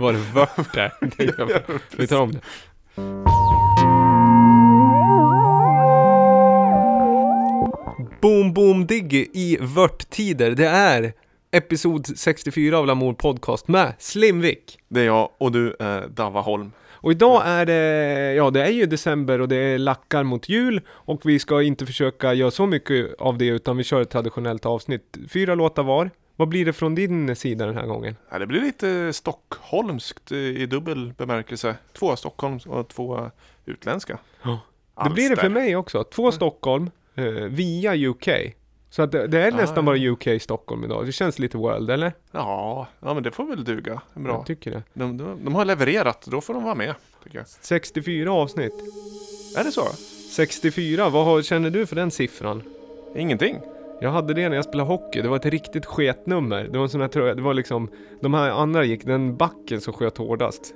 Var 0.00 0.12
det 0.12 0.18
vört 0.18 0.74
där? 0.74 0.92
Vi 1.96 2.06
tar 2.06 2.20
om 2.20 2.32
det. 2.32 2.40
Boom 8.20 8.52
Boom 8.54 8.86
Diggy 8.86 9.26
i 9.32 9.58
vörttider. 9.60 10.50
Det 10.50 10.66
är 10.66 11.12
episod 11.50 12.18
64 12.18 12.78
av 12.78 12.86
Lamour 12.86 13.12
Podcast 13.12 13.68
med 13.68 13.92
Slimvik. 13.98 14.78
Det 14.88 15.00
är 15.00 15.04
jag 15.04 15.30
och 15.38 15.52
du 15.52 15.76
är 15.78 16.08
Dava 16.08 16.40
Holm. 16.40 16.72
Och 16.90 17.12
idag 17.12 17.42
är 17.46 17.66
det, 17.66 18.34
ja 18.34 18.50
det 18.50 18.62
är 18.62 18.70
ju 18.70 18.86
december 18.86 19.40
och 19.40 19.48
det 19.48 19.56
är 19.56 19.78
lackar 19.78 20.22
mot 20.22 20.48
jul 20.48 20.80
och 20.88 21.20
vi 21.24 21.38
ska 21.38 21.62
inte 21.62 21.86
försöka 21.86 22.34
göra 22.34 22.50
så 22.50 22.66
mycket 22.66 23.14
av 23.18 23.38
det 23.38 23.46
utan 23.46 23.76
vi 23.76 23.84
kör 23.84 24.00
ett 24.02 24.10
traditionellt 24.10 24.66
avsnitt. 24.66 25.16
Fyra 25.32 25.54
låtar 25.54 25.82
var. 25.82 26.10
Vad 26.36 26.48
blir 26.48 26.64
det 26.64 26.72
från 26.72 26.94
din 26.94 27.36
sida 27.36 27.66
den 27.66 27.76
här 27.76 27.86
gången? 27.86 28.16
Ja, 28.30 28.38
det 28.38 28.46
blir 28.46 28.60
lite 28.60 29.12
stockholmskt 29.12 30.32
i 30.32 30.66
dubbel 30.66 31.12
bemärkelse. 31.12 31.76
Två 31.92 32.16
Stockholms 32.16 32.66
och 32.66 32.88
två 32.88 33.30
utländska. 33.64 34.18
Ja. 34.42 34.60
Det 35.04 35.10
blir 35.10 35.30
det 35.30 35.36
för 35.36 35.48
mig 35.48 35.76
också. 35.76 36.04
Två 36.04 36.32
Stockholm 36.32 36.90
eh, 37.14 37.24
via 37.32 38.08
UK. 38.08 38.28
Så 38.90 39.02
att 39.02 39.12
det, 39.12 39.26
det 39.26 39.40
är 39.40 39.52
nästan 39.52 39.84
bara 39.84 39.96
UK 39.96 40.26
i 40.26 40.38
Stockholm 40.38 40.84
idag. 40.84 41.06
Det 41.06 41.12
känns 41.12 41.38
lite 41.38 41.56
world, 41.56 41.90
eller? 41.90 42.12
Ja, 42.30 42.88
ja 43.00 43.14
men 43.14 43.22
det 43.22 43.30
får 43.30 43.44
väl 43.44 43.64
duga. 43.64 44.00
Bra. 44.14 44.32
Jag 44.32 44.46
tycker 44.46 44.70
det. 44.70 44.82
De, 44.92 45.16
de, 45.16 45.44
de 45.44 45.54
har 45.54 45.64
levererat, 45.64 46.26
då 46.30 46.40
får 46.40 46.54
de 46.54 46.64
vara 46.64 46.74
med. 46.74 46.94
Tycker 47.24 47.38
jag. 47.38 47.48
64 47.48 48.32
avsnitt. 48.32 48.74
Är 49.56 49.64
det 49.64 49.72
så? 49.72 49.84
64, 50.30 51.08
vad 51.08 51.24
har, 51.24 51.42
känner 51.42 51.70
du 51.70 51.86
för 51.86 51.96
den 51.96 52.10
siffran? 52.10 52.62
Ingenting. 53.16 53.60
Jag 54.00 54.10
hade 54.10 54.34
det 54.34 54.48
när 54.48 54.56
jag 54.56 54.64
spelade 54.64 54.88
hockey, 54.88 55.22
det 55.22 55.28
var 55.28 55.36
ett 55.36 55.46
riktigt 55.46 55.86
sketnummer. 55.86 56.64
Det 56.64 56.78
var 56.78 56.84
en 56.84 56.90
sån 56.90 57.00
här 57.00 57.08
tröja, 57.08 57.34
det 57.34 57.42
var 57.42 57.54
liksom, 57.54 57.88
de 58.20 58.34
här 58.34 58.50
andra 58.50 58.84
gick, 58.84 59.04
den 59.04 59.36
backen 59.36 59.80
som 59.80 59.92
sköt 59.92 60.18
hårdast. 60.18 60.74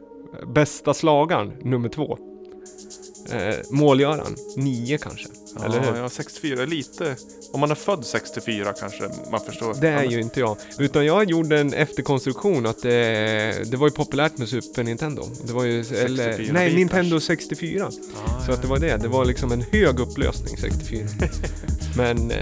Bästa 0.55 0.95
slagaren, 0.95 1.53
nummer 1.63 1.89
två. 1.89 2.19
Eh, 3.33 3.55
målgöraren, 3.71 4.37
nio 4.57 4.99
kanske. 4.99 5.29
Ja, 5.59 5.65
eller 5.65 5.81
hur? 5.81 6.01
Ja, 6.01 6.09
64 6.09 6.65
lite. 6.65 7.17
Om 7.53 7.61
man 7.61 7.71
är 7.71 7.75
född 7.75 8.05
64 8.05 8.73
kanske 8.81 9.03
man 9.31 9.41
förstår. 9.41 9.75
Det 9.81 9.89
är 9.89 10.05
ju 10.05 10.21
inte 10.21 10.41
jag. 10.41 10.57
Utan 10.79 11.07
jag 11.07 11.31
gjorde 11.31 11.61
en 11.61 11.75
efterkonstruktion 11.75 12.67
att 12.67 12.83
det, 12.83 13.71
det 13.71 13.77
var 13.77 13.87
ju 13.87 13.93
populärt 13.93 14.39
med 14.39 14.49
Super 14.49 14.85
Nintendo. 14.85 15.23
Det 15.47 15.53
var 15.53 15.65
ju, 15.65 15.81
eller, 15.81 15.85
64 15.85 16.53
nej, 16.53 16.65
bitars. 16.69 16.75
Nintendo 16.79 17.21
64. 17.21 17.91
Ah, 18.27 18.41
Så 18.47 18.53
att 18.53 18.63
det 18.63 18.69
var 18.69 18.79
det. 18.79 18.97
Det 18.97 19.09
var 19.09 19.25
liksom 19.25 19.53
en 19.53 19.63
hög 19.73 20.01
upplösning 20.01 20.57
64. 20.57 21.07
Men 21.97 22.31
eh, 22.31 22.39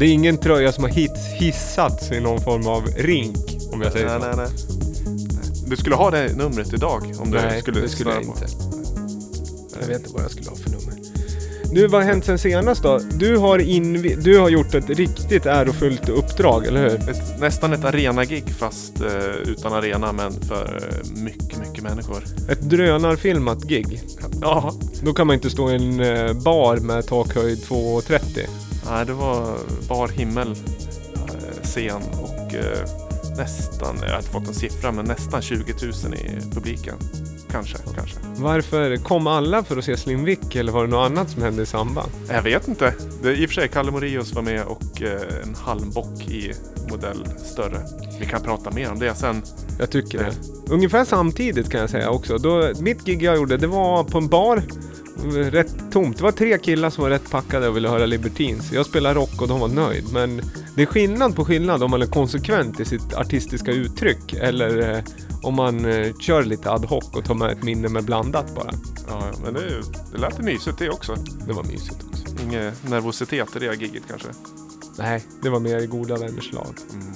det 0.00 0.06
är 0.06 0.12
ingen 0.12 0.38
tröja 0.38 0.72
som 0.72 0.84
har 0.84 0.90
hit, 0.90 1.16
hissats 1.34 2.12
i 2.12 2.20
någon 2.20 2.40
form 2.40 2.66
av 2.66 2.86
rink. 2.86 3.36
Om 3.72 3.82
jag 3.82 3.92
säger 3.92 4.06
nej, 4.06 4.20
så. 4.20 4.36
nej, 4.36 4.36
nej. 4.36 4.48
Du 5.66 5.76
skulle 5.76 5.96
ha 5.96 6.10
det 6.10 6.36
numret 6.36 6.72
idag 6.72 7.14
om 7.18 7.30
Nej, 7.30 7.54
du 7.54 7.60
skulle 7.60 7.80
det 7.80 7.88
skulle 7.88 8.10
jag 8.10 8.22
inte. 8.22 8.46
Jag 9.80 9.86
vet 9.86 9.98
inte 9.98 10.12
vad 10.12 10.22
jag 10.22 10.30
skulle 10.30 10.50
ha 10.50 10.56
för 10.56 10.70
nummer. 10.70 10.94
Nu, 11.72 11.86
vad 11.86 12.02
har 12.02 12.08
hänt 12.08 12.24
sen 12.24 12.38
senast 12.38 12.82
då? 12.82 13.00
Du 13.14 13.36
har, 13.36 13.58
du 14.22 14.38
har 14.38 14.48
gjort 14.48 14.74
ett 14.74 14.90
riktigt 14.90 15.46
ärofullt 15.46 16.08
uppdrag, 16.08 16.66
eller 16.66 16.88
hur? 16.88 17.10
Ett, 17.10 17.40
nästan 17.40 17.72
ett 17.72 17.84
arena-gig 17.84 18.44
fast 18.58 19.00
eh, 19.00 19.34
utan 19.46 19.72
arena 19.72 20.12
men 20.12 20.32
för 20.32 20.82
eh, 20.82 21.22
mycket, 21.22 21.58
mycket 21.58 21.84
människor. 21.84 22.24
Ett 22.48 22.60
drönarfilmat 22.60 23.62
gig. 23.62 24.00
Ja, 24.40 24.74
Då 25.02 25.12
kan 25.12 25.26
man 25.26 25.34
inte 25.34 25.50
stå 25.50 25.70
i 25.70 25.74
en 25.74 26.00
eh, 26.00 26.32
bar 26.32 26.76
med 26.76 27.06
takhöjd 27.06 27.58
2,30. 27.58 28.69
Nej, 28.86 29.06
det 29.06 29.12
var 29.12 29.58
bar 29.88 30.08
himmel 30.08 30.50
eh, 30.50 31.62
scen 31.62 32.02
och 32.12 32.54
eh, 32.54 32.88
nästan, 33.36 33.96
jag 34.02 34.10
har 34.10 34.16
inte 34.16 34.30
fått 34.30 34.48
en 34.48 34.54
siffra, 34.54 34.92
men 34.92 35.04
nästan 35.04 35.42
20 35.42 35.74
000 35.82 36.14
i 36.14 36.54
publiken. 36.54 36.94
Kanske, 37.50 37.78
kanske. 37.96 38.16
Varför 38.36 38.96
kom 38.96 39.26
alla 39.26 39.64
för 39.64 39.76
att 39.76 39.84
se 39.84 39.96
Slim 39.96 40.24
Vick 40.24 40.56
eller 40.56 40.72
var 40.72 40.84
det 40.84 40.90
något 40.90 41.10
annat 41.10 41.30
som 41.30 41.42
hände 41.42 41.62
i 41.62 41.66
samband? 41.66 42.10
Jag 42.28 42.42
vet 42.42 42.68
inte. 42.68 42.94
Det, 43.22 43.34
I 43.34 43.46
och 43.46 43.48
för 43.48 43.54
sig, 43.54 43.68
Kalle 43.68 43.90
Moraeus 43.90 44.32
var 44.32 44.42
med 44.42 44.62
och 44.64 45.02
eh, 45.02 45.42
en 45.42 45.54
halmbock 45.54 46.28
i 46.28 46.52
modell 46.90 47.26
större. 47.44 47.80
Vi 48.20 48.26
kan 48.26 48.42
prata 48.42 48.70
mer 48.70 48.90
om 48.90 48.98
det 48.98 49.14
sen. 49.14 49.42
Jag 49.78 49.90
tycker 49.90 50.18
det. 50.18 50.32
Ungefär 50.72 51.04
samtidigt 51.04 51.70
kan 51.70 51.80
jag 51.80 51.90
säga 51.90 52.10
också. 52.10 52.38
Då, 52.38 52.72
mitt 52.80 53.04
gig 53.04 53.22
jag 53.22 53.36
gjorde, 53.36 53.56
det 53.56 53.66
var 53.66 54.04
på 54.04 54.18
en 54.18 54.28
bar. 54.28 54.62
Rätt 55.28 55.92
tomt. 55.92 56.16
Det 56.16 56.22
var 56.22 56.32
tre 56.32 56.58
killar 56.58 56.90
som 56.90 57.02
var 57.02 57.10
rätt 57.10 57.30
packade 57.30 57.68
och 57.68 57.76
ville 57.76 57.88
höra 57.88 58.06
Libertines. 58.06 58.72
Jag 58.72 58.86
spelade 58.86 59.14
rock 59.14 59.42
och 59.42 59.48
de 59.48 59.60
var 59.60 59.68
nöjd. 59.68 60.04
Men 60.12 60.42
det 60.74 60.82
är 60.82 60.86
skillnad 60.86 61.36
på 61.36 61.44
skillnad 61.44 61.82
om 61.82 61.90
man 61.90 62.02
är 62.02 62.06
konsekvent 62.06 62.80
i 62.80 62.84
sitt 62.84 63.14
artistiska 63.14 63.72
uttryck. 63.72 64.32
Eller 64.32 64.96
eh, 64.96 65.04
om 65.42 65.54
man 65.54 65.84
eh, 65.84 66.16
kör 66.16 66.42
lite 66.42 66.70
ad 66.70 66.86
hoc 66.86 67.10
och 67.12 67.24
tar 67.24 67.34
med 67.34 67.50
ett 67.50 67.62
minne 67.62 67.88
med 67.88 68.04
blandat 68.04 68.54
bara. 68.54 68.70
Ja, 69.08 69.22
ja, 69.32 69.38
men 69.44 69.54
det, 69.54 69.60
det 70.12 70.18
lät 70.18 70.40
mysigt 70.40 70.78
det 70.78 70.90
också. 70.90 71.14
Det 71.46 71.52
var 71.52 71.64
mysigt 71.64 72.04
också. 72.10 72.24
Ingen 72.44 72.72
nervositet 72.88 73.56
i 73.56 73.58
det 73.58 73.66
här 73.66 73.74
giget 73.74 74.02
kanske. 74.08 74.28
Nej, 74.98 75.24
det 75.42 75.50
var 75.50 75.60
mer 75.60 75.78
i 75.78 75.86
goda 75.86 76.16
vänners 76.16 76.52
lag. 76.52 76.74
Mm. 76.92 77.06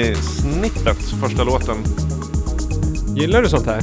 Mini-snippet 0.00 1.02
första 1.20 1.44
låten. 1.44 1.76
Gillar 3.16 3.42
du 3.42 3.48
sånt 3.48 3.66
här? 3.66 3.82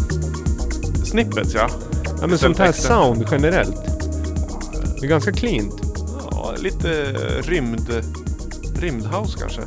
Snippets 1.06 1.54
ja. 1.54 1.70
Ja 2.22 2.28
men 2.28 2.38
sånt 2.38 2.58
här 2.58 2.72
sound 2.72 3.26
generellt. 3.32 3.76
Det 5.00 5.06
är 5.06 5.10
ganska 5.10 5.32
cleant. 5.32 5.82
ja 6.32 6.54
lite 6.58 7.14
rymd... 7.42 7.92
Rymdhouse 8.80 9.38
kanske. 9.40 9.62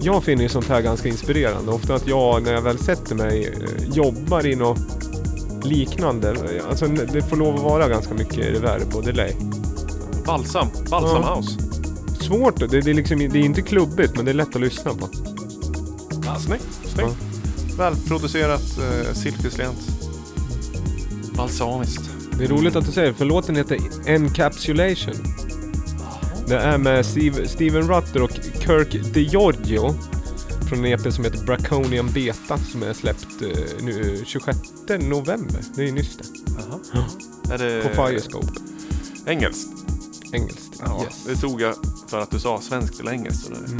Jag 0.00 0.24
finner 0.24 0.42
ju 0.42 0.48
sånt 0.48 0.68
här 0.68 0.80
ganska 0.80 1.08
inspirerande. 1.08 1.72
Ofta 1.72 1.94
att 1.94 2.06
jag, 2.08 2.42
när 2.42 2.52
jag 2.52 2.62
väl 2.62 2.78
sätter 2.78 3.14
mig, 3.14 3.46
eh, 3.46 3.88
jobbar 3.94 4.46
i 4.46 4.56
något 4.56 4.78
liknande. 5.62 6.34
Alltså 6.68 6.86
det 6.86 7.22
får 7.22 7.36
lov 7.36 7.54
att 7.54 7.62
vara 7.62 7.88
ganska 7.88 8.14
mycket 8.14 8.36
reverb 8.38 8.94
och 8.94 9.04
delay. 9.04 9.32
Balsam. 10.26 10.68
Balsam 10.90 11.22
Ja. 11.22 11.34
house. 11.36 11.65
Svårt, 12.26 12.58
det, 12.60 12.66
det, 12.66 12.78
är 12.90 12.94
liksom, 12.94 13.18
det 13.18 13.24
är 13.24 13.36
inte 13.36 13.62
klubbigt 13.62 14.16
men 14.16 14.24
det 14.24 14.30
är 14.30 14.34
lätt 14.34 14.54
att 14.56 14.60
lyssna 14.60 14.94
på. 14.94 15.08
Ja, 16.24 16.38
snyggt. 16.38 16.66
snyggt. 16.84 17.16
Välproducerat, 17.78 18.78
eh, 18.78 19.12
silkeslent. 19.14 19.78
Balsamiskt. 21.36 22.10
Det 22.38 22.44
är 22.44 22.48
roligt 22.48 22.76
att 22.76 22.86
du 22.86 22.92
säger 22.92 23.12
för 23.12 23.24
låten 23.24 23.56
heter 23.56 23.78
Encapsulation. 24.06 25.14
Det 26.48 26.56
är 26.58 26.78
med 26.78 27.06
Steve, 27.06 27.48
Steven 27.48 27.88
Rutter 27.88 28.22
och 28.22 28.30
Kirk 28.60 29.14
DeGiorgio 29.14 29.94
från 30.68 30.84
en 30.84 30.92
EP 30.92 31.12
som 31.14 31.24
heter 31.24 31.44
Braconian 31.46 32.10
Beta 32.12 32.58
som 32.58 32.82
är 32.82 32.92
släppt 32.92 33.42
eh, 33.42 33.48
nu 33.84 34.22
26 34.26 34.58
november. 35.00 35.60
Det 35.74 35.82
är 35.82 35.86
ju 35.86 35.92
nyss 35.92 36.16
det. 36.16 36.52
Jaha. 36.92 37.04
Är 37.54 37.58
det 37.58 37.82
På 37.82 38.06
Firescope. 38.08 38.48
engelskt? 39.26 39.68
Engelskt. 40.32 40.82
Ja, 40.84 41.02
Yes. 41.04 41.24
det 41.26 41.36
tog 41.36 41.60
jag 41.60 41.74
för 42.10 42.20
att 42.20 42.30
du 42.30 42.38
sa 42.38 42.60
svenskt 42.60 43.00
eller 43.00 43.12
engelskt. 43.12 43.50
Eller? 43.50 43.58
Mm. 43.58 43.78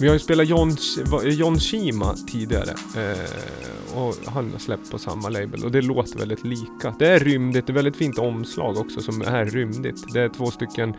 Vi 0.00 0.06
har 0.06 0.14
ju 0.14 0.18
spelat 0.18 0.48
John, 0.48 0.76
eh, 1.24 1.28
John 1.28 1.58
Shima 1.58 2.14
tidigare. 2.26 2.70
Eh, 2.96 3.98
och 3.98 4.14
han 4.26 4.52
har 4.52 4.58
släppt 4.58 4.90
på 4.90 4.98
samma 4.98 5.28
label. 5.28 5.64
Och 5.64 5.70
det 5.70 5.82
låter 5.82 6.18
väldigt 6.18 6.44
lika. 6.44 6.94
Det 6.98 7.08
är 7.08 7.18
rymdigt. 7.18 7.66
Det 7.66 7.72
är 7.72 7.74
väldigt 7.74 7.96
fint 7.96 8.18
omslag 8.18 8.76
också 8.78 9.00
som 9.00 9.22
är 9.22 9.44
rymdigt. 9.44 10.12
Det 10.12 10.20
är 10.20 10.28
två 10.28 10.50
stycken 10.50 10.96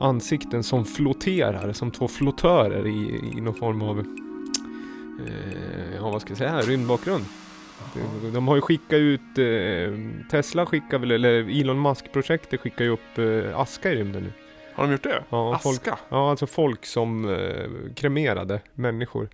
ansikten 0.00 0.62
som 0.62 0.84
flotterar. 0.84 1.72
Som 1.72 1.90
två 1.90 2.08
flottörer 2.08 2.86
i, 2.86 3.20
i 3.36 3.40
någon 3.40 3.54
form 3.54 3.82
av... 3.82 3.98
Eh, 5.26 5.94
ja, 5.96 6.10
vad 6.10 6.20
ska 6.20 6.30
jag 6.30 6.38
säga? 6.38 6.60
Rymdbakgrund. 6.60 7.24
De, 8.22 8.30
de 8.32 8.48
har 8.48 8.54
ju 8.54 8.60
skickat 8.60 8.98
ut... 8.98 9.38
Eh, 9.38 9.98
Tesla 10.30 10.66
skickar 10.66 10.98
väl, 10.98 11.10
eller 11.10 11.60
Elon 11.60 11.82
Musk-projektet 11.82 12.60
skickar 12.60 12.84
ju 12.84 12.90
upp 12.90 13.18
eh, 13.18 13.60
aska 13.60 13.92
i 13.92 13.96
rymden 13.96 14.22
nu. 14.22 14.32
Har 14.74 14.84
de 14.86 14.92
gjort 14.92 15.02
det? 15.02 15.24
Ja, 15.30 15.58
folk- 15.62 15.78
Aska? 15.88 15.98
Ja, 16.08 16.30
alltså 16.30 16.46
folk 16.46 16.86
som 16.86 17.28
eh, 17.30 17.66
kremerade 17.96 18.60
människor. 18.74 19.28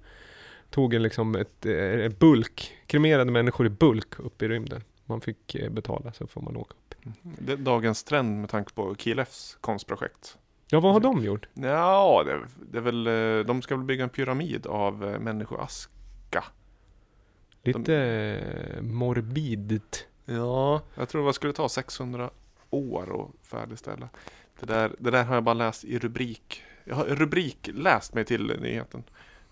Tog 0.70 0.94
en 0.94 1.02
liksom 1.02 1.34
ett 1.36 1.66
eh, 1.66 2.08
bulk, 2.18 2.74
kremerade 2.86 3.30
människor 3.30 3.66
i 3.66 3.70
bulk 3.70 4.18
upp 4.18 4.42
i 4.42 4.48
rymden. 4.48 4.82
Man 5.04 5.20
fick 5.20 5.54
eh, 5.54 5.70
betala 5.70 6.12
så 6.12 6.26
får 6.26 6.40
man 6.40 6.56
åka 6.56 6.70
upp. 6.74 6.94
Det 7.22 7.52
är 7.52 7.56
dagens 7.56 8.04
trend 8.04 8.40
med 8.40 8.50
tanke 8.50 8.72
på 8.74 8.94
KLFs 8.94 9.58
konstprojekt. 9.60 10.38
Ja, 10.70 10.80
vad 10.80 10.92
har 10.92 11.00
de 11.00 11.24
gjort? 11.24 11.48
Ja, 11.54 12.22
det, 12.26 12.40
det 12.72 12.78
är 12.78 12.82
väl, 12.82 13.06
eh, 13.06 13.46
de 13.46 13.62
ska 13.62 13.76
väl 13.76 13.84
bygga 13.84 14.04
en 14.04 14.10
pyramid 14.10 14.66
av 14.66 15.08
eh, 15.08 15.18
människoaska. 15.18 16.44
Lite 17.62 17.96
eh, 17.96 18.82
morbidt. 18.82 20.06
Ja, 20.24 20.82
jag 20.94 21.08
tror 21.08 21.26
det 21.26 21.32
skulle 21.32 21.52
ta 21.52 21.68
600 21.68 22.30
år 22.70 23.20
att 23.24 23.46
färdigställa. 23.48 24.08
Det 24.60 24.66
där, 24.66 24.92
det 24.98 25.10
där 25.10 25.24
har 25.24 25.34
jag 25.34 25.44
bara 25.44 25.54
läst 25.54 25.84
i 25.84 25.98
rubrik. 25.98 26.62
Jag 26.84 26.94
har 26.96 27.04
rubrik 27.04 27.70
läst 27.74 28.14
mig 28.14 28.24
till 28.24 28.56
nyheten. 28.60 29.02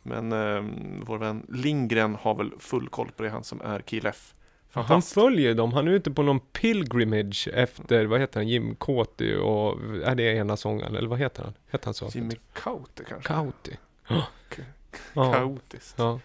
Men 0.03 0.33
eh, 0.33 0.65
vår 1.07 1.19
vän 1.19 1.47
Lindgren 1.49 2.15
har 2.15 2.35
väl 2.35 2.53
full 2.59 2.89
koll 2.89 3.11
på 3.17 3.23
det, 3.23 3.31
han 3.31 3.45
som 3.45 3.61
är 3.61 3.81
KLF. 3.81 4.35
Han 4.73 5.03
följer 5.03 5.55
dem. 5.55 5.73
Han 5.73 5.89
är 5.89 5.93
ute 5.93 6.11
på 6.11 6.23
någon 6.23 6.41
pilgrimage 6.41 7.49
efter, 7.53 8.05
vad 8.07 8.21
heter 8.21 8.41
han, 8.41 8.49
Jim 8.49 8.75
Cauty 8.81 9.35
och 9.37 9.81
är 10.05 10.15
det 10.15 10.23
ena 10.37 10.57
sångaren? 10.57 10.97
Eller 10.97 11.09
vad 11.09 11.19
heter 11.19 11.43
han? 11.43 11.55
Heter 11.71 11.85
han 11.85 11.95
så? 11.95 12.11
Jimmy 12.15 12.35
Kauter 12.53 13.05
kanske? 13.05 13.29
Cauty. 13.29 13.73
K- 14.09 14.63
Ja. 15.15 15.33
Kaotiskt. 15.33 15.95
Ja. 15.99 16.21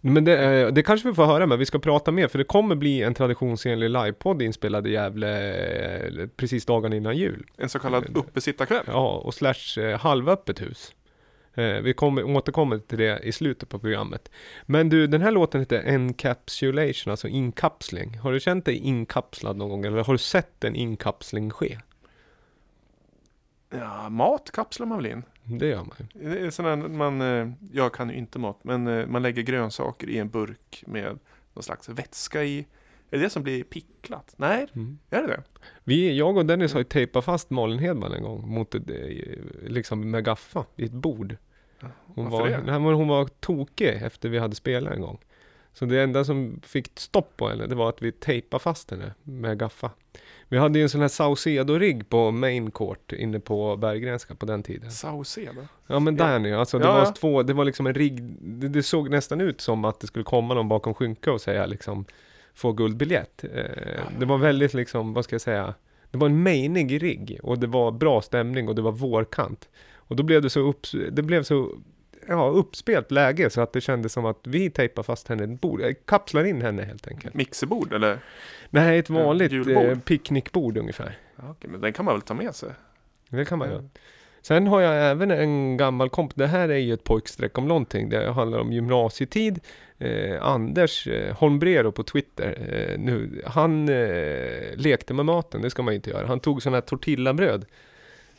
Men 0.00 0.24
det, 0.24 0.38
eh, 0.38 0.68
det 0.68 0.82
kanske 0.82 1.08
vi 1.08 1.14
får 1.14 1.26
höra, 1.26 1.46
men 1.46 1.58
vi 1.58 1.66
ska 1.66 1.78
prata 1.78 2.12
mer 2.12 2.28
för 2.28 2.38
det 2.38 2.44
kommer 2.44 2.74
bli 2.74 3.02
en 3.02 3.14
traditionsenlig 3.14 3.90
livepodd 3.90 4.42
inspelad 4.42 4.86
i 4.86 4.90
Gävle 4.90 5.52
eh, 6.06 6.26
precis 6.36 6.66
dagen 6.66 6.92
innan 6.92 7.16
jul. 7.16 7.46
En 7.56 7.68
så 7.68 7.78
kallad 7.78 8.16
uppesittarkväll. 8.16 8.84
Ja, 8.86 9.22
och 9.24 9.34
slash 9.34 9.80
eh, 9.80 9.98
halvöppet 9.98 10.60
hus. 10.60 10.92
Eh, 11.58 11.80
vi 11.80 11.94
kommer, 11.94 12.24
återkommer 12.24 12.78
till 12.78 12.98
det 12.98 13.20
i 13.22 13.32
slutet 13.32 13.68
på 13.68 13.78
programmet. 13.78 14.30
Men 14.66 14.88
du, 14.88 15.06
den 15.06 15.22
här 15.22 15.30
låten 15.30 15.60
heter 15.60 15.82
Encapsulation, 15.86 17.10
alltså 17.10 17.28
inkapsling. 17.28 18.18
Har 18.18 18.32
du 18.32 18.40
känt 18.40 18.64
dig 18.64 18.76
inkapslad 18.76 19.56
någon 19.56 19.68
gång 19.68 19.84
eller 19.84 20.04
har 20.04 20.14
du 20.14 20.18
sett 20.18 20.64
en 20.64 20.76
inkapsling 20.76 21.50
ske? 21.50 21.78
Ja, 23.70 24.08
mat 24.08 24.50
kapslar 24.50 24.86
man 24.86 24.98
väl 24.98 25.12
in? 25.12 25.22
Det 25.48 25.66
gör 25.66 25.84
man 25.84 25.94
ju. 25.98 26.30
Det 26.30 26.40
är 26.40 26.50
sån 26.50 26.64
här, 26.64 26.76
man, 26.76 27.20
eh, 27.20 27.50
jag 27.72 27.94
kan 27.94 28.08
ju 28.10 28.16
inte 28.16 28.38
mat, 28.38 28.58
men 28.62 28.86
eh, 28.86 29.06
man 29.06 29.22
lägger 29.22 29.42
grönsaker 29.42 30.08
i 30.08 30.18
en 30.18 30.28
burk 30.28 30.84
med 30.86 31.18
någon 31.54 31.62
slags 31.62 31.88
vätska 31.88 32.44
i. 32.44 32.58
Är 33.10 33.18
det 33.18 33.24
det 33.24 33.30
som 33.30 33.42
blir 33.42 33.62
picklat? 33.64 34.34
Nej, 34.36 34.66
Mm. 34.74 34.98
är 35.10 35.22
det 35.22 35.26
det? 35.28 35.42
Vi, 35.84 36.16
jag 36.16 36.36
och 36.36 36.46
Dennis 36.46 36.72
har 36.72 36.80
ju 36.80 36.84
tejpat 36.84 37.24
fast 37.24 37.50
Malin 37.50 37.78
Hedman 37.78 38.12
en 38.12 38.22
gång 38.22 38.48
mot 38.48 38.74
ett, 38.74 38.90
eh, 38.90 39.66
liksom 39.66 40.10
med 40.10 40.24
gaffa 40.24 40.64
i 40.76 40.84
ett 40.84 40.92
bord. 40.92 41.36
Hon 42.14 42.30
Varför 42.30 42.38
var, 42.38 42.48
det? 42.48 42.62
nej, 42.80 42.94
hon 42.94 43.08
var 43.08 43.26
tokig 43.26 43.88
efter 43.88 44.28
vi 44.28 44.38
hade 44.38 44.54
spelat 44.54 44.92
en 44.92 45.00
gång. 45.00 45.18
Så 45.78 45.84
det 45.84 46.02
enda 46.02 46.24
som 46.24 46.60
fick 46.62 46.90
stopp 46.94 47.36
på 47.36 47.48
henne, 47.48 47.66
det 47.66 47.74
var 47.74 47.88
att 47.88 48.02
vi 48.02 48.12
tejpade 48.12 48.62
fast 48.62 48.90
henne 48.90 49.14
med 49.22 49.58
gaffa. 49.58 49.90
Vi 50.48 50.58
hade 50.58 50.78
ju 50.78 50.82
en 50.82 50.88
sån 50.88 51.00
här 51.00 51.08
Saucedo-rigg 51.08 52.08
på 52.08 52.30
main 52.30 52.70
court 52.70 53.12
inne 53.12 53.40
på 53.40 53.76
Berggrenska 53.76 54.34
på 54.34 54.46
den 54.46 54.62
tiden. 54.62 54.90
Saucedo? 54.90 55.66
Ja 55.86 55.98
men 56.00 56.16
Ja. 56.16 56.24
där 56.24 56.38
nu, 56.38 56.54
alltså 56.54 56.78
det 56.78 56.84
Ja, 56.84 56.92
var 56.92 56.98
ja. 57.00 57.12
två, 57.12 57.42
det 57.42 57.52
var 57.52 57.64
liksom 57.64 57.86
en 57.86 57.94
rigg, 57.94 58.22
det, 58.40 58.68
det 58.68 58.82
såg 58.82 59.10
nästan 59.10 59.40
ut 59.40 59.60
som 59.60 59.84
att 59.84 60.00
det 60.00 60.06
skulle 60.06 60.24
komma 60.24 60.54
någon 60.54 60.68
bakom 60.68 60.94
skynka 60.94 61.32
och 61.32 61.40
säga 61.40 61.66
liksom 61.66 62.04
få 62.54 62.72
guldbiljett. 62.72 63.44
Eh, 63.44 64.02
det 64.18 64.26
var 64.26 64.38
väldigt 64.38 64.74
liksom, 64.74 65.14
vad 65.14 65.24
ska 65.24 65.34
jag 65.34 65.40
säga, 65.40 65.74
det 66.10 66.18
var 66.18 66.26
en 66.28 66.42
menig 66.42 67.02
rigg 67.02 67.38
och 67.42 67.58
det 67.58 67.66
var 67.66 67.90
bra 67.90 68.22
stämning 68.22 68.68
och 68.68 68.74
det 68.74 68.82
var 68.82 68.92
vårkant. 68.92 69.68
Och 69.94 70.16
då 70.16 70.22
blev 70.22 70.42
det 70.42 70.50
så 70.50 70.60
upp, 70.60 70.86
det 71.10 71.22
blev 71.22 71.42
så 71.42 71.70
ja, 72.28 72.48
uppspelt 72.48 73.10
läge 73.10 73.50
så 73.50 73.60
att 73.60 73.72
det 73.72 73.80
kändes 73.80 74.12
som 74.12 74.26
att 74.26 74.38
vi 74.46 74.70
tejpar 74.70 75.02
fast 75.02 75.28
henne 75.28 75.42
i 75.44 75.54
ett 75.54 75.60
bord, 75.60 75.82
kapslar 76.04 76.44
in 76.44 76.62
henne 76.62 76.82
helt 76.82 77.08
enkelt. 77.08 77.34
Mixerbord 77.34 77.92
eller? 77.92 78.18
Nej, 78.70 78.98
ett 78.98 79.10
vanligt 79.10 79.52
eh, 79.68 79.98
picknickbord 79.98 80.76
ungefär. 80.78 81.18
Ja, 81.36 81.42
okej, 81.50 81.70
men 81.70 81.80
den 81.80 81.92
kan 81.92 82.04
man 82.04 82.14
väl 82.14 82.22
ta 82.22 82.34
med 82.34 82.54
sig? 82.54 82.70
Det 83.28 83.44
kan 83.44 83.58
man 83.58 83.68
Ja. 83.68 83.74
göra. 83.74 83.84
Sen 84.42 84.66
har 84.66 84.80
jag 84.80 85.10
även 85.10 85.30
en 85.30 85.76
gammal 85.76 86.10
komp. 86.10 86.32
Det 86.34 86.46
här 86.46 86.68
är 86.68 86.76
ju 86.76 86.92
ett 86.94 87.04
pojkstreck 87.04 87.58
om 87.58 87.68
någonting. 87.68 88.08
Det 88.08 88.30
handlar 88.32 88.58
om 88.58 88.72
gymnasietid. 88.72 89.60
Eh, 89.98 90.42
Anders 90.42 91.06
eh, 91.06 91.36
Holmbrero 91.36 91.92
på 91.92 92.02
Twitter. 92.02 92.58
Eh, 92.68 92.98
nu, 92.98 93.42
han 93.46 93.88
eh, 93.88 94.76
lekte 94.76 95.14
med 95.14 95.24
maten, 95.26 95.62
det 95.62 95.70
ska 95.70 95.82
man 95.82 95.94
ju 95.94 95.96
inte 95.96 96.10
göra. 96.10 96.26
Han 96.26 96.40
tog 96.40 96.62
sån 96.62 96.74
här 96.74 96.80
tortillabröd. 96.80 97.64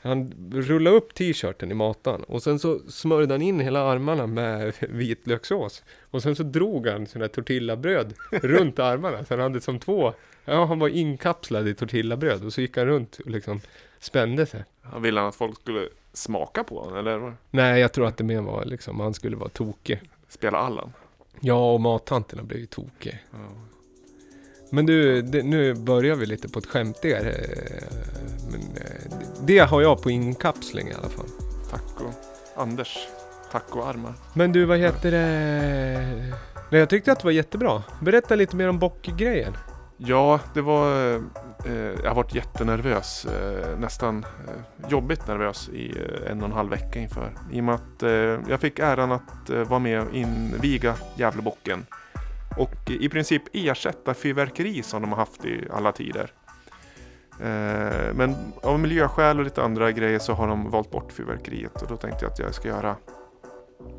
Han 0.01 0.33
rullade 0.51 0.95
upp 0.95 1.13
t-shirten 1.13 1.71
i 1.71 1.73
matan 1.73 2.23
och 2.23 2.43
sen 2.43 2.59
så 2.59 2.79
smörjde 2.79 3.33
han 3.33 3.41
in 3.41 3.59
hela 3.59 3.83
armarna 3.83 4.27
med 4.27 4.73
vitlökssås. 4.89 5.83
Och 6.11 6.23
sen 6.23 6.35
så 6.35 6.43
drog 6.43 6.87
han 6.87 7.07
sån 7.07 7.21
här 7.21 7.29
tortillabröd 7.29 8.13
runt 8.31 8.79
armarna. 8.79 9.25
Så 9.25 9.33
han 9.33 9.39
hade 9.39 9.61
som 9.61 9.79
två, 9.79 10.13
ja 10.45 10.65
han 10.65 10.79
var 10.79 10.87
inkapslad 10.87 11.67
i 11.67 11.73
tortillabröd 11.75 12.45
och 12.45 12.53
så 12.53 12.61
gick 12.61 12.77
han 12.77 12.85
runt 12.85 13.19
och 13.19 13.31
liksom 13.31 13.61
spände 13.99 14.45
sig. 14.45 14.63
Han 14.81 15.01
ville 15.01 15.21
att 15.21 15.35
folk 15.35 15.61
skulle 15.61 15.89
smaka 16.13 16.63
på 16.63 16.89
den 16.89 16.97
eller? 16.97 17.33
Nej, 17.51 17.81
jag 17.81 17.93
tror 17.93 18.07
att 18.07 18.17
det 18.17 18.23
mer 18.23 18.41
var 18.41 18.65
liksom, 18.65 18.99
han 18.99 19.13
skulle 19.13 19.35
vara 19.35 19.49
tokig. 19.49 20.01
spela 20.29 20.57
Allan? 20.57 20.93
Ja, 21.39 21.73
och 21.73 21.81
mattanterna 21.81 22.43
blev 22.43 22.59
ju 22.59 22.65
tokiga. 22.65 23.15
Men 24.71 24.85
du, 24.85 25.21
det, 25.21 25.43
nu 25.43 25.73
börjar 25.73 26.15
vi 26.15 26.25
lite 26.25 26.49
på 26.49 26.59
ett 26.59 26.65
skämtigare. 26.65 27.29
eh, 27.31 27.83
Men 28.51 28.61
eh, 28.61 29.11
det 29.45 29.59
har 29.59 29.81
jag 29.81 30.01
på 30.03 30.09
inkapsling 30.11 30.87
i 30.87 30.93
alla 30.93 31.09
fall. 31.09 31.25
Taco. 31.71 32.11
Anders. 32.55 32.97
Tacoarmar. 33.51 34.13
Men 34.33 34.51
du, 34.51 34.65
vad 34.65 34.77
heter 34.77 35.11
det? 35.11 36.33
Nej, 36.71 36.79
jag 36.79 36.89
tyckte 36.89 37.11
att 37.11 37.19
det 37.19 37.25
var 37.25 37.31
jättebra. 37.31 37.83
Berätta 38.01 38.35
lite 38.35 38.55
mer 38.55 38.69
om 38.69 38.79
bockgrejen. 38.79 39.57
Ja, 39.97 40.39
det 40.53 40.61
var... 40.61 41.15
Eh, 41.65 41.73
jag 42.03 42.09
har 42.09 42.15
varit 42.15 42.35
jättenervös. 42.35 43.25
Eh, 43.25 43.79
nästan 43.79 44.23
eh, 44.47 44.89
jobbigt 44.91 45.27
nervös 45.27 45.69
i 45.69 45.89
eh, 45.89 46.31
en 46.31 46.41
och 46.41 46.47
en 46.47 46.53
halv 46.53 46.69
vecka 46.69 46.99
inför. 46.99 47.31
I 47.51 47.59
och 47.59 47.63
med 47.63 47.75
att 47.75 48.03
eh, 48.03 48.09
jag 48.49 48.59
fick 48.59 48.79
äran 48.79 49.11
att 49.11 49.49
eh, 49.49 49.63
vara 49.63 49.79
med 49.79 50.01
och 50.01 50.15
inviga 50.15 50.95
Gävlebocken. 51.15 51.85
Och 52.57 52.91
i 52.91 53.09
princip 53.09 53.43
ersätta 53.53 54.13
fyrverkeri 54.13 54.83
som 54.83 55.01
de 55.01 55.11
har 55.11 55.17
haft 55.17 55.45
i 55.45 55.67
alla 55.71 55.91
tider. 55.91 56.31
Eh, 57.39 58.13
men 58.13 58.35
av 58.63 58.79
miljöskäl 58.79 59.39
och 59.39 59.43
lite 59.43 59.63
andra 59.63 59.91
grejer 59.91 60.19
så 60.19 60.33
har 60.33 60.47
de 60.47 60.69
valt 60.69 60.91
bort 60.91 61.11
fyrverkeriet. 61.11 61.81
Och 61.81 61.87
då 61.87 61.97
tänkte 61.97 62.25
jag 62.25 62.31
att 62.31 62.39
jag 62.39 62.53
ska 62.53 62.67
göra 62.67 62.95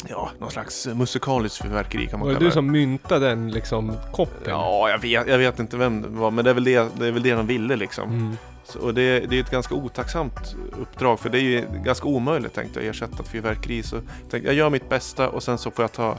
Ja, 0.08 0.30
någon 0.38 0.50
slags 0.50 0.86
musikaliskt 0.86 1.62
fyrverkeri 1.62 2.06
kan 2.06 2.18
man 2.18 2.28
Var 2.28 2.34
det 2.34 2.38
kalla 2.38 2.48
du 2.48 2.54
som 2.54 2.70
myntade 2.70 3.28
den 3.28 3.50
liksom 3.50 3.92
koppen? 4.12 4.52
Ja, 4.52 4.90
jag 4.90 4.98
vet, 4.98 5.28
jag 5.28 5.38
vet 5.38 5.58
inte 5.58 5.76
vem 5.76 6.02
det 6.02 6.08
var, 6.08 6.30
men 6.30 6.44
det 6.44 6.50
är 6.50 6.54
väl 6.54 6.64
det, 6.64 6.88
det, 6.98 7.06
är 7.06 7.12
väl 7.12 7.22
det 7.22 7.34
de 7.34 7.46
ville 7.46 7.76
liksom. 7.76 8.10
Mm. 8.10 8.36
Så, 8.64 8.78
och 8.78 8.94
det, 8.94 9.20
det 9.20 9.36
är 9.36 9.40
ett 9.40 9.50
ganska 9.50 9.74
otacksamt 9.74 10.56
uppdrag, 10.80 11.20
för 11.20 11.28
det 11.28 11.38
är 11.38 11.42
ju 11.42 11.64
ganska 11.84 12.08
omöjligt 12.08 12.54
tänkte 12.54 12.80
jag 12.80 12.88
ersätta 12.88 13.22
ett 13.22 13.28
fyrverkeri. 13.28 13.82
Så 13.82 14.00
tänkte, 14.30 14.48
jag 14.48 14.54
gör 14.54 14.70
mitt 14.70 14.88
bästa 14.88 15.28
och 15.28 15.42
sen 15.42 15.58
så 15.58 15.70
får 15.70 15.82
jag 15.82 15.92
ta 15.92 16.18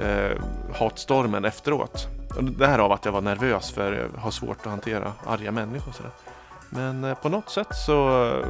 eh, 0.00 0.42
hatstormen 0.74 1.44
efteråt. 1.44 2.06
Och 2.36 2.44
det 2.44 2.66
här 2.66 2.78
av 2.78 2.92
att 2.92 3.04
jag 3.04 3.12
var 3.12 3.20
nervös 3.20 3.70
för 3.70 3.92
jag 3.92 4.20
har 4.20 4.30
svårt 4.30 4.58
att 4.60 4.70
hantera 4.70 5.12
arga 5.26 5.52
människor. 5.52 5.88
och 5.88 5.94
sådär. 5.94 6.12
Men 6.70 7.04
eh, 7.04 7.14
på 7.14 7.28
något 7.28 7.50
sätt 7.50 7.76
så 7.86 8.28
eh, 8.28 8.46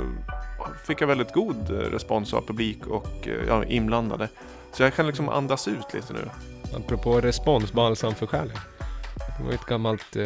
fick 0.86 1.00
jag 1.00 1.06
väldigt 1.06 1.32
god 1.32 1.70
eh, 1.70 1.74
respons 1.74 2.34
av 2.34 2.46
publik 2.46 2.86
och 2.86 3.28
eh, 3.28 3.44
ja, 3.48 3.64
inblandade. 3.64 4.28
Så 4.72 4.82
jag 4.82 4.94
kan 4.94 5.06
liksom 5.06 5.28
andas 5.28 5.68
ut 5.68 5.94
lite 5.94 6.12
nu. 6.12 6.28
Apropå 6.76 7.20
respons, 7.20 7.72
balsam 7.72 8.14
för 8.14 8.26
själen. 8.26 8.56
Det 9.38 9.44
var 9.44 9.52
ett 9.52 9.66
gammalt 9.66 10.16
eh, 10.16 10.24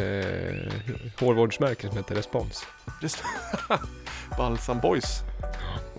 hårvårdsmärke 1.19 1.87
som 1.87 1.97
hette 1.97 2.15
Respons. 2.15 2.65
Balsam 4.37 4.79
Boys. 4.79 5.19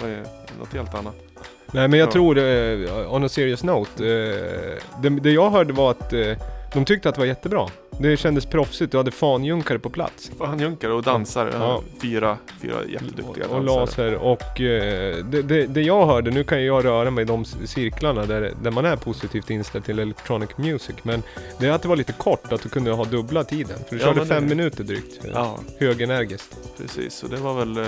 Vad 0.01 0.11
är 0.11 0.27
något 0.59 0.73
helt 0.73 0.95
annat? 0.95 1.32
Nej 1.75 1.89
men 1.89 1.99
jag 1.99 2.07
Ja. 2.07 2.13
tror, 2.13 2.39
eh, 2.39 3.15
on 3.15 3.25
a 3.25 3.29
serious 3.29 3.63
note, 3.65 4.05
eh, 4.07 5.03
det, 5.03 5.09
det 5.21 5.31
jag 5.31 5.51
hörde 5.51 5.73
var 5.73 5.91
att 5.91 6.13
eh, 6.13 6.37
de 6.75 6.85
tyckte 6.85 7.09
att 7.09 7.15
det 7.15 7.21
var 7.21 7.27
jättebra. 7.27 7.67
Det 7.99 8.17
kändes 8.17 8.47
proffsigt, 8.47 8.93
du 8.93 8.99
hade 8.99 9.11
fanjunkare 9.11 9.79
på 9.79 9.91
plats. 9.91 10.31
Fan 10.39 10.59
junkare 10.61 10.93
och 10.93 11.03
dansare. 11.03 11.51
Ja. 11.53 11.83
Fyra, 12.03 12.39
fyra 12.63 12.75
jätteduktiga 12.89 13.47
och 13.49 13.65
dansare. 13.65 14.11
laser 14.11 14.15
och 14.15 14.61
eh, 14.61 15.25
det, 15.25 15.43
det, 15.43 15.67
det 15.67 15.83
jag 15.83 16.07
hörde, 16.07 16.31
nu 16.31 16.45
kan 16.45 16.65
jag 16.65 16.85
röra 16.85 17.11
mig 17.11 17.23
i 17.23 17.25
de 17.25 17.45
cirklarna 17.45 18.27
där, 18.27 18.53
där 18.63 18.71
man 18.71 18.85
är 18.85 18.97
positivt 18.97 19.51
inställd 19.51 19.85
till 19.85 19.99
electronic 19.99 20.51
music 20.57 20.97
men 21.03 21.23
det 21.59 21.67
är 21.67 21.73
att 21.73 21.83
det 21.83 21.89
var 21.89 21.97
lite 21.97 22.13
kort, 22.13 22.53
att 22.53 22.63
du 22.63 22.69
kunde 22.69 22.91
ha 22.91 23.05
dubbla 23.05 23.45
tiden. 23.45 23.79
För 23.89 23.97
du 23.97 24.01
Ja, 24.03 24.07
körde 24.07 24.19
men 24.21 24.29
det- 24.29 24.35
fem 24.35 24.47
minuter 24.49 24.85
drygt. 24.85 25.21
Ja, 25.35 25.59
Högenergiskt. 25.81 26.57
precis. 26.79 27.23
Och 27.23 27.31
det 27.31 27.37
var 27.37 27.55
väl, 27.55 27.77
eh, 27.79 27.85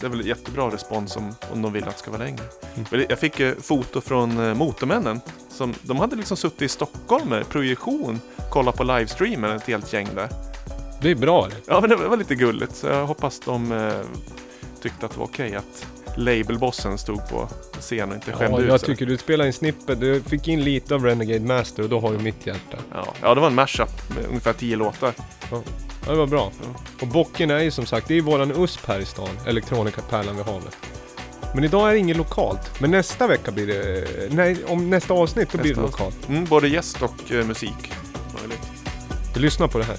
det 0.00 0.06
är 0.06 0.10
väl 0.10 0.26
jättebra 0.26 0.68
respons 0.68 1.16
om, 1.16 1.34
om 1.52 1.62
de 1.62 1.72
vill 1.72 1.84
att 1.84 1.92
det 1.92 1.98
ska 1.98 2.10
vara 2.10 2.22
längre. 2.22 2.42
Mm. 2.92 3.06
Jag 3.08 3.18
fick 3.18 3.40
eh, 3.40 3.52
foto 3.62 4.00
från 4.00 4.48
eh, 4.48 4.54
Motormännen. 4.54 5.20
Som, 5.58 5.74
de 5.82 5.98
hade 5.98 6.16
liksom 6.16 6.36
suttit 6.36 6.62
i 6.62 6.68
Stockholm 6.68 7.28
med 7.28 7.48
projektion, 7.48 8.20
kolla 8.50 8.72
på 8.72 8.84
livestreamen, 8.84 9.56
ett 9.56 9.66
helt 9.66 9.92
gäng 9.92 10.08
där. 10.14 10.28
Det 11.02 11.10
är 11.10 11.14
bra 11.14 11.46
det. 11.48 11.56
Ja, 11.66 11.80
men 11.80 11.90
det 11.90 11.96
var 11.96 12.16
lite 12.16 12.34
gulligt. 12.34 12.76
Så 12.76 12.86
jag 12.86 13.06
hoppas 13.06 13.40
de 13.40 13.72
eh, 13.72 13.92
tyckte 14.82 15.06
att 15.06 15.12
det 15.12 15.18
var 15.18 15.26
okej 15.26 15.54
att 15.54 15.86
labelbossen 16.16 16.98
stod 16.98 17.28
på 17.28 17.48
scen 17.80 18.08
och 18.08 18.14
inte 18.14 18.32
skämde 18.32 18.56
Ja, 18.58 18.62
ut 18.62 18.68
jag 18.68 18.80
sig. 18.80 18.86
tycker 18.86 19.06
du 19.06 19.18
spelar 19.18 19.44
en 19.46 19.52
snippet, 19.52 20.00
du 20.00 20.20
fick 20.22 20.48
in 20.48 20.64
lite 20.64 20.94
av 20.94 21.04
Renegade 21.04 21.40
Master 21.46 21.82
och 21.82 21.88
då 21.88 22.00
har 22.00 22.12
du 22.12 22.18
mitt 22.18 22.46
hjärta. 22.46 22.78
Ja, 22.94 23.14
ja, 23.22 23.34
det 23.34 23.40
var 23.40 23.48
en 23.48 23.54
mashup 23.54 24.14
med 24.16 24.26
ungefär 24.28 24.52
tio 24.52 24.76
låtar. 24.76 25.12
Ja, 25.50 25.62
det 26.06 26.14
var 26.14 26.26
bra. 26.26 26.52
Ja. 26.62 26.80
Och 27.00 27.06
bocken 27.06 27.50
är 27.50 27.58
ju 27.60 27.70
som 27.70 27.86
sagt, 27.86 28.08
det 28.08 28.14
är 28.14 28.16
ju 28.16 28.22
våran 28.22 28.50
USP 28.62 28.86
här 28.88 28.98
i 28.98 29.04
stan, 29.04 29.28
Elektronikapärlan 29.46 30.36
vid 30.36 30.44
havet. 30.46 30.76
Men 31.54 31.64
idag 31.64 31.88
är 31.88 31.92
det 31.92 31.98
inget 31.98 32.16
lokalt. 32.16 32.80
Men 32.80 32.90
nästa 32.90 33.26
vecka 33.26 33.50
blir 33.50 33.66
det, 33.66 34.04
nej, 34.30 34.56
om 34.66 34.90
nästa 34.90 35.14
avsnitt 35.14 35.52
då 35.52 35.58
blir 35.58 35.74
det 35.74 35.80
Nästa 35.80 36.02
lokalt. 36.02 36.28
Mm, 36.28 36.44
både 36.44 36.68
gäst 36.68 37.02
och 37.02 37.32
eh, 37.32 37.46
musik. 37.46 37.92
Möjligt. 38.40 38.68
Vi 39.34 39.40
lyssnar 39.40 39.68
på 39.68 39.78
det 39.78 39.84
här. 39.84 39.96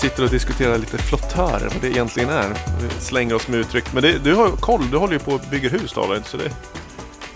Sitter 0.00 0.24
och 0.24 0.30
diskuterar 0.30 0.78
lite 0.78 0.98
flottörer, 0.98 1.68
vad 1.72 1.80
det 1.82 1.88
egentligen 1.88 2.28
är. 2.30 2.48
Vi 2.82 2.88
slänger 3.04 3.34
oss 3.34 3.48
med 3.48 3.60
uttryck. 3.60 3.84
Men 3.92 4.02
det, 4.02 4.18
du 4.24 4.34
har 4.34 4.50
koll, 4.50 4.90
du 4.90 4.96
håller 4.96 5.12
ju 5.12 5.18
på 5.18 5.32
och 5.32 5.40
bygger 5.50 5.70
hus 5.70 5.92
David. 5.92 6.22
Så 6.26 6.36
det, 6.36 6.50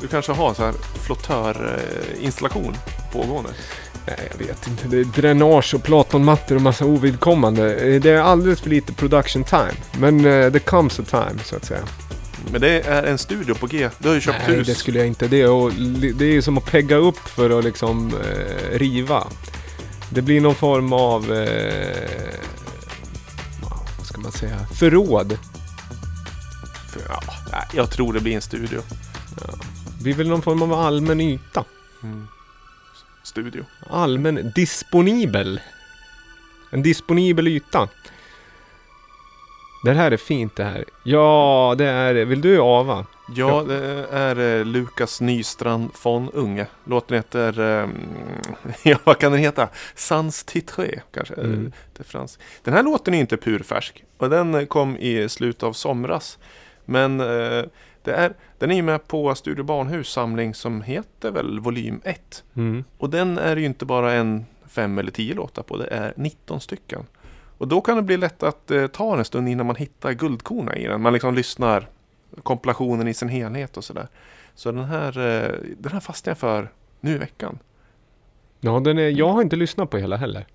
du 0.00 0.06
kanske 0.08 0.32
har 0.32 0.48
en 0.48 0.54
sån 0.54 0.64
här 0.64 0.74
flottörinstallation 1.06 2.76
pågående. 3.12 3.50
Nej, 4.06 4.28
jag 4.38 4.46
vet 4.46 4.66
inte. 4.66 4.88
Det 4.88 4.98
är 5.00 5.04
dränage 5.04 5.74
och 5.74 5.82
platonmattor 5.82 6.56
och 6.56 6.62
massa 6.62 6.84
ovidkommande. 6.84 7.74
Eh, 7.76 8.00
Det 8.00 8.10
är 8.10 8.20
alldeles 8.20 8.60
för 8.60 8.70
lite 8.70 8.92
production 8.92 9.44
time. 9.44 9.72
Men 9.98 10.24
uh, 10.26 10.52
det 10.52 10.58
comes 10.58 11.00
a 11.00 11.02
time, 11.10 11.40
så 11.44 11.56
att 11.56 11.64
säga. 11.64 11.80
Men 12.52 12.60
det 12.60 12.80
är 12.80 13.02
en 13.02 13.18
studio 13.18 13.54
på 13.54 13.66
G. 13.66 13.88
Du 13.98 14.08
har 14.08 14.14
ju 14.14 14.20
köpt 14.20 14.38
Nej, 14.48 14.56
hus. 14.56 14.66
det 14.66 14.74
skulle 14.74 14.98
jag 14.98 15.06
inte. 15.08 15.28
Det, 15.28 15.40
är 15.42 15.66
att 15.68 15.74
li- 15.74 16.12
det 16.12 16.24
är 16.24 16.32
ju 16.32 16.42
som 16.42 16.58
att 16.58 16.64
pegga 16.70 16.96
upp 16.96 17.18
för 17.28 17.58
att 17.58 17.64
liksom 17.64 18.12
eh, 18.14 18.78
riva. 18.78 19.24
Det 20.10 20.22
blir 20.22 20.40
någon 20.40 20.54
form 20.54 20.92
av... 20.92 21.32
Eh, 21.32 22.03
Förråd. 24.78 25.38
Ja, 27.08 27.20
nej, 27.52 27.66
jag 27.72 27.90
tror 27.90 28.12
det 28.12 28.20
blir 28.20 28.34
en 28.34 28.42
studio. 28.42 28.82
Det 29.98 30.02
blir 30.02 30.14
väl 30.14 30.28
någon 30.28 30.42
form 30.42 30.62
av 30.62 30.72
allmän 30.72 31.20
yta. 31.20 31.64
Mm. 32.02 32.26
Studio. 33.22 33.64
Allmän 33.90 34.52
disponibel. 34.54 35.60
En 36.70 36.82
disponibel 36.82 37.48
yta. 37.48 37.88
Det 39.84 39.92
här 39.92 40.10
är 40.10 40.16
fint 40.16 40.56
det 40.56 40.64
här. 40.64 40.84
Ja, 41.02 41.74
det 41.78 41.84
är 41.84 42.24
Vill 42.24 42.40
du 42.40 42.60
ava? 42.60 43.06
Ja, 43.28 43.62
det 43.68 44.06
är 44.10 44.58
eh, 44.58 44.64
Lukas 44.64 45.20
Nystrand 45.20 45.90
von 46.02 46.30
Unge. 46.30 46.66
Låten 46.84 47.16
heter, 47.16 47.60
eh, 47.60 47.88
ja 48.82 48.98
vad 49.04 49.18
kan 49.18 49.32
den 49.32 49.40
heta? 49.40 49.68
Sans 49.94 50.44
titré 50.44 51.00
kanske? 51.10 51.34
Mm. 51.34 51.72
Det 51.96 52.04
frans. 52.04 52.38
Den 52.62 52.74
här 52.74 52.82
låten 52.82 53.14
är 53.14 53.20
inte 53.20 53.36
purfärsk 53.36 54.04
och 54.18 54.30
den 54.30 54.54
eh, 54.54 54.64
kom 54.64 54.96
i 54.96 55.28
slutet 55.28 55.62
av 55.62 55.72
somras. 55.72 56.38
Men 56.84 57.20
eh, 57.20 57.64
det 58.02 58.12
är, 58.12 58.34
den 58.58 58.70
är 58.70 58.74
ju 58.74 58.82
med 58.82 59.08
på 59.08 59.34
Studio 59.34 59.64
Barnhus 59.64 60.08
samling 60.08 60.54
som 60.54 60.82
heter 60.82 61.30
väl 61.30 61.60
volym 61.60 62.00
1. 62.04 62.44
Mm. 62.56 62.84
Och 62.98 63.10
den 63.10 63.38
är 63.38 63.56
ju 63.56 63.64
inte 63.64 63.84
bara 63.84 64.12
en 64.12 64.46
fem 64.68 64.98
eller 64.98 65.10
tio 65.10 65.34
låtar 65.34 65.62
på, 65.62 65.76
det 65.76 65.86
är 65.86 66.12
19 66.16 66.60
stycken. 66.60 67.06
Och 67.58 67.68
då 67.68 67.80
kan 67.80 67.96
det 67.96 68.02
bli 68.02 68.16
lätt 68.16 68.42
att 68.42 68.70
eh, 68.70 68.86
ta 68.86 69.18
en 69.18 69.24
stund 69.24 69.48
innan 69.48 69.66
man 69.66 69.76
hittar 69.76 70.12
guldkorna 70.12 70.76
i 70.76 70.86
den. 70.86 71.02
Man 71.02 71.12
liksom 71.12 71.34
lyssnar 71.34 71.88
kompilationen 72.42 73.08
i 73.08 73.14
sin 73.14 73.28
helhet 73.28 73.76
och 73.76 73.84
sådär. 73.84 74.08
Så 74.54 74.72
den 74.72 74.84
här, 74.84 75.08
eh, 75.18 75.50
den 75.78 75.92
här 75.92 76.00
fastnar 76.00 76.30
jag 76.30 76.38
för 76.38 76.68
nu 77.00 77.14
i 77.14 77.18
veckan. 77.18 77.58
Ja, 78.60 78.80
den 78.80 78.98
är, 78.98 79.08
jag 79.08 79.28
har 79.28 79.42
inte 79.42 79.56
lyssnat 79.56 79.90
på 79.90 79.98
hela 79.98 80.16
heller. 80.16 80.46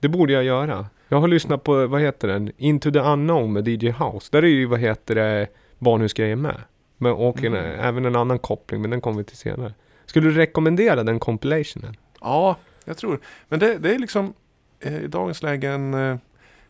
Det 0.00 0.08
borde 0.08 0.32
jag 0.32 0.44
göra. 0.44 0.86
Jag 1.08 1.20
har 1.20 1.28
lyssnat 1.28 1.64
på, 1.64 1.86
vad 1.86 2.00
heter 2.00 2.28
den? 2.28 2.52
Into 2.56 2.90
the 2.90 2.98
unknown 2.98 3.52
med 3.52 3.68
DJ 3.68 3.90
House. 3.90 4.28
Där 4.32 4.42
är 4.42 4.46
ju, 4.46 4.66
vad 4.66 4.80
heter 4.80 5.14
det, 5.14 5.48
barnhusgrejer 5.78 6.36
med. 6.36 6.56
Men, 6.96 7.12
och 7.12 7.44
en, 7.44 7.54
Mm. 7.54 7.80
även 7.80 8.04
en 8.04 8.16
annan 8.16 8.38
koppling, 8.38 8.80
men 8.80 8.90
den 8.90 9.00
kommer 9.00 9.18
vi 9.18 9.24
till 9.24 9.36
senare. 9.36 9.74
Skulle 10.06 10.28
du 10.28 10.34
rekommendera 10.34 11.02
den 11.02 11.18
compilationen? 11.20 11.96
Ja, 12.20 12.56
jag 12.84 12.96
tror 12.96 13.20
Men 13.48 13.58
det, 13.58 13.78
det 13.78 13.94
är 13.94 13.98
liksom 13.98 14.34
eh, 14.80 14.96
i 14.96 15.06
dagens 15.06 15.42
läge 15.42 15.68
en 15.68 15.94
eh, 15.94 16.16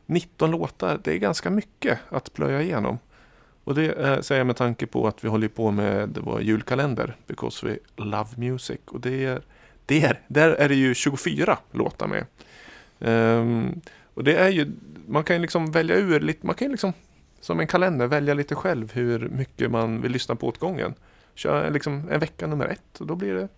19 0.07 0.51
låtar. 0.51 1.01
Det 1.05 1.13
är 1.13 1.19
ganska 1.19 1.51
mycket 1.51 1.99
att 2.09 2.33
plöja 2.33 2.63
igenom. 2.63 2.99
Och 3.71 3.77
det 3.77 3.93
eh, 3.93 4.21
säger 4.21 4.41
jag 4.41 4.47
med 4.47 4.57
tanke 4.57 4.87
på 4.87 5.09
att 5.09 5.25
vi 5.25 5.29
håller 5.29 5.49
på 5.49 5.71
med 5.71 6.19
vår 6.23 6.43
julkalender. 6.43 7.17
Because 7.27 7.67
we 7.67 7.79
love 7.97 8.29
music. 8.37 8.81
Och 8.87 9.01
det 9.01 9.25
är, 9.25 9.43
det 9.87 10.03
är, 10.03 10.21
där 10.29 10.49
är 10.51 10.69
det 10.69 10.75
ju 10.75 10.95
24 10.95 11.59
låtar 11.71 12.07
med. 12.07 12.27
Um, 12.99 13.81
och 14.15 14.25
det 14.25 14.37
är 14.37 14.49
ju, 14.49 14.73
man 15.07 15.25
kan 15.25 15.37
ju 15.37 15.43
liksom 15.43 15.73
välja 15.73 15.97
ur 15.97 16.21
lite, 16.21 16.47
man 16.47 16.55
kan 16.55 16.67
ju 16.67 16.73
liksom 16.73 16.93
som 17.41 17.61
en 17.61 17.67
kalender 17.67 18.07
välja 18.07 18.35
lite 18.35 18.55
själv 18.55 18.93
hur 18.93 19.29
mycket 19.29 19.71
man 19.71 20.03
vill 20.03 20.13
lyssna 20.13 20.35
på 20.35 20.47
åt 20.47 20.59
gången. 20.59 20.95
Kör 21.35 21.71
liksom 21.71 22.09
en 22.11 22.21
vecka 22.21 22.47
nummer 22.47 22.67
ett 22.67 23.01
och 23.01 23.07
då 23.07 23.15
blir 23.15 23.35
det 23.35 23.49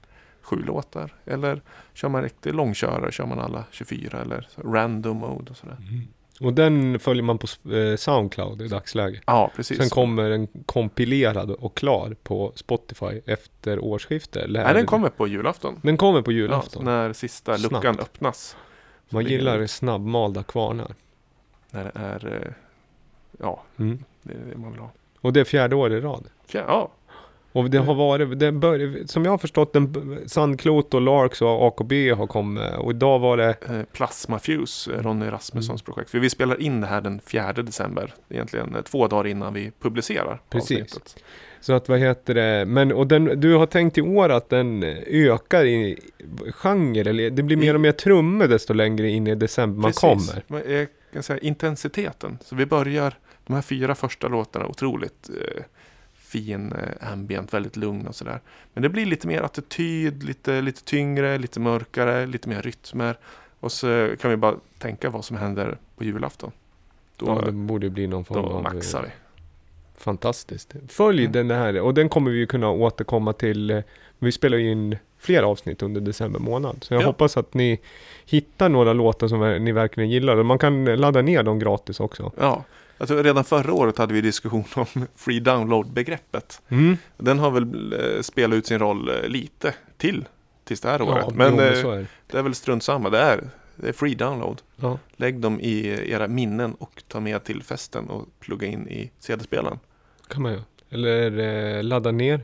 sju 0.42 0.56
låtar. 0.56 1.14
Eller 1.24 1.62
kör 1.94 2.08
man 2.08 2.22
riktigt 2.22 2.54
långkörare 2.54 3.12
kör 3.12 3.26
man 3.26 3.40
alla 3.40 3.64
24 3.70 4.20
eller 4.20 4.48
random 4.64 5.16
mode 5.16 5.50
och 5.50 5.56
sådär. 5.56 5.76
Mm. 5.80 6.00
Och 6.40 6.52
den 6.52 6.98
följer 6.98 7.22
man 7.22 7.38
på 7.38 7.46
eh, 7.74 7.96
Soundcloud 7.96 8.62
i 8.62 8.68
dagsläget. 8.68 9.22
Ja, 9.26 9.50
precis. 9.56 9.78
Sen 9.78 9.88
kommer 9.88 10.30
den 10.30 10.46
kompilerad 10.66 11.50
och 11.50 11.74
klar 11.76 12.16
på 12.22 12.52
Spotify 12.54 13.20
efter 13.26 13.78
årsskiftet. 13.78 14.50
Nej, 14.50 14.64
den 14.64 14.74
det- 14.76 14.84
kommer 14.84 15.08
på 15.08 15.26
julafton. 15.26 15.80
den 15.82 15.96
kommer 15.96 16.22
på 16.22 16.32
Ja, 16.32 16.36
julafton. 16.36 16.84
när 16.84 17.12
sista 17.12 17.58
Snabbt. 17.58 17.72
luckan 17.72 17.98
öppnas. 18.00 18.56
Så 19.10 19.14
Man 19.16 19.24
gillar 19.24 19.58
den- 19.58 19.68
snabbmalda 19.68 20.42
kvarnar. 20.42 20.94
När 21.70 21.84
det 21.84 21.92
är, 21.94 22.42
eh, 22.46 22.52
ja, 23.38 23.62
Mm. 23.78 24.04
det 24.22 24.32
är 24.32 24.38
det 24.52 24.58
man 24.58 24.70
vill 24.72 24.80
ha. 24.80 24.90
Och 25.20 25.32
det 25.32 25.40
är 25.40 25.44
fjärde 25.44 25.76
året 25.76 25.98
i 25.98 26.00
rad. 26.06 26.24
Fjär, 26.46 26.64
ja, 26.68 26.90
Och 27.52 27.70
det 27.70 27.78
har 27.78 27.94
varit, 27.94 28.38
det 28.38 28.52
bör, 28.52 29.06
som 29.06 29.24
jag 29.24 29.30
har 29.30 29.38
förstått 29.38 29.72
den, 29.72 30.18
Sandklot 30.26 30.94
och 30.94 31.00
Larks 31.00 31.42
och 31.42 31.62
AKB 31.66 32.10
har 32.10 32.26
kommit. 32.26 32.62
Och 32.78 32.90
idag 32.90 33.18
var 33.18 33.36
det, 33.36 33.54
eh, 33.68 33.82
Plasma 33.92 34.38
Fuse, 34.38 34.94
eh, 34.94 35.02
Ronny 35.02 35.26
Rasmussons 35.26 35.82
Mm. 35.82 35.84
projekt. 35.94 36.10
För 36.10 36.18
vi 36.18 36.30
spelar 36.30 36.60
in 36.60 36.80
det 36.80 36.86
här 36.86 37.00
den 37.00 37.20
4 37.20 37.52
december. 37.52 38.14
Egentligen 38.28 38.74
eh, 38.74 38.82
två 38.82 39.06
dagar 39.08 39.26
innan 39.30 39.54
vi 39.54 39.70
publicerar 39.80 40.40
Precis. 40.50 40.80
avsnittet. 40.82 41.16
så 41.60 41.72
att 41.72 41.88
vad 41.88 41.98
heter 41.98 42.34
det, 42.34 42.64
men 42.66 42.92
och 42.92 43.06
den, 43.06 43.40
du 43.40 43.54
har 43.54 43.66
tänkt 43.66 43.98
i 43.98 44.02
år 44.02 44.28
att 44.28 44.48
den 44.48 44.82
ökar 45.06 45.64
i 45.64 45.98
genre, 46.54 47.00
eller 47.10 47.30
det 47.30 47.42
blir 47.42 47.56
mer 47.56 47.74
och 47.74 47.80
mer 47.80 47.92
trummor 47.92 48.46
desto 48.46 48.72
längre 48.74 49.08
in 49.08 49.26
i 49.26 49.34
december 49.34 49.80
man 49.82 49.92
kommer. 49.92 50.42
Men 50.46 50.62
Jag 50.72 50.86
kan 51.12 51.22
säga 51.22 51.38
intensiteten. 51.38 52.38
Så 52.44 52.56
vi 52.56 52.66
börjar, 52.66 53.14
de 53.46 53.52
här 53.54 53.62
fyra 53.62 53.94
första 53.94 54.28
låtarna, 54.28 54.66
otroligt 54.66 55.30
eh, 55.30 55.62
fin 56.32 56.72
eh, 56.72 57.12
ambient, 57.12 57.54
väldigt 57.54 57.76
lugn 57.76 58.06
och 58.06 58.14
sådär. 58.14 58.40
Men 58.74 58.82
det 58.82 58.88
blir 58.88 59.06
lite 59.06 59.26
mer 59.26 59.42
attityd, 59.42 60.22
lite, 60.22 60.60
lite 60.60 60.84
tyngre, 60.84 61.38
lite 61.38 61.60
mörkare, 61.60 62.26
lite 62.26 62.48
mer 62.48 62.62
rytmer. 62.62 63.18
Och 63.60 63.72
så 63.72 64.10
kan 64.20 64.30
vi 64.30 64.36
bara 64.36 64.54
tänka 64.78 65.10
vad 65.10 65.24
som 65.24 65.36
händer 65.36 65.78
på 65.96 66.04
julafton. 66.04 66.50
Då, 67.16 67.26
Ja, 67.26 67.42
det 67.46 67.52
borde 67.52 67.90
bli 67.90 68.06
någon 68.06 68.24
form 68.24 68.42
då 68.42 68.48
av 68.48 68.62
maxar 68.62 69.02
vi. 69.02 69.08
fantastiskt. 69.98 70.74
Följ 70.88 71.20
Mm. 71.24 71.32
den 71.32 71.50
här 71.50 71.80
och 71.80 71.94
den 71.94 72.08
kommer 72.08 72.30
vi 72.30 72.38
ju 72.38 72.46
kunna 72.46 72.70
återkomma 72.70 73.32
till. 73.32 73.70
eh, 73.70 73.80
Vi 74.18 74.32
spelar 74.32 74.58
ju 74.58 74.70
in 74.70 74.96
fler 75.18 75.42
avsnitt 75.42 75.82
under 75.82 76.00
december 76.00 76.40
månad. 76.40 76.84
Så 76.84 76.94
jag 76.94 77.02
Ja. 77.02 77.06
hoppas 77.06 77.36
att 77.36 77.54
ni 77.54 77.80
hittar 78.26 78.68
några 78.68 78.92
låtar 78.92 79.28
som 79.28 79.64
ni 79.64 79.72
verkligen 79.72 80.10
gillar. 80.10 80.42
Man 80.42 80.58
kan 80.58 80.84
ladda 80.84 81.22
ner 81.22 81.42
dem 81.42 81.58
gratis 81.58 82.00
också. 82.00 82.32
Ja, 82.38 82.64
tror 83.08 83.22
redan 83.22 83.44
förra 83.44 83.72
året 83.72 83.98
hade 83.98 84.14
vi 84.14 84.20
diskussion 84.20 84.64
om 84.74 85.06
free 85.16 85.40
download-begreppet. 85.40 86.62
Mm. 86.68 86.96
Den 87.16 87.38
har 87.38 87.50
väl 87.50 87.92
eh, 87.92 88.22
spelat 88.22 88.56
ut 88.56 88.66
sin 88.66 88.78
roll 88.78 89.08
eh, 89.08 89.28
lite 89.28 89.74
till 89.96 90.24
tills 90.64 90.80
det 90.80 90.88
här 90.88 91.02
året. 91.02 91.24
Ja, 91.28 91.34
men 91.34 91.60
eh, 91.60 91.74
så 91.82 91.90
är 91.90 91.98
det. 91.98 92.06
det 92.26 92.38
är 92.38 92.42
väl 92.42 92.54
strunt 92.54 92.82
samma. 92.82 93.10
Det 93.10 93.18
är, 93.18 93.44
det 93.76 93.88
är 93.88 93.92
free 93.92 94.14
download. 94.14 94.62
Ja. 94.76 94.98
Lägg 95.16 95.40
dem 95.40 95.60
i 95.60 95.86
era 96.12 96.28
minnen 96.28 96.74
och 96.74 97.02
ta 97.08 97.20
med 97.20 97.44
till 97.44 97.62
festen 97.62 98.10
och 98.10 98.28
plugga 98.40 98.66
in 98.68 98.88
i 98.88 99.10
CD-spelaren. 99.18 99.78
kan 100.28 100.42
man 100.42 100.52
göra. 100.52 100.64
Eller 100.90 101.38
eh, 101.38 101.82
ladda 101.82 102.10
ner. 102.10 102.42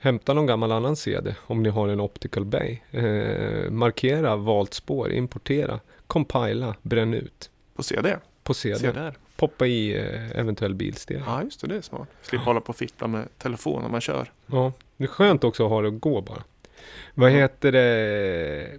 Hämta 0.00 0.34
någon 0.34 0.46
gammal 0.46 0.72
annan 0.72 0.96
CD 0.96 1.34
om 1.46 1.62
ni 1.62 1.68
har 1.68 1.88
en 1.88 2.00
Optical 2.00 2.44
Bay. 2.44 2.78
Eh, 2.90 3.70
markera 3.70 4.36
valt 4.36 4.74
spår, 4.74 5.12
importera, 5.12 5.80
compila, 6.06 6.74
bränn 6.82 7.14
ut 7.14 7.50
På 7.76 7.82
CD. 7.82 8.16
på 8.42 8.54
CD. 8.54 8.78
CD. 8.78 9.12
Poppa 9.38 9.66
i 9.66 9.96
eh, 9.98 10.38
eventuell 10.40 10.74
bilstereo. 10.74 11.22
Ja, 11.26 11.42
just 11.42 11.60
det. 11.60 11.66
Det 11.66 11.76
är 11.76 11.80
smart. 11.80 12.08
Slippa 12.22 12.44
hålla 12.44 12.60
på 12.60 12.68
och 12.70 12.76
fippla 12.76 13.06
med 13.06 13.28
telefon 13.38 13.82
när 13.82 13.88
man 13.90 14.00
kör. 14.00 14.32
Ja, 14.46 14.72
det 14.96 15.04
är 15.04 15.08
skönt 15.08 15.44
också 15.44 15.64
att 15.64 15.70
ha 15.70 15.82
det 15.82 15.88
att 15.88 16.00
gå 16.00 16.20
bara. 16.20 16.42
Vad 17.14 17.30
Ja. 17.30 17.34
heter 17.36 17.72
det? 17.72 18.78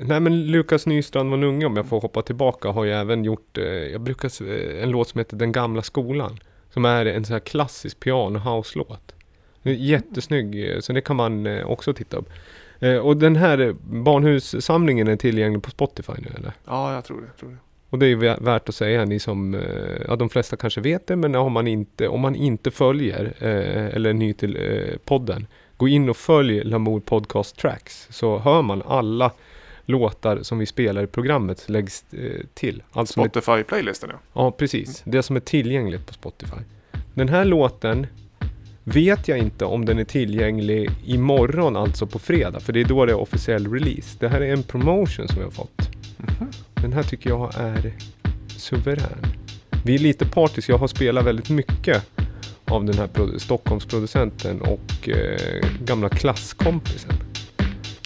Nej 0.00 0.20
men 0.20 0.46
Lukas 0.46 0.86
Nystrand 0.86 1.30
var 1.30 1.44
unge 1.44 1.66
om 1.66 1.76
jag 1.76 1.86
får 1.86 2.00
hoppa 2.00 2.22
tillbaka 2.22 2.68
har 2.68 2.84
ju 2.84 2.92
även 2.92 3.24
gjort, 3.24 3.58
eh, 3.58 3.64
jag 3.64 4.00
brukar, 4.00 4.42
eh, 4.50 4.82
en 4.82 4.90
låt 4.90 5.08
som 5.08 5.18
heter 5.18 5.36
Den 5.36 5.52
gamla 5.52 5.82
skolan. 5.82 6.38
Som 6.70 6.84
är 6.84 7.06
en 7.06 7.24
sån 7.24 7.32
här 7.32 7.40
klassisk 7.40 8.00
piano 8.00 8.38
house-låt. 8.38 9.14
Jättesnygg, 9.62 10.76
så 10.84 10.92
det 10.92 11.00
kan 11.00 11.16
man 11.16 11.62
också 11.64 11.92
titta 11.94 12.16
upp. 12.16 12.28
Och 13.02 13.16
den 13.16 13.36
här 13.36 13.74
barnhussamlingen 13.82 15.08
är 15.08 15.16
tillgänglig 15.16 15.62
på 15.62 15.70
Spotify 15.70 16.12
nu 16.18 16.28
eller? 16.36 16.52
Ja, 16.64 16.94
jag 16.94 17.04
tror 17.04 17.20
det. 17.20 17.26
Jag 17.26 17.36
tror 17.36 17.50
det. 17.50 17.56
Och 17.90 17.98
det 17.98 18.06
är 18.06 18.40
värt 18.44 18.68
att 18.68 18.74
säga, 18.74 19.04
ni 19.04 19.18
som, 19.18 19.54
eh, 19.54 19.60
ja 20.08 20.16
de 20.16 20.28
flesta 20.28 20.56
kanske 20.56 20.80
vet 20.80 21.06
det, 21.06 21.16
men 21.16 21.34
om 21.34 21.52
man 21.52 21.66
inte, 21.66 22.08
om 22.08 22.20
man 22.20 22.34
inte 22.34 22.70
följer, 22.70 23.34
eh, 23.38 23.94
eller 23.96 24.10
är 24.10 24.14
ny 24.14 24.32
till 24.32 24.56
eh, 24.56 24.98
podden, 25.04 25.46
gå 25.76 25.88
in 25.88 26.08
och 26.08 26.16
följ 26.16 26.64
Lamour 26.64 27.00
Podcast 27.00 27.56
Tracks, 27.56 28.06
så 28.10 28.38
hör 28.38 28.62
man 28.62 28.82
alla 28.86 29.32
låtar 29.84 30.42
som 30.42 30.58
vi 30.58 30.66
spelar 30.66 31.02
i 31.02 31.06
programmet 31.06 31.68
läggs 31.68 32.04
eh, 32.12 32.46
till. 32.54 32.82
Allt 32.92 33.10
Spotify-playlisten 33.10 34.10
ja. 34.12 34.18
ja, 34.32 34.50
precis. 34.50 35.02
Det 35.04 35.22
som 35.22 35.36
är 35.36 35.40
tillgängligt 35.40 36.06
på 36.06 36.12
Spotify. 36.12 36.60
Den 37.14 37.28
här 37.28 37.44
låten 37.44 38.06
vet 38.84 39.28
jag 39.28 39.38
inte 39.38 39.64
om 39.64 39.84
den 39.84 39.98
är 39.98 40.04
tillgänglig 40.04 40.90
imorgon, 41.04 41.76
alltså 41.76 42.06
på 42.06 42.18
fredag, 42.18 42.60
för 42.60 42.72
det 42.72 42.80
är 42.80 42.84
då 42.84 43.06
det 43.06 43.12
är 43.12 43.20
officiell 43.20 43.72
release. 43.72 44.16
Det 44.20 44.28
här 44.28 44.40
är 44.40 44.52
en 44.52 44.62
promotion 44.62 45.28
som 45.28 45.38
vi 45.38 45.44
har 45.44 45.50
fått. 45.50 45.97
Mhm. 46.18 46.50
Den 46.74 46.92
här 46.92 47.02
tycker 47.02 47.30
jag 47.30 47.54
är 47.54 47.92
suverän. 48.56 49.26
Vi 49.84 49.94
är 49.94 49.98
lite 49.98 50.26
partiska, 50.26 50.72
Jag 50.72 50.78
har 50.78 50.88
spelat 50.88 51.24
väldigt 51.24 51.50
mycket 51.50 52.06
av 52.64 52.84
den 52.84 52.98
här 52.98 53.38
Stockholmsproducenten 53.38 54.60
och 54.60 55.08
eh, 55.08 55.66
gamla 55.84 56.08
klasskompisen. 56.08 57.12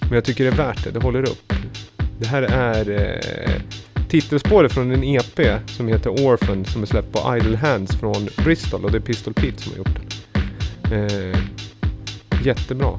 Men 0.01 0.13
jag 0.13 0.25
tycker 0.25 0.45
det 0.45 0.51
är 0.51 0.57
värt 0.57 0.85
det. 0.85 0.91
Det 0.91 1.01
håller 1.01 1.23
upp. 1.23 1.53
Det 2.21 2.27
här 2.27 2.43
är 2.43 2.91
eh, 2.91 3.63
titelspåret 4.09 4.73
från 4.73 4.91
en 4.91 5.05
EP 5.05 5.41
som 5.67 5.89
heter 5.89 6.11
Orphan 6.11 6.65
som 6.65 6.83
är 6.83 6.87
släppt 6.87 7.13
på 7.13 7.37
Idle 7.37 7.57
Hands 7.57 7.97
från 7.97 8.29
Bristol 8.45 8.85
och 8.85 8.91
det 8.93 8.99
är 8.99 9.03
Pistol 9.03 9.35
Pete 9.35 9.63
som 9.63 9.73
har 9.73 9.79
gjort 9.79 9.99
den. 10.83 11.33
Eh, 11.33 11.39
jättebra. 12.45 12.99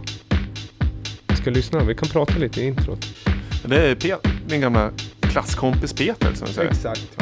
Vi 1.28 1.36
ska 1.36 1.50
lyssna. 1.50 1.84
Vi 1.84 1.96
kan 1.96 2.10
prata 2.10 2.38
lite 2.38 2.62
i 2.62 2.68
introt. 2.68 3.06
Det 3.66 3.82
är 3.90 3.96
Pe- 3.96 4.28
min 4.50 4.62
gamla 4.62 4.90
klasskompis 5.22 5.94
Peter 5.94 6.34
som 6.34 6.48
jag 6.48 6.56
säger. 6.56 6.70
Exakt. 6.70 7.18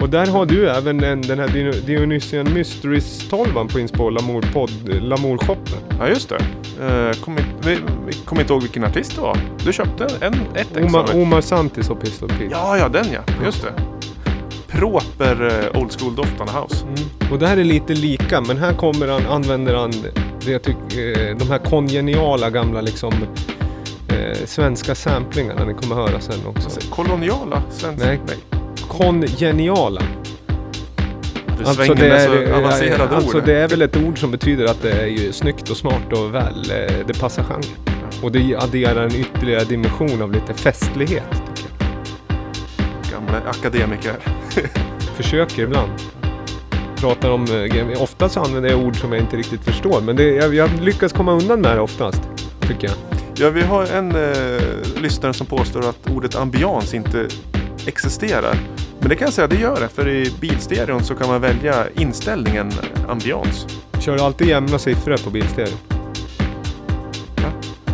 Och 0.00 0.08
där 0.10 0.26
har 0.26 0.46
du 0.46 0.68
även 0.70 1.04
en, 1.04 1.22
den 1.22 1.38
här 1.38 1.48
Dion- 1.48 1.86
Dionysian 1.86 2.52
Mysteries 2.52 3.28
12 3.30 3.68
finns 3.68 3.92
på 3.92 4.10
Lamour, 4.10 4.42
podd, 4.52 4.88
Lamour 4.88 5.38
shoppen. 5.38 5.78
Ja, 5.98 6.08
just 6.08 6.28
det. 6.28 6.38
Uh, 6.84 7.12
kom 7.12 7.38
in, 7.38 7.44
vi, 7.64 7.78
vi 8.06 8.12
kommer 8.12 8.42
inte 8.42 8.52
ihåg 8.52 8.62
vilken 8.62 8.84
artist 8.84 9.14
det 9.14 9.20
var. 9.20 9.38
Du 9.64 9.72
köpte 9.72 10.06
en, 10.20 10.34
ett 10.54 10.76
ex 10.76 10.86
Omar. 10.86 11.14
Omar 11.16 11.40
Santis 11.40 11.90
och 11.90 12.00
Pistol 12.00 12.28
Pete. 12.28 12.48
Ja, 12.50 12.78
ja, 12.78 12.88
den 12.88 13.06
ja. 13.12 13.20
Just 13.44 13.62
det. 13.62 13.72
Proper 14.68 15.42
eh, 15.74 15.80
old 15.82 15.92
school-doftande 16.00 16.52
house. 16.52 16.84
Mm. 16.86 17.32
Och 17.32 17.38
det 17.38 17.46
här 17.46 17.56
är 17.56 17.64
lite 17.64 17.94
lika, 17.94 18.40
men 18.40 18.56
här 18.56 18.72
kommer 18.74 19.08
han, 19.08 19.26
använder 19.26 19.74
han 19.74 19.90
det 20.44 20.50
jag 20.52 20.62
tycker, 20.62 21.28
eh, 21.30 21.36
de 21.36 21.50
här 21.50 21.58
kongeniala 21.58 22.50
gamla 22.50 22.80
liksom 22.80 23.12
eh, 24.14 24.46
svenska 24.46 24.94
samplingarna. 24.94 25.64
Ni 25.64 25.74
kommer 25.74 25.94
höra 25.94 26.20
sen 26.20 26.46
också. 26.46 26.64
Alltså, 26.64 26.90
koloniala 26.90 27.62
svenska. 27.70 28.06
Nej. 28.06 28.20
Kongeniala. 28.88 30.02
Du 31.58 31.64
svänger 31.64 31.94
med 31.94 32.22
så 32.22 32.54
avancerade 32.54 33.16
alltså 33.16 33.38
ord. 33.38 33.44
det 33.46 33.56
är 33.56 33.68
väl 33.68 33.82
ett 33.82 33.96
ord 33.96 34.18
som 34.18 34.30
betyder 34.30 34.64
att 34.64 34.82
det 34.82 34.92
är 34.92 35.06
ju 35.06 35.32
snyggt 35.32 35.70
och 35.70 35.76
smart 35.76 36.12
och 36.12 36.34
väl, 36.34 36.70
eh, 36.70 37.06
det 37.06 37.20
passar 37.20 37.42
genren. 37.42 37.94
Och 38.22 38.32
det 38.32 38.56
adderar 38.56 39.04
en 39.04 39.14
ytterligare 39.14 39.64
dimension 39.64 40.22
av 40.22 40.32
lite 40.32 40.54
festlighet. 40.54 41.30
Tycker 41.54 41.70
jag. 41.78 41.88
Gamla 43.12 43.50
akademiker. 43.50 44.12
Försöker 45.16 45.62
ibland. 45.62 45.90
Pratar 46.96 47.30
om, 47.30 47.44
eh, 47.44 48.02
oftast 48.02 48.36
använder 48.36 48.70
jag 48.70 48.80
ord 48.80 48.96
som 48.96 49.12
jag 49.12 49.22
inte 49.22 49.36
riktigt 49.36 49.64
förstår. 49.64 50.00
Men 50.00 50.16
det, 50.16 50.24
jag, 50.24 50.54
jag 50.54 50.70
lyckas 50.80 51.12
komma 51.12 51.32
undan 51.32 51.60
med 51.60 51.76
det 51.76 51.80
oftast. 51.80 52.22
Tycker 52.60 52.88
jag. 52.88 52.96
Ja, 53.36 53.50
vi 53.50 53.62
har 53.62 53.86
en 53.86 54.10
eh, 54.10 55.02
lyssnare 55.02 55.32
som 55.32 55.46
påstår 55.46 55.88
att 55.88 56.10
ordet 56.10 56.36
ambians 56.36 56.94
inte 56.94 57.28
existerar. 57.86 58.56
Men 59.00 59.08
det 59.08 59.16
kan 59.16 59.26
jag 59.26 59.34
säga, 59.34 59.46
det 59.46 59.56
gör 59.56 59.80
det. 59.80 59.88
För 59.88 60.08
i 60.08 60.32
bilstereon 60.40 61.04
så 61.04 61.14
kan 61.14 61.28
man 61.28 61.40
välja 61.40 61.86
inställningen 61.94 62.72
ambians. 63.08 63.66
Kör 64.00 64.24
alltid 64.24 64.46
jämna 64.48 64.78
siffror 64.78 65.16
på 65.24 65.30
bilstereo. 65.30 65.76
Ja. 67.36 67.52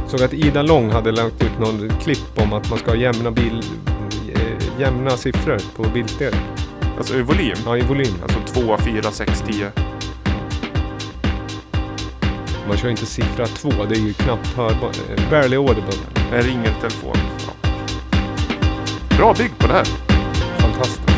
Såg 0.08 0.22
att 0.22 0.32
Ida 0.32 0.62
Lång 0.62 0.90
hade 0.90 1.12
lagt 1.12 1.42
ut 1.42 1.58
någon 1.58 1.90
klipp 2.02 2.38
om 2.42 2.52
att 2.52 2.70
man 2.70 2.78
ska 2.78 2.90
ha 2.90 2.96
jämna, 2.96 3.30
bil, 3.30 3.62
eh, 4.34 4.80
jämna 4.80 5.10
siffror 5.10 5.58
på 5.76 5.82
bilstereo. 5.82 6.40
Alltså 6.98 7.14
i 7.18 7.22
volym. 7.22 7.56
Ja, 7.64 7.76
i 7.76 7.80
volym. 7.80 8.14
Alltså 8.22 8.60
2, 8.60 8.76
4, 8.78 9.02
6, 9.02 9.44
10. 9.46 9.72
Man 12.68 12.76
kör 12.78 12.88
inte 12.88 13.06
siffra 13.06 13.46
2, 13.46 13.70
det 13.88 13.94
är 13.94 14.00
ju 14.00 14.12
knappt 14.12 14.46
hörbart. 14.56 14.96
eh, 15.16 15.30
Barely 15.30 15.56
audible. 15.56 15.92
Jag 16.32 16.46
ringer 16.46 16.74
telefon. 16.80 17.16
Ja. 17.46 17.68
Bra 19.16 19.34
bygg 19.38 19.58
på 19.58 19.66
det 19.66 19.72
här. 19.72 19.84
Fantastiskt. 20.58 21.09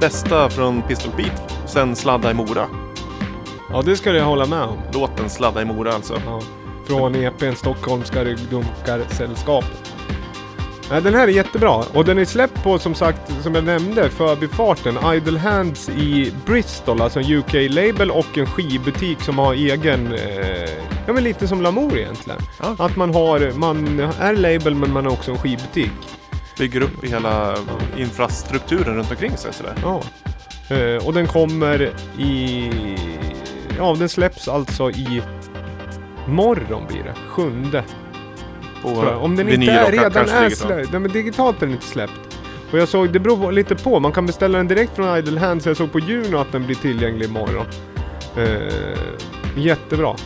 Bästa 0.00 0.50
från 0.50 0.82
Pistol 0.82 1.12
Pete 1.12 1.42
sen 1.66 1.96
Sladda 1.96 2.30
i 2.30 2.34
Mora. 2.34 2.66
Ja, 3.70 3.82
det 3.82 3.96
ska 3.96 4.12
jag 4.12 4.24
hålla 4.24 4.46
med 4.46 4.62
om. 4.62 4.78
Låten 4.94 5.30
Sladda 5.30 5.62
i 5.62 5.64
Mora 5.64 5.92
alltså. 5.92 6.20
Ja. 6.26 6.40
Från 6.84 7.14
EPn 7.14 7.54
Stockholmska 7.56 8.24
ryggdunkarsällskapet. 8.24 9.92
Nej, 10.90 11.02
den 11.02 11.14
här 11.14 11.28
är 11.28 11.32
jättebra 11.32 11.84
och 11.94 12.04
den 12.04 12.18
är 12.18 12.24
släppt 12.24 12.62
på 12.62 12.78
som 12.78 12.94
sagt, 12.94 13.42
som 13.42 13.54
jag 13.54 13.64
nämnde, 13.64 14.10
förbifarten 14.10 15.14
Idle 15.14 15.38
Hands 15.38 15.88
i 15.88 16.32
Bristol, 16.46 17.00
alltså 17.00 17.20
en 17.20 17.32
UK-label 17.32 18.10
och 18.10 18.38
en 18.38 18.46
skivbutik 18.46 19.20
som 19.20 19.38
har 19.38 19.54
egen, 19.54 20.12
eh, 20.12 20.70
ja 21.06 21.12
men 21.12 21.24
lite 21.24 21.48
som 21.48 21.62
Lamour 21.62 21.98
egentligen. 21.98 22.40
Ja. 22.60 22.76
Att 22.78 22.96
man 22.96 23.14
har, 23.14 23.52
man 23.58 24.00
är 24.20 24.36
label 24.36 24.74
men 24.74 24.92
man 24.92 25.04
har 25.04 25.12
också 25.12 25.30
en 25.30 25.38
skivbutik. 25.38 26.17
Bygger 26.58 26.80
upp 26.80 27.04
i 27.04 27.08
hela 27.08 27.54
infrastrukturen 27.96 28.96
runt 28.96 29.10
omkring 29.10 29.36
sig 29.36 29.52
sådär. 29.52 29.74
Ja. 29.82 30.02
Eh, 30.76 31.06
och 31.06 31.14
den 31.14 31.26
kommer 31.26 31.92
i... 32.18 32.70
Ja, 33.78 33.96
den 33.98 34.08
släpps 34.08 34.48
alltså 34.48 34.90
i 34.90 35.22
morgon 36.26 36.86
blir 36.88 37.02
det. 37.02 37.14
Sjunde. 37.28 37.84
Om 39.20 39.36
den 39.36 39.48
inte 39.48 39.72
är, 39.72 39.92
redan 39.92 40.28
är 40.28 40.42
digitalt. 40.42 40.56
släppt. 40.56 40.92
Nej, 40.92 41.00
men 41.00 41.12
digitalt 41.12 41.56
är 41.56 41.66
den 41.66 41.74
inte 41.74 41.86
släppt. 41.86 42.38
Och 42.72 42.78
jag 42.78 42.88
såg, 42.88 43.12
det 43.12 43.18
beror 43.18 43.52
lite 43.52 43.74
på. 43.76 44.00
Man 44.00 44.12
kan 44.12 44.26
beställa 44.26 44.58
den 44.58 44.68
direkt 44.68 44.96
från 44.96 45.18
Idle 45.18 45.40
Hands. 45.40 45.66
Jag 45.66 45.76
såg 45.76 45.92
på 45.92 45.98
Juno 45.98 46.36
att 46.38 46.52
den 46.52 46.66
blir 46.66 46.76
tillgänglig 46.76 47.26
imorgon. 47.26 47.66
Eh, 48.36 48.98
jättebra. 49.56 50.16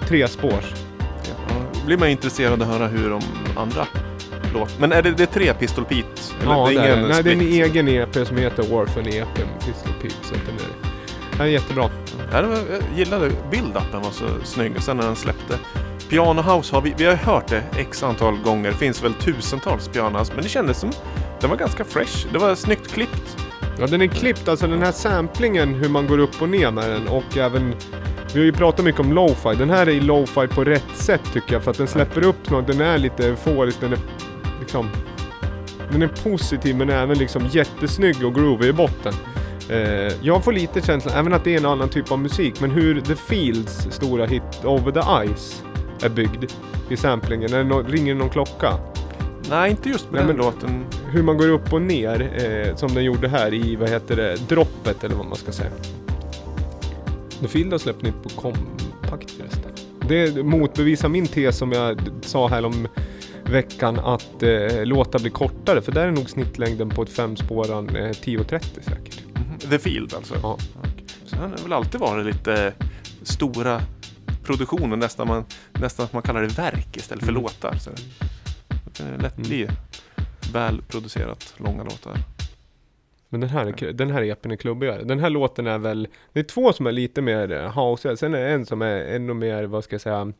Tre 0.00 0.28
spårs. 0.28 0.74
Ja, 0.98 1.54
blir 1.86 1.96
man 1.96 2.08
intresserad 2.08 2.62
att 2.62 2.68
höra 2.68 2.86
hur 2.86 3.10
de 3.10 3.22
andra 3.56 3.86
låter. 4.52 4.80
Men 4.80 4.92
är 4.92 5.02
det, 5.02 5.10
det 5.10 5.22
är 5.22 5.26
tre 5.26 5.54
Pistol 5.54 5.84
Pete? 5.84 6.04
Eller 6.42 6.52
Ja, 6.52 6.68
det 6.68 6.76
är 6.76 6.96
det. 6.96 7.08
Nej, 7.08 7.22
det 7.22 7.30
är 7.30 7.34
en 7.34 7.40
egen 7.40 7.88
EP 7.88 8.26
som 8.26 8.36
heter 8.36 8.74
Orphan 8.74 9.06
EP 9.06 9.38
med 9.38 9.60
Pistol 9.66 9.92
Pete. 10.02 10.14
Så 10.22 10.34
den 10.34 10.54
är, 10.54 10.90
den 11.32 11.40
är 11.40 11.50
jättebra. 11.50 11.90
Ja, 12.32 12.42
det 12.42 12.48
var, 12.48 12.56
jag 12.56 12.98
gillade 12.98 13.30
build-upen 13.50 14.02
var 14.04 14.10
så 14.10 14.24
snygg 14.44 14.76
och 14.76 14.82
sen 14.82 14.96
när 14.96 15.04
den 15.04 15.16
släppte. 15.16 15.58
Piano 16.10 16.42
House 16.42 16.74
har 16.74 16.82
vi, 16.82 16.94
vi 16.98 17.04
har 17.04 17.14
hört 17.14 17.48
det 17.48 17.62
x 17.76 18.02
antal 18.02 18.36
gånger. 18.44 18.70
Det 18.70 18.76
finns 18.76 19.04
väl 19.04 19.14
tusentals 19.14 19.88
Piano 19.88 20.18
House. 20.18 20.32
Men 20.34 20.42
det 20.42 20.48
kändes 20.48 20.78
som, 20.80 20.92
den 21.40 21.50
var 21.50 21.56
ganska 21.56 21.84
fresh. 21.84 22.26
Det 22.32 22.38
var 22.38 22.54
snyggt 22.54 22.92
klippt. 22.92 23.36
Ja, 23.80 23.86
den 23.86 24.02
är 24.02 24.06
klippt, 24.06 24.48
alltså 24.48 24.66
den 24.66 24.82
här 24.82 24.92
samplingen, 24.92 25.74
hur 25.74 25.88
man 25.88 26.06
går 26.06 26.18
upp 26.18 26.42
och 26.42 26.48
ner 26.48 26.70
med 26.70 26.90
den 26.90 27.08
och 27.08 27.36
även 27.36 27.74
vi 28.34 28.40
har 28.40 28.44
ju 28.44 28.52
pratat 28.52 28.84
mycket 28.84 29.00
om 29.00 29.12
lo-fi. 29.12 29.54
Den 29.58 29.70
här 29.70 29.88
är 29.88 30.00
lo-fi 30.00 30.46
på 30.48 30.64
rätt 30.64 30.84
sätt 30.94 31.20
tycker 31.32 31.52
jag 31.52 31.62
för 31.62 31.70
att 31.70 31.78
den 31.78 31.86
släpper 31.88 32.24
upp 32.24 32.50
något. 32.50 32.66
Den 32.66 32.80
är 32.80 32.98
lite 32.98 33.26
euforisk, 33.26 33.80
den 33.80 33.92
är 33.92 33.98
liksom... 34.60 34.88
Den 35.92 36.02
är 36.02 36.08
positiv 36.08 36.76
men 36.76 36.90
även 36.90 37.18
liksom 37.18 37.46
jättesnygg 37.50 38.24
och 38.24 38.34
groovy 38.34 38.68
i 38.68 38.72
botten. 38.72 39.12
Eh, 39.70 40.12
jag 40.22 40.44
får 40.44 40.52
lite 40.52 40.80
känslan, 40.80 41.14
även 41.14 41.32
att 41.32 41.44
det 41.44 41.54
är 41.54 41.58
en 41.58 41.66
annan 41.66 41.88
typ 41.88 42.12
av 42.12 42.18
musik, 42.18 42.60
men 42.60 42.70
hur 42.70 43.00
The 43.00 43.16
Fields 43.16 43.88
stora 43.90 44.26
hit 44.26 44.42
Over 44.64 44.92
the 44.92 45.34
Ice 45.34 45.62
är 46.02 46.08
byggd 46.08 46.44
i 46.88 46.96
samplingen. 46.96 47.52
Är 47.52 47.58
det 47.58 47.64
nå- 47.64 47.82
ringer 47.82 48.14
någon 48.14 48.30
klocka? 48.30 48.72
Nej, 49.50 49.70
inte 49.70 49.88
just 49.88 50.10
med 50.10 50.20
Nej, 50.20 50.26
den 50.28 50.36
men- 50.36 50.46
låten. 50.46 50.84
hur 51.10 51.22
man 51.22 51.36
går 51.38 51.48
upp 51.48 51.72
och 51.72 51.82
ner 51.82 52.20
eh, 52.68 52.76
som 52.76 52.94
den 52.94 53.04
gjorde 53.04 53.28
här 53.28 53.54
i, 53.54 53.76
vad 53.76 53.88
heter 53.90 54.16
det, 54.16 54.36
droppet 54.48 55.04
eller 55.04 55.14
vad 55.14 55.26
man 55.26 55.36
ska 55.36 55.52
säga. 55.52 55.70
The 57.40 57.48
Field 57.48 57.72
har 57.72 57.78
släppt 57.78 58.02
nytt 58.02 58.22
på 58.22 58.28
kompakt 58.28 59.30
förresten. 59.30 59.72
Det 60.08 60.44
motbevisar 60.44 61.08
min 61.08 61.26
tes 61.26 61.58
som 61.58 61.72
jag 61.72 62.00
sa 62.20 62.48
här 62.48 62.64
om 62.64 62.88
veckan 63.50 63.98
att 63.98 64.42
eh, 64.42 64.84
låta 64.84 65.18
bli 65.18 65.30
kortare 65.30 65.82
för 65.82 65.92
där 65.92 66.06
är 66.06 66.10
nog 66.10 66.30
snittlängden 66.30 66.88
på 66.88 67.02
ett 67.02 67.10
femspåran 67.12 67.88
eh, 67.96 68.08
10.30 68.08 68.60
säkert. 68.82 69.22
Mhm. 69.34 69.58
The 69.70 69.78
Field 69.78 70.14
alltså. 70.14 70.34
Ja. 70.42 70.58
Den 71.30 71.40
har 71.40 71.58
väl 71.58 71.72
alltid 71.72 72.00
varit 72.00 72.26
lite 72.26 72.72
stora 73.22 73.80
produktioner, 74.44 74.96
nästan, 74.96 75.26
man, 75.28 75.44
nästan 75.72 76.04
att 76.04 76.12
man 76.12 76.22
kallar 76.22 76.42
det 76.42 76.58
verk 76.58 76.96
istället 76.96 77.24
för 77.24 77.30
Mm. 77.32 77.42
låtar. 77.42 77.74
Så 77.74 77.90
det 77.90 78.98
kan 78.98 79.06
lätt 79.18 79.36
Mm. 79.36 79.48
bli 79.48 79.68
välproducerat, 80.52 81.54
långa 81.56 81.82
låtar. 81.82 82.16
Men 83.28 83.40
den 83.40 83.50
här, 83.50 83.66
är- 83.84 83.92
den 83.92 84.10
här 84.10 84.22
EPn 84.22 84.50
är 84.50 84.56
klubbigare. 84.56 85.02
Den 85.04 85.18
här 85.18 85.30
låten 85.30 85.66
är 85.66 85.78
väl, 85.78 86.08
det 86.32 86.40
är 86.40 86.44
två 86.44 86.72
som 86.72 86.86
är 86.86 86.92
lite 86.92 87.22
mer 87.22 87.52
eh, 87.52 87.78
house, 87.84 88.16
sen 88.16 88.34
är 88.34 88.38
det 88.40 88.50
en 88.50 88.66
som 88.66 88.82
är 88.82 89.04
ännu 89.04 89.34
mer, 89.34 89.64
vad 89.64 89.84
ska 89.84 89.94
jag 89.94 90.00
säga, 90.00 90.32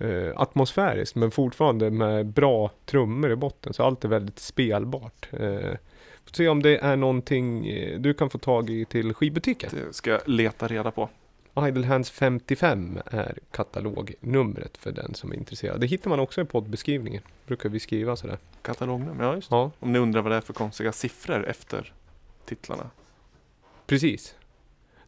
eh, 0.00 0.32
atmosfäriskt 0.36 1.16
men 1.16 1.30
fortfarande 1.30 1.90
med 1.90 2.26
bra 2.26 2.70
trummor 2.86 3.30
i 3.30 3.36
botten 3.36 3.72
så 3.74 3.82
allt 3.84 4.04
är 4.04 4.08
väldigt 4.08 4.38
spelbart. 4.38 5.28
Eh, 5.32 5.76
får 6.24 6.32
se 6.34 6.48
om 6.48 6.62
det 6.62 6.78
är 6.78 6.96
någonting 6.96 7.66
eh, 7.66 8.00
du 8.00 8.14
kan 8.14 8.30
få 8.30 8.38
tag 8.38 8.70
i 8.70 8.84
till 8.84 9.14
skivbutiken. 9.14 9.70
Det 9.72 9.92
ska 9.92 10.10
jag 10.10 10.20
leta 10.26 10.68
reda 10.68 10.90
på. 10.90 11.08
Idle 11.68 11.86
Hands 11.86 12.10
55 12.10 12.98
är 13.06 13.38
katalognumret 13.50 14.76
för 14.76 14.92
den 14.92 15.14
som 15.14 15.32
är 15.32 15.36
intresserad. 15.36 15.80
Det 15.80 15.86
hittar 15.86 16.10
man 16.10 16.20
också 16.20 16.40
i 16.40 16.44
poddbeskrivningen. 16.44 17.22
Brukar 17.46 17.68
vi 17.68 17.80
skriva 17.80 18.16
sådär. 18.16 18.38
Katalognummer, 18.62 19.24
ja 19.24 19.34
just. 19.34 19.50
Ja, 19.50 19.70
Om 19.80 19.92
ni 19.92 19.98
undrar 19.98 20.22
vad 20.22 20.32
det 20.32 20.36
är 20.36 20.40
för 20.40 20.52
konstiga 20.52 20.92
siffror 20.92 21.46
efter 21.46 21.92
titlarna. 22.44 22.90
precis. 23.86 24.34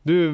Du, 0.03 0.33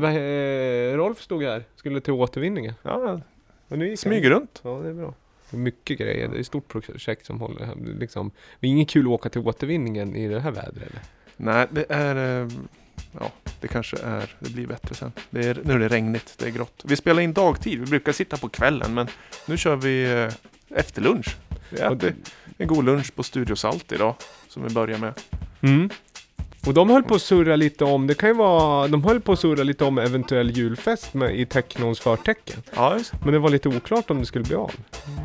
Rolf 0.97 1.21
stod 1.21 1.43
här, 1.43 1.65
skulle 1.77 2.01
till 2.01 2.13
återvinningen. 2.13 2.75
Ja, 2.83 3.21
Och 3.69 3.79
nu 3.79 3.85
gick 3.85 3.91
han. 3.93 3.97
smyger 3.97 4.31
runt. 4.31 4.61
Ja, 4.65 4.71
det 4.83 4.89
är 4.89 4.95
bra. 4.95 5.15
Mycket 5.51 5.99
grejer. 5.99 6.29
Det 6.29 6.37
är 6.37 6.41
ett 6.41 6.47
stort 6.47 6.69
projekt 6.69 7.27
som 7.27 7.41
håller 7.41 7.75
liksom. 7.99 8.31
Det 8.61 8.67
är 8.67 8.71
inget 8.71 8.89
kul 8.91 9.05
att 9.07 9.11
åka 9.11 9.29
till 9.29 9.41
återvinningen 9.41 10.17
i 10.17 10.29
det 10.29 10.41
här 10.41 10.51
vädret 10.51 10.77
eller? 10.77 11.01
Nej, 11.37 11.67
det 11.71 11.87
är... 11.89 12.43
eh, 12.43 12.49
Ja, 13.21 13.33
det 13.61 13.69
kanske 13.69 13.97
är... 13.99 14.35
Det 14.39 14.51
blir 14.51 14.67
bättre 14.67 14.95
sen. 14.95 15.13
Det 15.31 15.47
är, 15.47 15.61
nu 15.65 15.73
är 15.73 15.79
det 15.79 15.89
regnigt, 15.89 16.35
det 16.39 16.47
är 16.47 16.51
grått. 16.51 16.83
Vi 16.85 16.97
spelar 16.97 17.23
in 17.23 17.33
dagtid. 17.33 17.81
Vi 17.81 17.87
brukar 17.87 18.13
sitta 18.13 18.37
på 18.37 18.49
kvällen, 18.49 18.95
men 18.95 19.07
nu 19.47 19.57
kör 19.57 19.77
vi 19.77 20.13
eh, 20.23 20.33
efter 20.79 21.03
lunch. 21.03 21.37
Vi 21.71 21.79
äter 21.81 22.15
en 22.59 22.67
god 22.69 22.85
lunch 22.85 23.15
på 23.15 23.23
Studio 23.23 23.55
Salt 23.55 23.93
idag, 23.93 24.15
som 24.49 24.63
vi 24.63 24.75
börjar 24.75 24.99
med. 24.99 25.15
Mm. 25.61 25.91
Och 26.69 26.75
de 26.75 26.91
höll 26.91 27.03
på 27.03 27.15
att 27.15 27.23
surra 27.23 27.57
lite 27.57 27.85
om, 27.85 28.07
det 28.07 28.15
kan 28.15 28.29
ju 28.29 28.35
vara, 28.35 28.89
de 28.89 29.05
höll 29.05 29.21
på 29.21 29.33
att 29.33 29.39
surra 29.39 29.63
lite 29.63 29.85
om 29.85 29.99
eventuell 29.99 30.51
julfest 30.51 31.15
med, 31.15 31.41
i 31.41 31.47
Technons 31.47 32.01
förtecken. 32.01 32.63
Ja, 32.75 32.97
just 32.97 33.13
Men 33.25 33.33
det 33.33 33.39
var 33.39 33.51
lite 33.51 33.69
oklart 33.69 34.11
om 34.11 34.21
det 34.21 34.27
skulle 34.27 34.45
bli 34.45 34.55
av. 34.55 34.73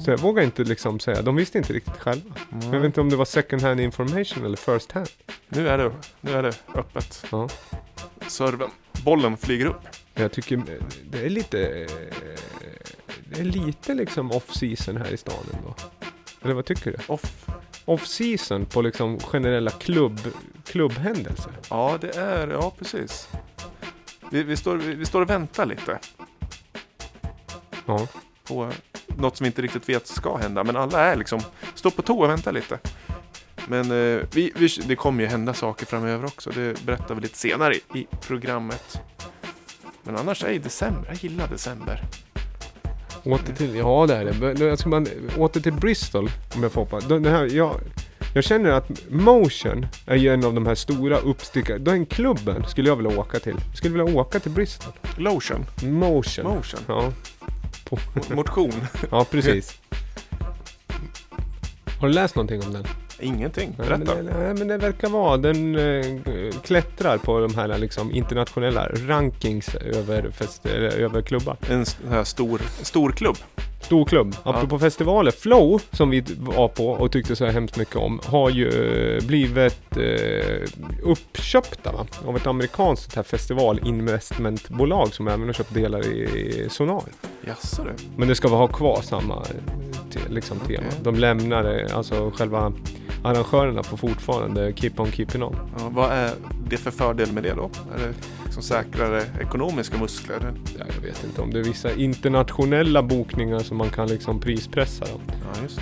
Så 0.06 0.12
jag 0.12 0.17
vågar 0.17 0.43
inte 0.43 0.63
liksom 0.63 0.99
säga, 0.99 1.21
de 1.21 1.36
visste 1.36 1.58
inte 1.58 1.73
riktigt 1.73 1.97
själva. 1.97 2.36
Jag 2.63 2.79
vet 2.79 2.86
inte 2.86 3.01
om 3.01 3.10
det 3.10 3.15
var 3.15 3.25
second 3.25 3.62
hand 3.62 3.79
information 3.79 4.45
eller 4.45 4.58
first 4.58 4.91
hand. 4.91 5.08
Nu 5.49 5.67
är 5.67 5.77
det, 5.77 5.91
nu 6.21 6.32
är 6.32 6.43
det 6.43 6.53
öppet. 6.75 7.25
Ja. 7.32 7.49
Serven. 8.27 8.69
Bollen 9.06 9.38
flyger 9.38 9.65
upp. 9.65 9.82
Jag 10.13 10.32
tycker 10.32 10.62
det 11.10 11.25
är 11.25 11.29
lite, 11.29 11.88
det 13.29 13.39
är 13.39 13.43
lite 13.43 13.93
liksom 13.93 14.32
off-season 14.32 14.97
här 14.97 15.13
i 15.13 15.17
stan 15.17 15.45
ändå. 15.53 15.75
Eller 16.41 16.53
vad 16.53 16.65
tycker 16.65 16.91
du? 16.91 16.97
Off. 17.08 17.45
Off-season 17.86 18.65
på 18.65 18.82
liksom 18.82 19.19
generella 19.19 19.71
klubb, 19.71 20.19
klubbhändelser. 20.74 21.52
Ja, 21.70 21.98
det 22.02 22.16
är... 22.18 22.48
Ja, 22.48 22.72
precis. 22.80 23.28
Vi, 24.30 24.44
vi, 24.44 24.58
står, 24.58 24.76
vi, 24.78 24.96
vi 24.96 25.06
står 25.06 25.22
och 25.22 25.30
väntar 25.30 25.66
lite 25.66 26.00
Ja. 27.86 28.08
på 28.44 28.72
något 29.08 29.38
som 29.38 29.44
vi 29.44 29.48
inte 29.48 29.62
riktigt 29.62 29.90
vet 29.90 30.08
ska 30.08 30.38
hända. 30.38 30.64
Men 30.64 30.76
alla 30.76 31.00
är 31.00 31.16
liksom... 31.16 31.42
Står 31.76 31.90
på 31.90 32.02
tå 32.02 32.20
och 32.20 32.30
väntar 32.30 32.52
lite. 32.52 32.80
Men 33.68 33.92
eh, 33.92 34.22
vi, 34.34 34.52
vi, 34.56 34.68
det 34.86 34.96
kommer 34.96 35.24
ju 35.24 35.30
hända 35.30 35.54
saker 35.54 35.86
framöver 35.86 36.26
också. 36.26 36.50
Det 36.50 36.86
berättar 36.86 37.16
vi 37.16 37.22
lite 37.22 37.38
senare 37.38 37.76
i, 37.76 37.82
i 37.96 38.08
programmet. 38.22 39.02
Men 40.04 40.18
annars 40.18 40.44
är 40.44 40.50
det 40.50 40.60
december. 40.60 41.06
Jag 41.08 41.16
gillar 41.24 41.48
december. 41.48 42.02
Åter 43.24 43.54
till, 43.54 43.76
ja 43.76 44.06
det 44.08 44.16
är 44.16 44.26
det. 44.26 44.86
Man, 44.86 45.08
åter 45.38 45.62
till 45.62 45.74
Bristol 45.74 46.30
om 46.56 46.64
jag 46.64 46.72
får 46.72 46.82
hoppa. 46.82 47.00
Den 47.00 47.26
här, 47.26 47.46
jag, 47.56 47.80
jag 48.34 48.43
känner 48.43 48.69
att 48.72 48.89
Motion 49.10 49.86
är 50.06 50.15
ju 50.15 50.34
en 50.34 50.46
av 50.46 50.54
de 50.54 50.65
här 50.67 50.76
stora 50.76 51.17
uppstickarna. 51.17 51.80
Den 51.80 52.06
klubben 52.06 52.65
skulle 52.67 52.89
jag 52.89 52.96
vilja 52.96 53.19
åka 53.19 53.39
till. 53.39 53.56
Jag 53.69 53.78
skulle 53.78 54.04
vilja 54.04 54.19
åka 54.19 54.39
till 54.39 54.52
Bristol. 54.52 54.93
Lotion. 55.17 55.65
Motion. 55.84 56.46
Motion. 56.46 56.80
Ja, 56.88 57.12
Mo- 57.89 58.36
Motion. 58.36 58.74
ja 59.12 59.26
precis. 59.32 59.78
Har 62.00 62.08
du 62.08 62.13
läst 62.13 62.36
någonting 62.36 62.62
om 62.63 62.74
den? 62.74 62.84
Ingenting. 63.19 63.76
Nej, 63.78 63.89
men 63.89 64.00
Berätta. 64.00 64.24
det, 64.24 64.38
nej, 64.39 64.54
men 64.54 64.67
det 64.67 64.78
verkar 64.78 65.10
vara. 65.10 65.38
Den 65.38 65.76
eh, 65.76 66.52
klättrar 66.63 67.17
på 67.17 67.39
de 67.39 67.56
här 67.56 67.78
liksom, 67.78 68.12
internationella 68.12 68.89
rankings 69.08 69.76
över, 69.76 70.30
fest, 70.32 70.65
eller, 70.65 70.89
över 70.89 71.22
klubbar. 71.22 71.58
En 71.69 71.86
sån 71.86 72.10
här 72.10 72.24
stor, 72.24 72.62
stor 72.82 73.12
klubb. 73.12 73.38
Stor 73.84 74.06
klubb. 74.06 74.36
Apropå 74.43 74.80
festivaler. 74.80 75.32
Flow, 75.32 75.82
som 75.91 76.10
vi 76.10 76.24
var 76.38 76.67
på 76.67 76.88
och 76.88 77.12
tyckte 77.12 77.36
så 77.36 77.46
här 77.46 77.52
hemskt 77.52 77.78
mycket 77.78 77.96
om, 77.96 78.19
har 78.26 78.50
ju 78.50 78.69
eh, 79.17 79.26
blivit 79.26 79.98
eh, 79.98 80.69
uppköpta 81.04 81.91
va? 81.91 82.06
av 82.26 82.36
ett 82.36 82.48
amerikanskt 82.48 83.15
här 83.15 83.24
festivalinvestmentbolag 83.24 85.13
som 85.13 85.28
även 85.28 85.46
har 85.46 85.54
köpt 85.54 85.74
delar 85.74 86.08
i 86.08 86.67
Sonar. 86.69 87.04
Jaså 87.48 87.84
du? 87.84 87.91
Men 88.17 88.28
det 88.28 88.36
ska 88.36 88.48
vara 88.48 88.60
ha 88.60 88.67
kvar 88.67 89.02
samma 89.02 89.36
eh, 89.36 89.74
te, 90.12 90.19
liksom, 90.30 90.60
tema. 90.60 90.84
Okej. 90.88 91.00
De 91.04 91.15
lämnar 91.15 91.80
eh, 91.80 91.98
alltså 91.98 92.32
själva 92.36 92.74
arrangörerna 93.24 93.84
får 93.84 93.98
fortfarande 93.98 94.74
keep 94.76 94.93
on 94.98 95.12
keeping 95.12 95.43
on. 95.43 95.56
Ja, 95.78 95.89
vad 95.89 96.12
är 96.12 96.32
det 96.69 96.78
för 96.78 96.91
fördel 96.91 97.32
med 97.32 97.43
det 97.43 97.54
då? 97.54 97.69
Är 97.96 98.08
det 98.08 98.13
liksom 98.54 98.76
säkrare 98.76 99.24
ekonomiska 99.42 99.98
muskler? 99.98 100.54
Ja, 100.80 100.86
jag 100.96 101.02
vet 101.08 101.24
inte 101.24 101.42
om 101.42 101.52
det 101.52 101.60
är 101.60 101.63
vissa 101.63 101.94
internationella 101.94 103.04
bokningar 103.04 103.60
som 103.60 103.78
man 103.78 103.89
kan 103.89 104.08
liksom 104.08 104.39
prispressa 104.39 105.06
dem. 105.06 105.22
Ja, 105.28 105.62
just. 105.63 105.80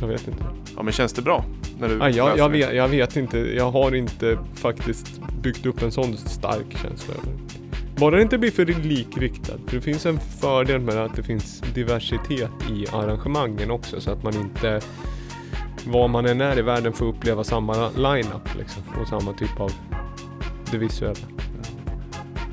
Jag 0.00 0.08
vet 0.08 0.28
inte. 0.28 0.44
Ja, 0.76 0.82
men 0.82 0.92
känns 0.92 1.12
det 1.12 1.22
bra? 1.22 1.44
När 1.78 1.88
du 1.88 1.94
Ja, 1.94 2.08
jag, 2.08 2.38
jag, 2.38 2.48
vet, 2.48 2.74
jag 2.74 2.88
vet 2.88 3.16
inte. 3.16 3.38
Jag 3.38 3.70
har 3.70 3.94
inte 3.94 4.38
faktiskt 4.54 5.20
byggt 5.42 5.66
upp 5.66 5.82
en 5.82 5.92
sån 5.92 6.16
stark 6.16 6.76
känsla 6.82 7.14
över 7.14 7.26
det. 7.26 8.00
Bara 8.00 8.16
det 8.16 8.22
inte 8.22 8.38
blir 8.38 8.50
för 8.50 8.66
likriktat. 8.66 9.60
För 9.66 9.76
det 9.76 9.82
finns 9.82 10.06
en 10.06 10.20
fördel 10.20 10.80
med 10.80 10.96
att 10.96 11.16
det 11.16 11.22
finns 11.22 11.62
diversitet 11.74 12.50
i 12.70 12.86
arrangemangen 12.92 13.70
också. 13.70 14.00
Så 14.00 14.10
att 14.10 14.22
man 14.22 14.34
inte, 14.34 14.80
var 15.86 16.08
man 16.08 16.26
än 16.26 16.40
är 16.40 16.58
i 16.58 16.62
världen, 16.62 16.92
får 16.92 17.06
uppleva 17.06 17.44
samma 17.44 17.88
line-up 17.90 18.58
liksom. 18.58 18.82
Och 19.00 19.08
samma 19.08 19.32
typ 19.32 19.60
av 19.60 19.72
det 20.70 20.78
visuella. 20.78 21.39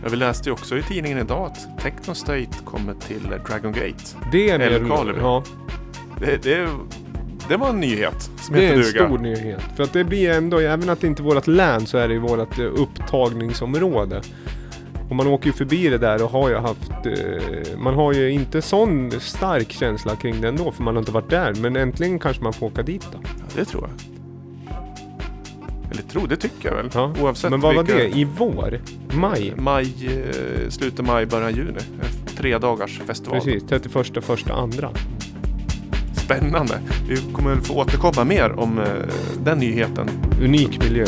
Ja, 0.03 0.09
vi 0.11 0.17
läste 0.17 0.49
ju 0.49 0.53
också 0.53 0.77
i 0.77 0.83
tidningen 0.83 1.17
idag 1.17 1.45
att 1.45 1.79
Techno 1.83 2.13
State 2.13 2.49
kommer 2.65 2.93
till 2.93 3.21
Dragon 3.47 3.71
Gate. 3.71 4.03
Det 4.31 4.49
är. 4.49 4.87
Karleby. 4.87 5.19
Ja, 5.19 5.43
Det, 6.19 6.43
det, 6.43 6.67
det 7.49 7.57
var 7.57 7.69
en 7.69 7.79
nyhet 7.79 8.29
som 8.37 8.55
det 8.55 8.65
är 8.65 8.73
en 8.73 8.79
duga. 8.81 9.05
stor 9.05 9.17
nyhet. 9.17 9.61
För 9.75 9.83
att 9.83 9.93
det 9.93 10.03
blir 10.03 10.29
ändå, 10.31 10.59
även 10.59 10.89
att 10.89 11.01
det 11.01 11.07
inte 11.07 11.21
är 11.21 11.23
vårt 11.23 11.47
län, 11.47 11.85
så 11.85 11.97
är 11.97 12.07
det 12.07 12.13
ju 12.13 12.19
vårt 12.19 12.59
eh, 12.59 12.65
upptagningsområde. 12.65 14.21
Och 15.09 15.15
man 15.15 15.27
åker 15.27 15.47
ju 15.47 15.53
förbi 15.53 15.89
det 15.89 15.97
där 15.97 16.23
och 16.23 16.29
har 16.31 16.49
ju 16.49 16.55
haft... 16.55 16.91
Eh, 17.05 17.77
man 17.77 17.93
har 17.93 18.13
ju 18.13 18.31
inte 18.31 18.61
sån 18.61 19.11
stark 19.11 19.71
känsla 19.71 20.15
kring 20.15 20.41
det 20.41 20.47
ändå, 20.47 20.71
för 20.71 20.83
man 20.83 20.95
har 20.95 21.01
inte 21.01 21.11
varit 21.11 21.29
där. 21.29 21.53
Men 21.61 21.75
äntligen 21.75 22.19
kanske 22.19 22.43
man 22.43 22.53
får 22.53 22.65
åka 22.67 22.81
dit 22.83 23.07
då. 23.11 23.19
Ja, 23.23 23.45
det 23.55 23.65
tror 23.65 23.83
jag. 23.89 24.16
Tro, 26.17 26.27
det 26.27 26.35
tycker 26.35 26.69
jag 26.69 26.75
väl. 26.75 26.89
Ja. 26.93 27.13
Oavsett 27.21 27.51
Men 27.51 27.59
vad 27.61 27.75
var 27.75 27.83
vilka- 27.83 27.97
det? 27.99 28.09
I 28.19 28.27
vår? 28.37 28.79
Maj? 29.13 29.53
Maj, 29.57 29.93
eh, 30.07 30.69
slutet 30.69 31.05
maj, 31.05 31.25
början 31.25 31.55
juni. 31.55 31.69
En 31.69 32.35
Tre 32.37 32.57
dagars 32.57 33.01
festival. 33.07 33.41
Precis, 33.41 33.63
31 33.69 34.21
första 34.21 34.53
andra. 34.53 34.89
Spännande. 36.15 36.79
Vi 37.09 37.17
kommer 37.33 37.49
väl 37.49 37.61
få 37.61 37.73
återkomma 37.73 38.23
mer 38.23 38.51
om 38.59 38.79
eh, 38.79 38.85
den 39.43 39.57
nyheten. 39.57 40.09
Unik 40.41 40.83
miljö. 40.83 41.05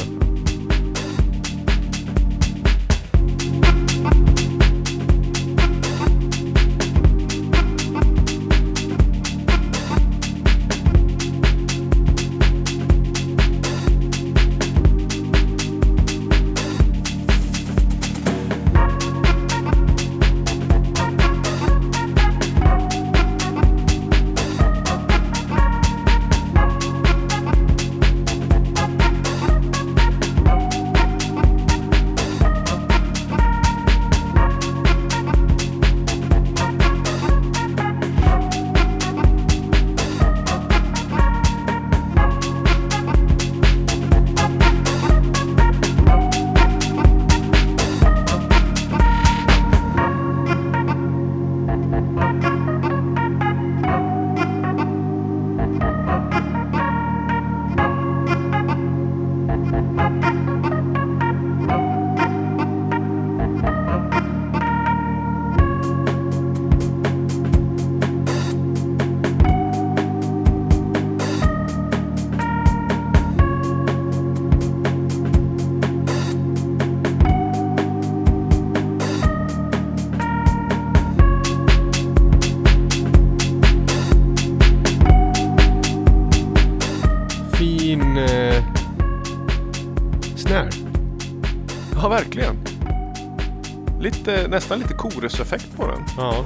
Nästan 94.59 94.79
lite 94.79 94.93
choruseffekt 94.93 95.77
på 95.77 95.87
den. 95.87 96.01
Ja. 96.17 96.45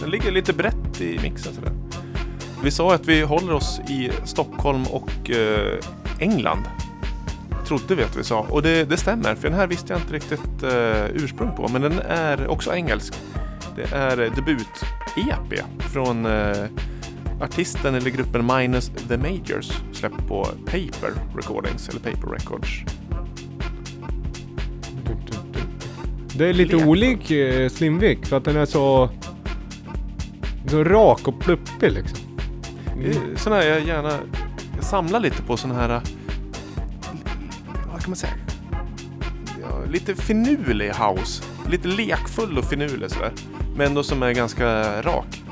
Den 0.00 0.10
ligger 0.10 0.32
lite 0.32 0.52
brett 0.52 1.00
i 1.00 1.18
mixen 1.22 1.54
sådär. 1.54 1.72
Vi 2.62 2.70
sa 2.70 2.94
att 2.94 3.06
vi 3.06 3.22
håller 3.22 3.52
oss 3.52 3.80
i 3.88 4.10
Stockholm 4.24 4.84
och 4.86 5.30
eh, 5.30 5.78
England. 6.18 6.62
Trodde 7.66 7.94
vi 7.94 8.02
att 8.02 8.16
vi 8.16 8.24
sa. 8.24 8.40
Och 8.40 8.62
det, 8.62 8.84
det 8.84 8.96
stämmer, 8.96 9.34
för 9.34 9.48
den 9.48 9.58
här 9.58 9.66
visste 9.66 9.92
jag 9.92 10.02
inte 10.02 10.14
riktigt 10.14 10.62
eh, 10.62 11.24
ursprung 11.24 11.56
på. 11.56 11.68
Men 11.68 11.82
den 11.82 11.98
är 12.08 12.48
också 12.48 12.74
engelsk. 12.74 13.14
Det 13.76 13.96
är 13.96 14.20
eh, 14.20 14.32
debut-EP 14.32 15.62
från 15.78 16.26
eh, 16.26 16.64
artisten 17.40 17.94
eller 17.94 18.10
gruppen 18.10 18.46
Minus 18.46 18.90
the 19.08 19.16
Majors. 19.16 19.72
Släppt 19.92 20.28
på 20.28 20.44
Paper 20.64 21.12
Recordings, 21.36 21.88
eller 21.88 22.00
Paper 22.00 22.28
Records. 22.28 22.84
Det 26.36 26.46
är 26.46 26.52
lite 26.52 26.76
Lek. 26.76 26.86
olik 26.86 27.30
eh, 27.30 27.68
Slimvik 27.68 28.26
för 28.26 28.36
att 28.36 28.44
den 28.44 28.56
är 28.56 28.66
så... 28.66 29.10
Så 30.66 30.84
rak 30.84 31.28
och 31.28 31.40
pluppig 31.40 31.92
liksom. 31.92 32.18
Det 32.96 33.10
är 33.10 33.36
Sån 33.36 33.52
här 33.52 33.62
jag 33.62 33.86
gärna 33.86 34.18
jag 34.80 34.84
samlar 34.84 35.20
lite 35.20 35.42
på 35.42 35.56
sån 35.56 35.70
här... 35.70 35.88
Vad 37.92 38.00
kan 38.00 38.10
man 38.10 38.16
säga? 38.16 38.32
Ja, 39.60 39.84
lite 39.92 40.14
finurlig 40.14 40.90
house. 40.90 41.42
Lite 41.68 41.88
lekfull 41.88 42.58
och 42.58 42.64
finurlig 42.64 43.10
sådär. 43.10 43.32
Men 43.76 43.86
ändå 43.86 44.02
som 44.02 44.22
är 44.22 44.32
ganska 44.32 45.02
rak. 45.02 45.42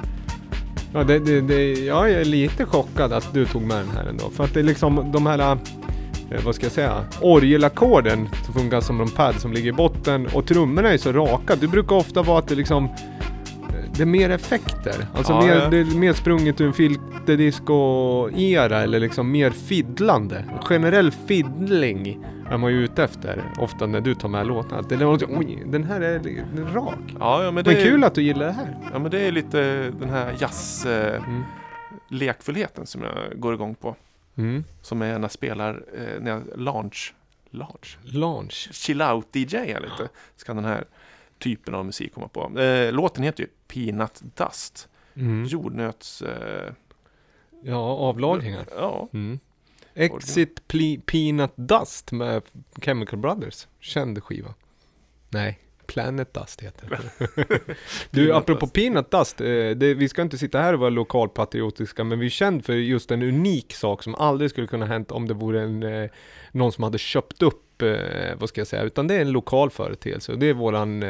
Ja, 0.92 1.04
det, 1.04 1.18
det, 1.18 1.40
det, 1.40 1.72
jag 1.72 2.10
är 2.10 2.24
lite 2.24 2.64
chockad 2.64 3.12
att 3.12 3.34
du 3.34 3.46
tog 3.46 3.62
med 3.62 3.76
den 3.76 3.90
här 3.90 4.06
ändå. 4.06 4.30
För 4.30 4.44
att 4.44 4.54
det 4.54 4.60
är 4.60 4.64
liksom 4.64 5.12
de 5.12 5.26
här, 5.26 5.58
eh, 6.30 6.44
vad 6.44 6.54
ska 6.54 6.64
jag 6.64 6.72
säga, 6.72 7.04
orgelackorden 7.20 8.28
som 8.44 8.54
funkar 8.54 8.80
som 8.80 9.00
en 9.00 9.10
pad 9.10 9.40
som 9.40 9.52
ligger 9.52 9.68
i 9.68 9.72
botten 9.72 9.87
och 10.16 10.46
trummorna 10.46 10.92
är 10.92 10.98
så 10.98 11.12
raka. 11.12 11.56
Det 11.56 11.68
brukar 11.68 11.96
ofta 11.96 12.22
vara 12.22 12.38
att 12.38 12.48
det 12.48 12.54
liksom, 12.54 12.88
det 13.96 14.02
är 14.02 14.06
mer 14.06 14.30
effekter. 14.30 14.94
Alltså 15.14 15.32
Ja, 15.32 15.40
mer, 15.40 15.54
ja. 15.54 15.68
det 15.68 15.78
är 15.78 15.98
mer 15.98 16.12
sprunget 16.12 16.60
ur 16.60 16.66
en 16.66 16.72
filterdisco-era 16.72 18.80
eller 18.82 19.00
liksom 19.00 19.30
mer 19.30 19.50
fiddlande. 19.50 20.44
Generell 20.64 21.10
fiddling 21.10 22.18
är 22.50 22.58
man 22.58 22.72
ju 22.72 22.84
ute 22.84 23.04
efter 23.04 23.42
ofta 23.58 23.86
när 23.86 24.00
du 24.00 24.14
tar 24.14 24.28
med 24.28 24.46
låtarna. 24.46 24.82
Det 24.88 24.94
är 24.94 25.12
liksom, 25.12 25.38
oj, 25.38 25.62
den 25.66 25.84
här 25.84 26.00
är, 26.00 26.18
den 26.54 26.66
är 26.66 26.72
rak. 26.74 26.98
Ja, 27.20 27.44
ja 27.44 27.50
men 27.50 27.64
det 27.64 27.70
Men 27.70 27.80
är, 27.80 27.84
kul 27.84 28.04
att 28.04 28.14
du 28.14 28.22
gillar 28.22 28.46
det 28.46 28.52
här. 28.52 28.76
Ja, 28.92 28.98
men 28.98 29.10
det 29.10 29.20
är 29.20 29.32
lite 29.32 29.90
den 30.00 30.10
här 30.10 30.34
jazz 30.40 30.86
eh, 30.86 31.22
Mm. 31.28 31.42
lekfullheten 32.08 32.86
som 32.86 33.02
jag 33.02 33.40
går 33.40 33.54
igång 33.54 33.74
på. 33.74 33.96
Mm. 34.38 34.64
Som 34.82 35.00
jag 35.00 35.10
gärna 35.10 35.28
spelar 35.28 35.82
eh, 35.94 36.20
när 36.22 36.30
jag 36.30 36.42
launch, 36.56 37.14
launch, 37.50 37.98
Launch. 38.02 38.68
chill 38.72 39.02
out 39.02 39.26
DJ 39.36 39.56
lite. 39.56 40.08
Så 40.36 40.46
kan 40.46 40.56
den 40.56 40.64
här 40.64 40.84
typen 41.38 41.74
av 41.74 41.86
musik 41.86 42.14
komma 42.14 42.28
på. 42.28 42.58
Eh, 42.60 42.92
låten 42.92 43.22
heter 43.24 43.42
ju 43.42 43.48
Peanut 43.68 44.20
Dust. 44.36 44.88
Mm. 45.16 45.44
Jordnöts... 45.44 46.22
Eh, 46.22 46.72
Ja, 47.62 47.76
avlagringar. 47.96 48.64
ja, 48.76 49.08
Mm. 49.12 49.38
Exit 49.94 50.62
Ple- 50.68 51.00
Peanut 51.06 51.52
Dust 51.56 52.12
med 52.12 52.42
Chemical 52.82 53.18
Brothers. 53.18 53.66
Känd 53.80 54.22
skiva. 54.24 54.54
Nej, 55.30 55.58
Planet 55.86 56.34
Dust 56.34 56.60
heter 56.62 56.88
det. 56.88 57.60
du, 58.10 58.32
apropå 58.34 58.60
Dust. 58.66 58.72
Peanut 58.74 59.10
Dust. 59.10 59.40
Eh, 59.40 59.46
det, 59.70 59.94
vi 59.94 60.08
ska 60.08 60.22
inte 60.22 60.38
sitta 60.38 60.58
här 60.60 60.72
och 60.74 60.80
vara 60.80 60.90
lokalpatriotiska, 60.90 62.04
men 62.04 62.18
vi 62.18 62.26
är 62.26 62.30
känd 62.30 62.64
för 62.64 62.72
just 62.72 63.10
en 63.10 63.22
unik 63.22 63.72
sak 63.74 64.02
som 64.02 64.14
aldrig 64.14 64.50
skulle 64.50 64.66
kunna 64.66 64.86
hänt 64.86 65.10
om 65.10 65.28
det 65.28 65.34
vore 65.34 65.62
en 65.62 65.82
eh, 65.82 66.10
någon 66.52 66.72
som 66.72 66.84
hade 66.84 66.98
köpt 66.98 67.42
upp, 67.42 67.82
eh, 67.82 67.88
vad 68.38 68.48
ska 68.48 68.60
jag 68.60 68.68
säga, 68.68 68.82
utan 68.82 69.06
det 69.06 69.14
är 69.14 69.20
en 69.20 69.30
lokal 69.32 69.70
företeelse. 69.70 70.32
Och 70.32 70.38
det 70.38 70.46
är 70.46 70.54
våran 70.54 71.02
eh, 71.02 71.08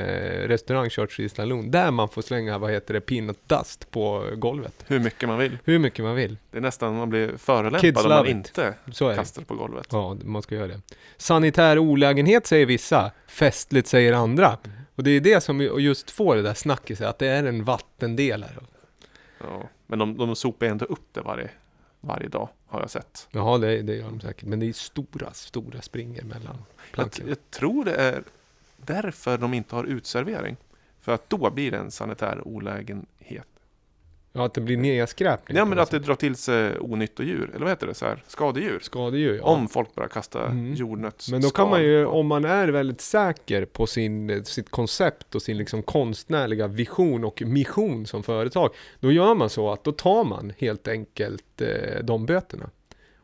restaurang 0.49 0.91
Church 0.91 1.31
Saloon, 1.37 1.71
där 1.71 1.91
man 1.91 2.09
får 2.09 2.23
slänga, 2.23 2.59
vad 2.59 2.71
heter 2.71 2.95
det, 2.95 3.01
peanut 3.01 3.49
dust 3.49 3.91
på 3.91 4.25
golvet. 4.37 4.85
Hur 4.87 4.99
mycket 5.01 5.29
man 5.29 5.39
vill. 5.39 5.59
Hur 5.65 5.79
mycket 5.79 6.05
man 6.05 6.15
vill. 6.15 6.37
Det 6.51 6.57
är 6.59 6.63
nästan 6.63 6.97
man 6.97 7.11
blir 7.11 7.37
förolämpad 7.37 7.97
om 8.07 8.09
man 8.11 8.27
it. 8.27 8.37
inte 8.37 8.75
Så 8.93 9.05
är 9.05 9.11
det. 9.11 9.17
kastar 9.17 9.43
på 9.43 9.55
golvet. 9.55 9.87
Ja, 9.91 10.17
man 10.25 10.43
ska 10.43 10.55
göra 10.55 10.67
det. 10.67 10.81
Sanitär 11.17 11.79
olägenhet 11.79 12.47
säger 12.47 12.67
vissa, 12.67 13.11
festligt 13.29 13.89
säger 13.89 14.13
andra. 14.13 14.59
Och 14.95 15.05
det 15.05 15.11
är 15.11 15.21
det 15.21 15.41
som 15.41 15.61
ju- 15.61 15.79
just 15.79 16.11
får 16.11 16.37
det 16.37 16.43
där 16.43 16.55
snacket, 16.55 17.01
att 17.01 17.19
det 17.19 17.27
är 17.27 17.45
en 17.45 17.65
vattendel 17.65 18.43
här. 18.43 18.59
Ja. 19.41 19.69
Men 19.87 19.99
de, 19.99 20.17
de 20.17 20.37
sopar 20.37 20.67
ändå 20.67 20.85
upp 20.85 21.09
det 21.13 21.21
varje, 21.21 21.51
varje 22.01 22.29
dag, 22.29 22.49
har 22.67 22.81
jag 22.81 22.91
sett. 22.91 23.29
Ja, 23.31 23.59
det, 23.59 23.83
det 23.83 23.95
gör 23.95 24.05
de 24.05 24.21
säkert. 24.21 24.45
Men 24.45 24.61
det 24.61 24.67
är 24.69 24.73
stora, 24.73 25.33
stora 25.33 25.83
springer 25.83 26.23
mellan 26.23 26.57
Jag, 26.57 26.93
plankorna. 26.93 27.29
jag 27.29 27.51
tror 27.51 27.85
det 27.85 27.95
är 27.95 28.23
därför 28.77 29.39
de 29.39 29.55
inte 29.55 29.75
har 29.77 29.85
utservering. 29.85 30.57
För 31.01 31.13
att 31.15 31.31
då 31.31 31.51
blir 31.51 31.71
det 31.71 31.77
en 31.79 31.91
sanitär 31.91 32.49
olägenhet. 32.49 33.49
Ja, 34.39 34.47
att 34.47 34.55
det 34.55 34.61
blir 34.61 34.77
nedskräpning. 34.77 35.57
Ja 35.57 35.65
men 35.65 35.79
att 35.79 35.91
det 35.91 35.99
drar 35.99 36.15
till 36.15 36.37
sig 36.37 36.79
onyttodjur, 36.79 37.51
eller 37.51 37.61
vad 37.61 37.69
heter 37.69 37.87
det? 37.87 37.95
Så 37.95 38.07
här, 38.07 38.23
skadedjur. 38.27 38.79
Skadedjur, 38.83 39.37
ja. 39.37 39.43
Om 39.45 39.69
folk 39.69 39.95
börjar 39.95 40.09
kasta 40.09 40.45
Mm. 40.47 40.75
jordnötsskal. 40.75 41.33
Men 41.33 41.43
då 41.43 41.51
kan 41.51 41.71
man 41.71 41.83
ju, 41.83 42.07
om 42.07 42.27
man 42.27 42.45
är 42.45 42.69
väldigt 42.69 43.01
säker 43.01 43.65
på 43.65 43.87
sin, 43.87 44.45
sitt 44.45 44.71
koncept 44.71 45.35
och 45.35 45.43
sin 45.43 45.57
liksom 45.59 45.83
konstnärliga 45.83 46.67
vision 46.67 47.25
och 47.25 47.43
mission 47.47 48.07
som 48.07 48.23
företag, 48.23 48.71
då 49.01 49.13
gör 49.13 49.35
man 49.35 49.51
så 49.51 49.73
att 49.73 49.85
då 49.85 49.93
tar 49.93 50.25
man 50.25 50.53
helt 50.59 50.89
enkelt 50.89 51.61
eh, 51.61 52.05
de 52.05 52.27
böterna. 52.27 52.71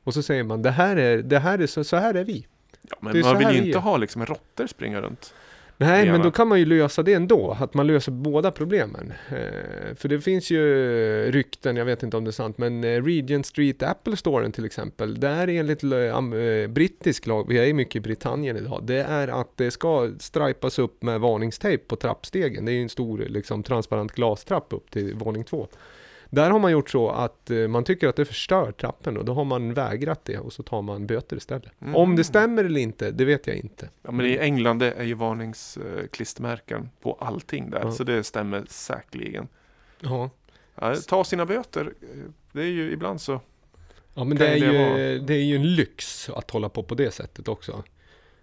Och 0.05 0.15
så 0.15 0.23
säger 0.23 0.43
man, 0.43 0.63
det 0.63 0.71
här 0.71 0.97
är, 0.97 1.23
det 1.23 1.39
här 1.39 1.59
är 1.59 1.67
så, 1.67 1.85
så 1.85 1.97
här 1.97 2.15
är 2.15 2.25
vi. 2.25 2.47
Ja, 2.91 2.97
men 3.01 3.21
man 3.21 3.39
vill 3.39 3.51
ju 3.51 3.67
inte 3.67 3.79
ha 3.79 3.97
liksom 3.97 4.27
råttor 4.27 4.67
springa 4.67 5.01
runt. 5.01 5.35
Nej, 5.77 6.11
men 6.11 6.23
då 6.23 6.31
kan 6.31 6.49
man 6.49 6.59
ju 6.59 6.65
lösa 6.65 7.03
det 7.03 7.13
ändå, 7.13 7.57
att 7.61 7.75
man 7.75 7.87
löser 7.87 8.13
båda 8.13 8.51
problemen. 8.51 9.13
Eh, 9.29 9.95
för 9.97 10.09
det 10.09 10.21
finns 10.21 10.51
ju 10.51 10.63
rykten, 11.33 11.77
jag 11.77 11.85
vet 11.85 12.03
inte 12.03 12.17
om 12.17 12.25
det 12.25 12.31
är 12.31 12.33
sant, 12.33 12.59
men 12.59 12.85
eh, 12.85 13.03
Regent 13.03 13.47
Street 13.47 13.83
Apple 13.83 14.17
Storen 14.17 14.53
till 14.53 14.65
exempel, 14.65 15.21
där 15.21 15.49
enligt 15.49 15.83
am- 15.83 16.63
eh, 16.63 16.69
brittisk 16.69 17.27
lag, 17.27 17.47
vi 17.49 17.59
är 17.59 17.65
ju 17.65 17.75
mycket 17.75 17.97
i 17.97 18.01
Britannien 18.01 18.57
idag, 18.57 18.81
det 18.85 19.03
är 19.03 19.29
att 19.29 19.57
det 19.57 19.71
ska 19.71 20.11
stripas 20.19 20.79
upp 20.79 21.03
med 21.03 21.21
varningstejp 21.21 21.85
på 21.89 21.97
trappstegen. 21.97 22.65
Det 22.65 22.73
är 22.73 22.75
ju 22.75 22.83
en 22.83 22.89
stor 22.89 23.19
liksom, 23.19 23.63
transparent 23.63 24.13
glastrapp 24.13 24.73
upp 24.73 24.91
till 24.91 25.15
våning 25.15 25.45
två. 25.45 25.69
Där 26.35 26.51
har 26.51 26.59
man 26.59 26.73
gjort 26.73 26.91
så 26.91 27.11
att 27.11 27.51
eh, 27.51 27.69
man 27.69 27.85
tycker 27.85 28.09
att 28.09 28.17
det 28.17 28.25
förstör 28.25 28.73
trappen 28.73 29.17
och 29.17 29.25
då 29.25 29.35
har 29.35 29.45
man 29.45 29.75
vägrat 29.75 30.25
det 30.25 30.39
och 30.39 30.53
så 30.53 30.63
tar 30.63 30.83
man 30.83 31.07
böter 31.07 31.37
istället. 31.37 31.73
Mm. 31.81 31.95
Om 31.97 32.17
det 32.17 32.25
stämmer 32.25 32.65
eller 32.65 32.81
inte, 32.81 33.11
det 33.11 33.25
vet 33.25 33.47
jag 33.47 33.57
inte. 33.57 33.89
Ja, 34.03 34.11
men 34.11 34.27
i 34.27 34.39
England 34.39 34.79
det 34.79 34.93
är 34.93 35.05
ju 35.05 35.15
varningsklistermärken 35.15 36.91
på 37.03 37.13
allting 37.21 37.71
där. 37.71 37.81
Ja. 37.81 37.93
Så 37.93 38.05
det 38.05 38.25
stämmer 38.25 38.65
säkerligen. 38.69 39.49
Ja. 40.01 40.31
Ja, 40.81 40.95
ta 41.09 41.25
sina 41.25 41.47
böter. 41.47 41.93
eh, 42.03 42.19
Det 42.53 42.63
är 42.63 42.67
ju 42.67 42.93
ibland 42.93 43.21
så. 43.21 43.41
Ja 44.15 44.25
men 44.25 44.37
det 44.39 44.49
är, 44.49 44.57
ju 44.57 44.73
det 44.73 45.13
ju, 45.13 45.19
det 45.19 45.35
är 45.35 45.43
ju 45.43 45.57
en 45.57 45.75
lyx 45.75 46.29
att 46.31 46.51
hålla 46.51 46.69
på 46.69 46.83
på 46.83 46.95
det 46.95 47.11
sättet 47.11 47.49
också. 47.49 47.83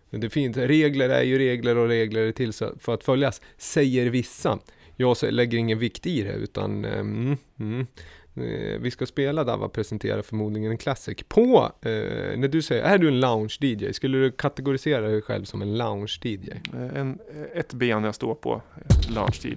Men 0.09 0.21
det 0.21 0.29
finns, 0.29 0.57
regler 0.57 1.09
är 1.09 1.23
ju 1.23 1.37
regler 1.37 1.77
och 1.77 1.87
regler 1.87 2.21
är 2.21 2.31
till 2.31 2.53
så- 2.53 2.77
för 2.79 2.93
att 2.93 3.03
följas, 3.03 3.41
säger 3.57 4.09
vissa. 4.09 4.59
Jag 4.95 5.17
lägger 5.21 5.57
ingen 5.57 5.79
vikt 5.79 6.05
i 6.05 6.23
det 6.23 6.33
utan 6.33 6.85
mm, 6.85 7.37
mm, 7.59 7.87
eh, 8.35 8.79
vi 8.79 8.91
ska 8.91 9.05
spela 9.05 9.43
Dava 9.43 9.69
presenterar 9.69 10.21
förmodligen 10.21 10.71
en 10.71 10.77
classic. 10.77 11.17
På, 11.27 11.71
eh, 11.81 11.91
när 12.37 12.47
du 12.47 12.61
säger, 12.61 12.83
är 12.83 12.97
du 12.97 13.07
en 13.07 13.19
lounge-DJ? 13.19 13.91
Skulle 13.91 14.17
du 14.17 14.31
kategorisera 14.31 15.07
dig 15.07 15.21
själv 15.21 15.45
som 15.45 15.61
en 15.61 15.81
lounge-DJ? 15.81 16.49
eh, 16.95 17.59
ett 17.59 17.73
ben 17.73 18.03
jag 18.03 18.15
står 18.15 18.35
på, 18.35 18.61
eh, 18.75 19.13
Launch 19.13 19.45
DJ. 19.45 19.55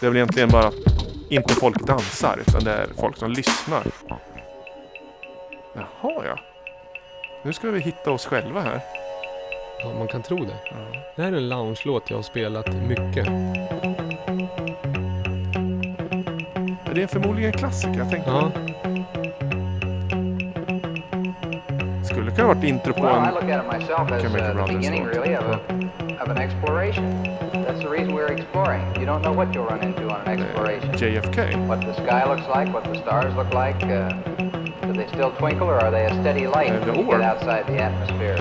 Det 0.00 0.06
är 0.06 0.10
väl 0.10 0.16
egentligen 0.16 0.48
bara 0.48 0.72
inte 1.30 1.54
folk 1.54 1.86
dansar 1.86 2.40
utan 2.48 2.64
det 2.64 2.70
är 2.70 2.86
folk 2.96 3.16
som 3.16 3.30
lyssnar. 3.30 3.86
Jaha 5.74 6.24
ja. 6.26 6.38
Nu 7.44 7.52
ska 7.52 7.70
vi 7.70 7.80
hitta 7.80 8.10
oss 8.10 8.26
själva 8.26 8.60
här. 8.60 8.80
Ja, 9.78 9.94
man 9.98 10.08
kan 10.08 10.22
tro 10.22 10.36
det. 10.36 10.56
Ja. 10.64 10.76
Det 11.16 11.22
här 11.22 11.32
är 11.32 11.36
en 11.36 11.48
lounge-låt 11.48 12.10
jag 12.10 12.18
har 12.18 12.22
spelat 12.22 12.66
mycket. 12.88 13.26
Men 16.92 16.96
Det 16.96 17.02
är 17.02 17.06
förmodligen 17.06 17.52
en 17.52 17.58
klassiker. 17.58 17.98
Jag 17.98 18.10
tänkte 18.10 18.30
Ja. 18.30 18.50
skulle 22.04 22.30
kunna 22.30 22.48
varit 22.48 22.64
intro 22.64 22.92
på 22.92 23.06
en... 23.06 23.24
a 23.24 23.30
uh, 23.30 24.18
the 24.20 24.28
brothers 24.28 24.76
beginning, 24.76 25.04
thought. 25.04 25.16
really, 25.16 25.36
of, 25.36 25.44
a, 25.44 25.60
of 26.22 26.28
an 26.28 26.38
exploration. 26.38 27.24
That's 27.52 27.80
the 27.80 27.88
reason 27.88 28.14
we're 28.14 28.32
exploring. 28.32 28.82
You 29.00 29.06
don't 29.06 29.22
know 29.22 29.32
what 29.32 29.54
you'll 29.54 29.70
run 29.70 29.82
into 29.82 30.02
on 30.10 30.20
an 30.26 30.42
exploration. 30.42 30.90
JFK. 30.92 31.66
What 31.66 31.80
the 31.80 31.94
sky 31.94 32.28
looks 32.28 32.46
like, 32.56 32.74
what 32.74 32.84
the 32.84 32.98
stars 32.98 33.34
look 33.36 33.54
like. 33.54 33.82
Uh, 33.82 34.12
do 34.86 34.92
they 34.92 35.08
still 35.08 35.32
twinkle, 35.38 35.68
or 35.68 35.80
are 35.80 35.90
they 35.90 36.04
a 36.04 36.14
steady 36.20 36.46
light 36.46 36.72
Uh, 36.72 36.84
the 36.84 36.92
when 36.92 37.06
you 37.06 37.10
get 37.10 37.22
outside 37.22 37.66
the 37.68 37.78
atmosphere? 37.88 38.36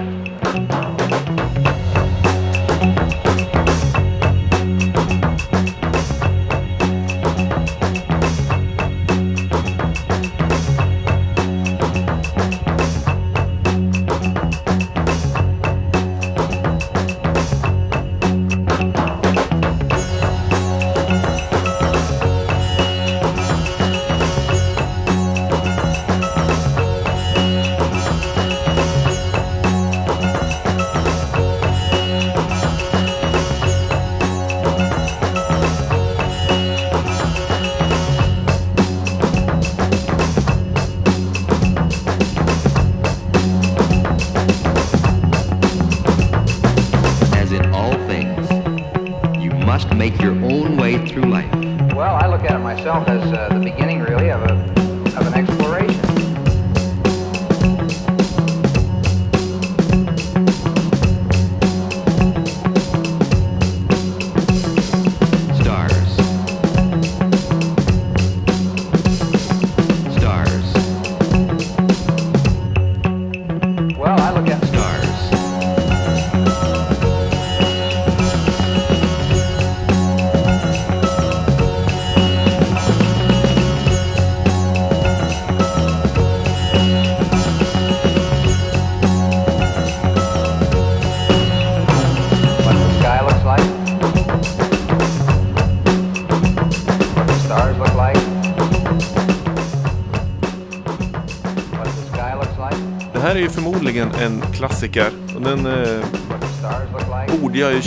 Make 50.01 50.19
your 50.19 50.31
own 50.31 50.77
way 50.77 50.97
through 51.05 51.25
life. 51.25 51.53
Well, 51.93 52.15
I 52.15 52.25
look 52.25 52.41
at 52.41 52.55
it 52.55 52.63
myself 52.63 53.07
as 53.07 53.21
uh, 53.33 53.50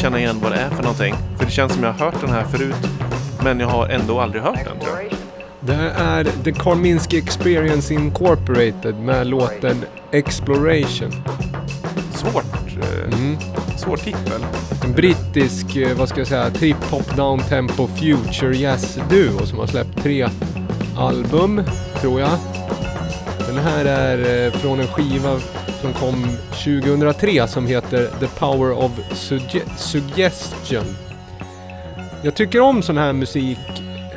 känna 0.05 0.19
igen 0.19 0.39
vad 0.43 0.53
det 0.53 0.59
är 0.59 0.71
för 0.71 0.83
någonting. 0.83 1.15
För 1.39 1.45
det 1.45 1.51
känns 1.51 1.73
som 1.73 1.83
jag 1.83 1.93
har 1.93 2.07
hört 2.07 2.21
den 2.21 2.31
här 2.31 2.45
förut. 2.45 2.75
Men 3.45 3.61
jag 3.61 3.69
har 3.69 3.89
ändå 3.89 4.21
aldrig 4.21 4.43
hört 4.43 4.65
den 4.65 4.79
tror 4.81 4.99
jag. 5.03 5.13
Det 5.61 5.91
är 5.97 6.25
The 6.45 6.53
Karminski 6.53 7.19
Experience 7.19 7.95
Incorporated 7.95 8.95
med 8.99 9.27
låten 9.27 9.85
Exploration. 10.13 11.13
Svårt, 12.15 12.45
eh, 12.83 13.19
Mm. 13.19 13.37
svår 13.77 13.97
titel. 13.97 14.47
En 14.85 14.93
brittisk, 14.93 15.77
eh, 15.77 15.97
vad 15.97 16.09
ska 16.09 16.21
jag 16.21 16.27
säga, 16.29 16.49
trip-hop 16.51 17.17
down-tempo 17.17 17.87
future 17.87 18.57
jazz-duo 18.57 19.47
som 19.47 19.59
har 19.59 19.67
släppt 19.67 20.03
tre 20.03 20.29
album, 20.97 21.63
tror 22.01 22.21
jag. 22.21 22.39
Den 23.49 23.59
här 23.59 23.85
är 23.85 24.47
eh, 24.47 24.53
från 24.53 24.81
en 24.81 24.87
skiva 24.87 25.41
som 25.85 25.93
kom 25.93 26.29
2003 26.51 27.49
som 27.49 27.67
heter 27.67 28.11
The 28.21 28.27
Power 28.27 28.73
of 28.73 28.93
Sugge- 29.11 29.77
Suggestion. 29.77 30.97
Jag 32.23 32.35
tycker 32.35 32.61
om 32.61 32.83
sån 32.83 32.99
här 32.99 33.13
musik 33.13 33.59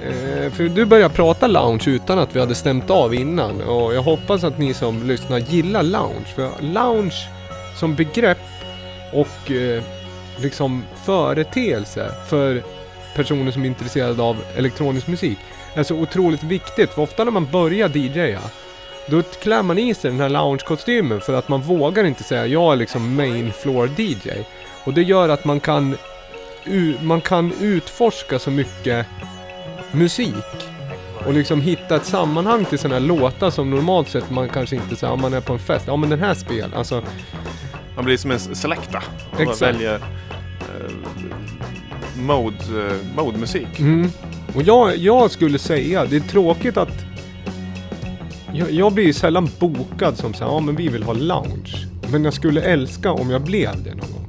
eh, 0.03 0.51
för 0.51 0.69
du 0.69 0.85
började 0.85 1.13
prata 1.13 1.47
lounge 1.47 1.83
utan 1.87 2.19
att 2.19 2.35
vi 2.35 2.39
hade 2.39 2.55
stämt 2.55 2.89
av 2.89 3.13
innan 3.13 3.61
och 3.61 3.93
jag 3.93 4.01
hoppas 4.01 4.43
att 4.43 4.57
ni 4.57 4.73
som 4.73 5.07
lyssnar 5.07 5.37
gillar 5.37 5.83
lounge. 5.83 6.25
För 6.35 6.49
lounge 6.59 7.29
som 7.79 7.95
begrepp 7.95 8.37
och 9.13 9.51
eh, 9.51 9.83
liksom 10.37 10.83
företeelse 11.05 12.11
för 12.27 12.63
personer 13.15 13.51
som 13.51 13.63
är 13.63 13.67
intresserade 13.67 14.23
av 14.23 14.37
elektronisk 14.55 15.07
musik 15.07 15.37
är 15.73 15.83
så 15.83 15.95
otroligt 15.95 16.43
viktigt. 16.43 16.89
För 16.89 17.01
ofta 17.01 17.23
när 17.23 17.31
man 17.31 17.47
börjar 17.51 17.89
DJa 17.89 18.39
då 19.09 19.21
klär 19.21 19.63
man 19.63 19.77
i 19.77 19.93
sig 19.93 20.11
den 20.11 20.19
här 20.19 20.29
lounge-kostymen 20.29 21.19
för 21.19 21.33
att 21.33 21.49
man 21.49 21.61
vågar 21.61 22.03
inte 22.03 22.23
säga 22.23 22.47
jag 22.47 22.73
är 22.73 22.75
liksom 22.75 23.15
main 23.15 23.51
floor 23.51 23.89
DJ. 23.97 24.29
Och 24.83 24.93
det 24.93 25.03
gör 25.03 25.29
att 25.29 25.45
man 25.45 25.59
kan, 25.59 25.97
man 27.01 27.21
kan 27.21 27.53
utforska 27.61 28.39
så 28.39 28.51
mycket 28.51 29.05
musik. 29.91 30.35
Och 31.25 31.33
liksom 31.33 31.61
hitta 31.61 31.95
ett 31.95 32.05
sammanhang 32.05 32.65
till 32.65 32.79
sådana 32.79 32.99
här 32.99 33.07
låtar 33.07 33.49
som 33.49 33.69
normalt 33.69 34.09
sett 34.09 34.29
man 34.29 34.49
kanske 34.49 34.75
inte 34.75 34.95
säger 34.95 35.13
om 35.13 35.21
man 35.21 35.33
är 35.33 35.41
på 35.41 35.53
en 35.53 35.59
fest. 35.59 35.85
Ja 35.87 35.95
men 35.95 36.09
den 36.09 36.19
här 36.19 36.33
spel, 36.33 36.73
alltså 36.75 37.03
Man 37.95 38.05
blir 38.05 38.17
som 38.17 38.31
en 38.31 38.39
selecta. 38.39 39.03
Och 39.33 39.41
Exakt. 39.41 39.61
väljer 39.61 39.95
eh, 39.95 40.91
mode, 42.15 42.57
eh, 42.57 43.15
mode-musik. 43.15 43.79
Mm. 43.79 44.11
Och 44.55 44.61
jag, 44.61 44.97
jag 44.97 45.31
skulle 45.31 45.59
säga, 45.59 46.05
det 46.05 46.15
är 46.15 46.19
tråkigt 46.19 46.77
att 46.77 47.06
jag, 48.53 48.71
jag 48.71 48.93
blir 48.93 49.05
ju 49.05 49.13
sällan 49.13 49.49
bokad 49.59 50.17
som 50.17 50.33
säger 50.33 50.51
ja 50.51 50.59
men 50.59 50.75
vi 50.75 50.87
vill 50.87 51.03
ha 51.03 51.13
lounge. 51.13 51.87
Men 52.11 52.23
jag 52.23 52.33
skulle 52.33 52.61
älska 52.61 53.11
om 53.11 53.29
jag 53.29 53.41
blev 53.41 53.83
det 53.83 53.89
någon 53.89 54.11
gång. 54.11 54.27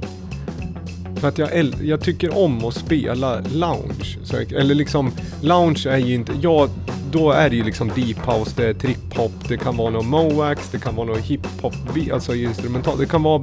För 1.16 1.28
att 1.28 1.38
jag, 1.38 1.56
äl, 1.56 1.74
jag 1.82 2.00
tycker 2.00 2.38
om 2.38 2.64
att 2.64 2.74
spela 2.74 3.40
lounge. 3.40 4.18
Så 4.24 4.36
jag, 4.36 4.52
eller 4.52 4.74
liksom, 4.74 5.12
lounge 5.42 5.86
är 5.88 5.98
ju 5.98 6.14
inte, 6.14 6.32
ja 6.40 6.68
då 7.12 7.30
är 7.30 7.50
det 7.50 7.56
ju 7.56 7.64
liksom 7.64 7.88
deep 7.88 8.26
house, 8.26 8.52
det 8.56 8.66
är 8.68 8.74
trip 8.74 9.16
hop, 9.16 9.32
det 9.48 9.56
kan 9.56 9.76
vara 9.76 9.90
någon 9.90 10.06
moax, 10.08 10.68
det 10.72 10.78
kan 10.78 10.96
vara 10.96 11.06
någon 11.06 11.22
hiphop, 11.22 11.74
alltså 12.12 12.34
instrumental. 12.34 12.98
Det 12.98 13.06
kan 13.06 13.22
vara, 13.22 13.42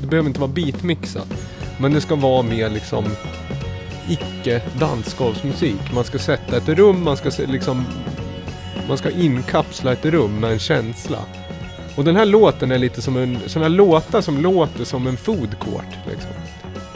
det 0.00 0.06
behöver 0.06 0.28
inte 0.28 0.40
vara 0.40 0.50
beatmixat. 0.50 1.26
Men 1.80 1.92
det 1.92 2.00
ska 2.00 2.14
vara 2.14 2.42
mer 2.42 2.68
liksom 2.70 3.04
icke 4.08 4.62
dansgolvsmusik. 4.78 5.92
Man 5.94 6.04
ska 6.04 6.18
sätta 6.18 6.56
ett 6.56 6.68
rum, 6.68 7.04
man 7.04 7.16
ska 7.16 7.30
se- 7.30 7.46
liksom 7.46 7.84
man 8.88 8.98
ska 8.98 9.10
inkapsla 9.10 9.92
ett 9.92 10.04
rum 10.04 10.40
med 10.40 10.52
en 10.52 10.58
känsla. 10.58 11.18
Och 11.96 12.04
den 12.04 12.16
här 12.16 12.24
låten 12.24 12.72
är 12.72 12.78
lite 12.78 13.02
som 13.02 13.16
en 13.16 13.38
sån 13.46 13.62
här 13.62 13.68
låtar 13.68 14.20
som 14.20 14.38
låter 14.42 14.84
som 14.84 15.06
en 15.06 15.16
food 15.16 15.58
court. 15.60 15.96
Liksom. 16.10 16.30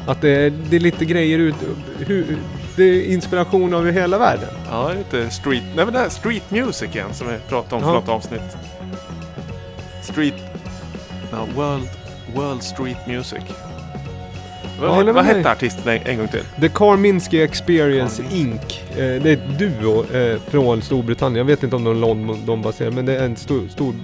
Att 0.07 0.21
det 0.21 0.31
är, 0.31 0.51
det 0.51 0.77
är 0.77 0.81
lite 0.81 1.05
grejer 1.05 1.39
ut, 1.39 1.55
hur, 1.99 2.37
det 2.77 2.83
är 2.85 3.05
inspiration 3.13 3.75
över 3.75 3.93
hela 3.93 4.19
världen. 4.19 4.49
Ja, 4.71 4.93
lite 4.93 5.31
street... 5.31 5.63
Nej 5.77 5.85
men 5.85 5.95
det 5.95 6.01
här 6.01 6.09
street 6.09 6.51
music 6.51 6.95
igen 6.95 7.15
som 7.15 7.29
vi 7.29 7.35
pratade 7.49 7.75
om 7.75 7.81
för 7.83 7.89
Ja. 7.89 7.95
något 7.95 8.09
avsnitt. 8.09 8.57
Street... 10.03 10.35
Ja, 11.33 11.47
world, 11.57 11.89
world 12.35 12.63
Street 12.63 13.07
Music. 13.07 13.43
Vad, 14.81 15.09
vad 15.09 15.25
hette 15.25 15.51
artisten 15.51 15.89
en, 15.89 16.07
en 16.07 16.19
gång 16.19 16.29
till? 16.29 16.45
The 16.61 16.69
Karminski 16.69 17.43
Experience 17.43 18.23
Karminski. 18.23 18.41
Inc. 18.41 18.83
Eh, 18.91 19.23
det 19.23 19.31
är 19.31 19.33
ett 19.33 19.59
duo 19.59 20.17
eh, 20.17 20.41
från 20.41 20.83
Storbritannien. 20.83 21.37
Jag 21.37 21.45
vet 21.45 21.63
inte 21.63 21.77
om 21.77 21.85
de 21.85 21.91
är 21.91 22.01
London-baserade 22.01 22.97
men 22.97 23.07
det 23.07 23.17
är 23.17 23.25
en 23.25 23.37
stor, 23.37 23.69
stor 23.69 23.95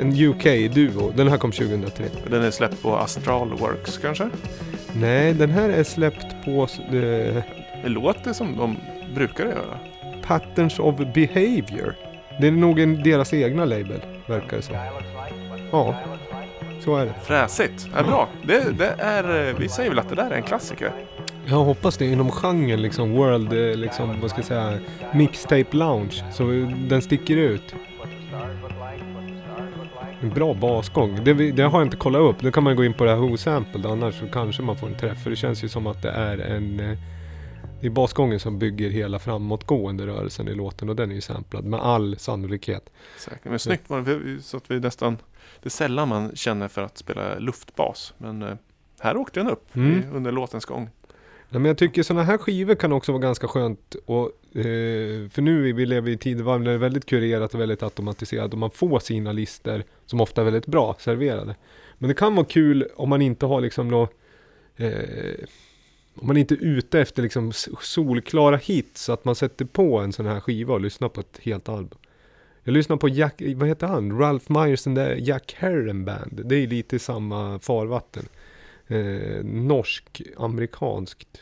en 0.00 0.12
UK-duo. 0.12 1.12
Den 1.16 1.28
här 1.28 1.36
kom 1.36 1.52
2003. 1.52 2.04
Den 2.30 2.42
är 2.42 2.50
släppt 2.50 2.82
på 2.82 2.96
Astral 2.96 3.52
Works 3.52 3.98
kanske? 3.98 4.28
Nej, 4.92 5.34
den 5.34 5.50
här 5.50 5.68
är 5.68 5.84
släppt 5.84 6.44
på 6.44 6.62
eh, 6.62 7.42
Det 7.82 7.88
låter 7.88 8.32
som 8.32 8.56
de 8.56 8.76
brukar 9.14 9.44
göra. 9.44 9.78
Patterns 10.22 10.78
of 10.78 10.96
Behavior. 10.96 11.94
Det 12.40 12.46
är 12.46 12.50
nog 12.50 12.80
en, 12.80 13.02
deras 13.02 13.34
egna 13.34 13.64
label, 13.64 14.00
verkar 14.26 14.56
det 14.56 14.62
som. 14.62 14.76
Ja, 15.70 15.94
så 16.84 16.96
är 16.96 17.06
det. 17.06 17.14
Fräsigt. 17.22 17.88
Ja, 17.96 18.02
bra. 18.02 18.28
Det, 18.46 18.78
det 18.78 18.94
är, 18.98 19.48
eh, 19.48 19.56
vi 19.58 19.68
säger 19.68 19.90
väl 19.90 19.98
att 19.98 20.08
det 20.08 20.14
där 20.14 20.30
är 20.30 20.36
en 20.36 20.42
klassiker. 20.42 20.92
Jag 21.46 21.56
hoppas 21.56 21.96
det 21.96 22.06
inom 22.06 22.30
genren 22.30 22.82
liksom 22.82 23.12
world, 23.12 23.52
eh, 23.52 23.76
liksom 23.76 24.20
vad 24.20 24.30
ska 24.30 24.38
jag 24.38 24.46
säga, 24.46 24.78
mixtape 25.14 25.76
lounge. 25.76 26.24
Så 26.32 26.42
den 26.88 27.02
sticker 27.02 27.36
ut. 27.36 27.74
En 30.20 30.30
bra 30.30 30.54
basgång. 30.54 31.24
Det, 31.24 31.32
det 31.52 31.62
har 31.62 31.78
jag 31.78 31.86
inte 31.86 31.96
kollat 31.96 32.20
upp. 32.20 32.40
Då 32.40 32.50
kan 32.50 32.62
man 32.62 32.76
gå 32.76 32.84
in 32.84 32.92
på 32.94 33.04
det 33.04 33.10
här 33.10 33.16
Who 33.18 33.36
Sampled 33.36 33.86
annars 33.86 34.18
så 34.20 34.26
kanske 34.26 34.62
man 34.62 34.76
får 34.76 34.86
en 34.86 34.96
träff. 34.96 35.22
För 35.22 35.30
det 35.30 35.36
känns 35.36 35.64
ju 35.64 35.68
som 35.68 35.86
att 35.86 36.02
det 36.02 36.10
är 36.10 36.38
en... 36.38 36.80
eh, 36.80 36.98
Det 37.80 37.86
är 37.86 37.90
basgången 37.90 38.40
som 38.40 38.58
bygger 38.58 38.90
hela 38.90 39.18
framåtgående 39.18 40.06
rörelsen 40.06 40.48
i 40.48 40.54
låten 40.54 40.88
och 40.88 40.96
den 40.96 41.10
är 41.10 41.14
ju 41.14 41.20
samplad 41.20 41.64
med 41.64 41.80
all 41.80 42.16
sannolikhet. 42.18 42.90
Säkert. 43.18 43.44
Men 43.44 43.58
snyggt 43.58 43.90
var 43.90 44.00
det. 44.00 44.42
Så 44.42 44.56
att 44.56 44.70
vi 44.70 44.80
nästan... 44.80 45.18
Det 45.62 45.66
är 45.66 45.70
sällan 45.70 46.08
man 46.08 46.36
känner 46.36 46.68
för 46.68 46.82
att 46.82 46.98
spela 46.98 47.38
luftbas. 47.38 48.14
Men 48.18 48.42
eh, 48.42 48.54
här 49.00 49.16
åkte 49.16 49.40
den 49.40 49.50
upp 49.50 49.76
Mm. 49.76 50.02
under 50.14 50.32
låtens 50.32 50.64
gång. 50.64 50.90
Nej, 51.48 51.60
men 51.60 51.64
jag 51.64 51.78
tycker 51.78 52.02
sådana 52.02 52.22
här 52.24 52.38
skivor 52.38 52.74
kan 52.74 52.92
också 52.92 53.12
vara 53.12 53.22
ganska 53.22 53.48
skönt 53.48 53.96
och, 54.06 54.24
eh, 54.56 55.28
för 55.30 55.40
nu 55.42 55.72
vi 55.72 55.86
lever 55.86 56.10
i 56.10 56.16
tidevarv 56.16 56.60
när 56.60 56.70
det 56.70 56.74
är 56.74 56.78
väldigt 56.78 57.06
kurerat 57.06 57.54
och 57.54 57.60
väldigt 57.60 57.82
automatiserat 57.82 58.52
och 58.52 58.58
man 58.58 58.70
får 58.70 58.98
sina 58.98 59.32
lister 59.32 59.84
som 60.06 60.20
ofta 60.20 60.40
är 60.40 60.44
väldigt 60.44 60.66
bra 60.66 60.96
serverade. 60.98 61.56
Men 61.98 62.08
det 62.08 62.14
kan 62.14 62.34
vara 62.34 62.46
kul 62.46 62.88
om 62.96 63.08
man 63.08 63.22
inte 63.22 63.46
har 63.46 63.60
liksom 63.60 63.88
nå 63.88 64.08
eh, 64.76 65.44
om 66.16 66.26
man 66.26 66.36
inte 66.36 66.54
är 66.54 66.58
ute 66.64 67.00
efter 67.00 67.22
liksom 67.22 67.52
solklara 67.80 68.56
hits 68.56 69.04
så 69.04 69.12
att 69.12 69.24
man 69.24 69.34
sätter 69.34 69.64
på 69.64 69.98
en 69.98 70.12
sån 70.12 70.26
här 70.26 70.40
skiva 70.40 70.74
och 70.74 70.80
lyssnar 70.80 71.08
på 71.08 71.20
ett 71.20 71.38
helt 71.42 71.68
album. 71.68 71.98
Jag 72.66 72.72
lyssnar 72.72 72.96
på 72.96 73.08
Jack, 73.08 73.42
vad 73.56 73.68
heter 73.68 73.86
han? 73.86 74.18
Ralph 74.18 74.52
Myers, 74.52 74.84
den 74.84 74.94
där 74.94 75.16
Jack 75.16 75.54
Herren 75.58 76.04
Band. 76.04 76.40
Det 76.44 76.56
är 76.56 76.66
lite 76.66 76.98
samma 76.98 77.58
farvatten 77.58 78.24
eh, 78.86 79.44
norsk-amerikanskt. 79.44 81.40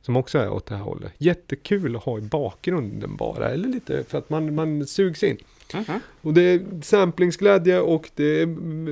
Som 0.00 0.16
också 0.16 0.38
är 0.38 0.50
åt 0.50 0.66
det 0.66 0.74
här 0.74 0.82
hållet. 0.82 1.12
Jättekul 1.18 1.96
att 1.96 2.02
ha 2.02 2.18
i 2.18 2.20
bakgrunden 2.20 3.16
bara. 3.16 3.50
Eller 3.50 3.68
lite 3.68 4.04
för 4.04 4.18
att 4.18 4.30
man, 4.30 4.54
man 4.54 4.86
sugs 4.86 5.22
in. 5.22 5.38
Och 6.20 6.34
det 6.34 6.42
är 6.42 6.82
samplingsglädje 6.82 7.80
och 7.80 8.10
det, 8.14 8.44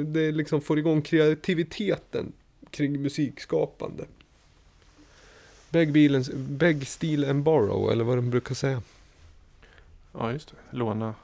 det 0.05 0.33
liksom 0.33 0.61
får 0.61 0.79
igång 0.79 1.03
kreativiteten 1.03 2.33
kring 2.71 3.03
musikskapande. 3.03 4.05
Beg, 5.71 5.93
bilens, 5.93 6.31
beg, 6.35 6.87
steal 6.87 7.25
and 7.25 7.43
borrow, 7.43 7.93
eller 7.93 8.05
vad 8.05 8.19
de 8.19 8.31
brukar 8.31 8.55
säga. 8.55 8.83
Ja, 10.13 10.33
just 10.33 10.49
det. 10.51 10.77
Låna. 10.77 11.15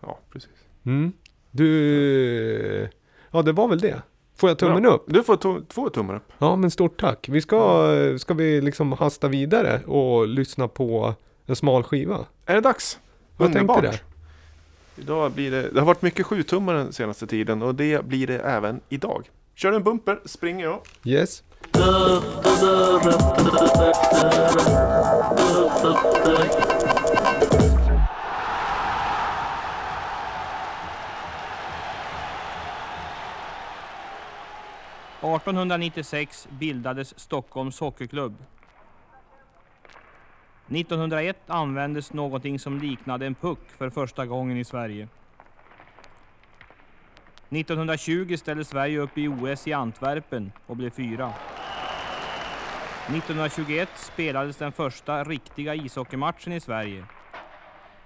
Ja, 0.00 0.18
precis. 0.32 0.50
Mm. 0.86 1.12
Du... 1.50 2.88
Ja, 3.30 3.42
det 3.42 3.52
var 3.52 3.68
väl 3.68 3.78
det. 3.80 4.02
Får 4.36 4.50
jag 4.50 4.58
tummen 4.58 4.82
Bra. 4.82 4.90
upp? 4.92 5.04
Du 5.06 5.22
får 5.22 5.36
to- 5.36 5.64
två 5.68 5.88
tummar 5.90 6.14
upp. 6.16 6.32
Ja, 6.38 6.56
men 6.56 6.70
stort 6.70 7.00
tack. 7.00 7.28
Vi 7.28 7.40
ska, 7.40 7.88
ska 8.18 8.34
vi 8.34 8.60
liksom 8.60 8.92
hasta 8.92 9.28
vidare 9.28 9.80
och 9.86 10.28
lyssna 10.28 10.68
på 10.68 11.14
en 11.46 11.56
smal 11.56 11.82
skiva. 11.82 12.18
Är 12.46 12.54
det 12.54 12.60
dags? 12.60 12.98
Tänkte 13.38 13.58
Underbart. 13.60 13.82
det. 13.82 14.00
Idag 14.96 15.32
blir 15.32 15.50
det, 15.50 15.70
det 15.70 15.80
har 15.80 15.86
varit 15.86 16.02
mycket 16.02 16.26
sjutummar 16.26 16.74
den 16.74 16.92
senaste 16.92 17.26
tiden 17.26 17.62
och 17.62 17.74
det 17.74 18.04
blir 18.04 18.26
det 18.26 18.38
även 18.38 18.80
idag. 18.88 19.30
Kör 19.54 19.72
en 19.72 19.82
bumper, 19.82 20.20
springer 20.24 20.64
jag. 20.64 20.80
Yes.— 21.04 21.42
1896 35.36 36.48
bildades 36.50 37.18
Stockholms 37.18 37.80
Hockeyklubb. 37.80 38.36
1901 40.68 41.36
användes 41.46 42.12
någonting 42.12 42.58
som 42.58 42.78
liknade 42.78 43.26
en 43.26 43.34
puck 43.34 43.70
för 43.78 43.90
första 43.90 44.26
gången 44.26 44.56
i 44.56 44.64
Sverige. 44.64 45.08
1920 47.50 48.36
ställde 48.36 48.64
Sverige 48.64 48.98
upp 48.98 49.18
i 49.18 49.28
OS 49.28 49.66
i 49.66 49.72
Antwerpen 49.72 50.52
och 50.66 50.76
blev 50.76 50.90
fyra. 50.90 51.32
1921 53.06 53.88
spelades 53.94 54.56
den 54.56 54.72
första 54.72 55.24
riktiga 55.24 55.74
ishockeymatchen 55.74 56.52
i 56.52 56.60
Sverige. 56.60 57.04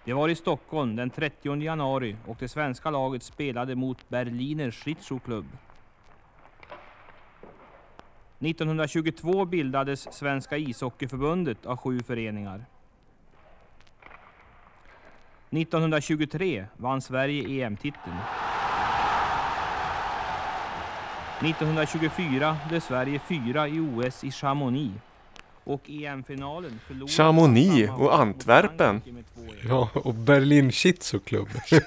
Det 0.04 0.12
var 0.12 0.28
i 0.28 0.34
Stockholm 0.34 0.96
den 0.96 1.10
30 1.10 1.62
januari 1.62 2.16
och 2.26 2.36
det 2.40 2.48
svenska 2.48 2.90
laget 2.90 3.22
spelade 3.22 3.74
mot 3.74 4.08
Berliner 4.08 4.70
Schlittschuhklubb. 4.70 5.46
1922 8.42 9.44
bildades 9.44 10.14
Svenska 10.14 10.56
ishockeyförbundet 10.56 11.66
av 11.66 11.76
sju 11.76 12.00
föreningar. 12.00 12.64
1923 15.50 16.66
vann 16.76 17.00
Sverige 17.00 17.64
EM-titeln. 17.64 18.16
1924 21.40 22.56
blev 22.68 22.80
Sverige 22.80 23.18
fyra 23.18 23.68
i 23.68 23.80
OS 23.80 24.24
i 24.24 24.30
Chamonix. 24.30 24.92
Och 25.64 25.90
EM-finalen 25.90 26.80
förlorade 26.86 27.12
Chamonix 27.12 27.90
och 27.98 28.14
Antwerpen. 28.20 29.00
Frankrike 29.00 29.12
med 29.12 29.24
2-1. 29.48 29.68
Ja, 29.68 29.90
och 29.94 30.14
Berlin 30.14 30.70
Club. 31.24 31.48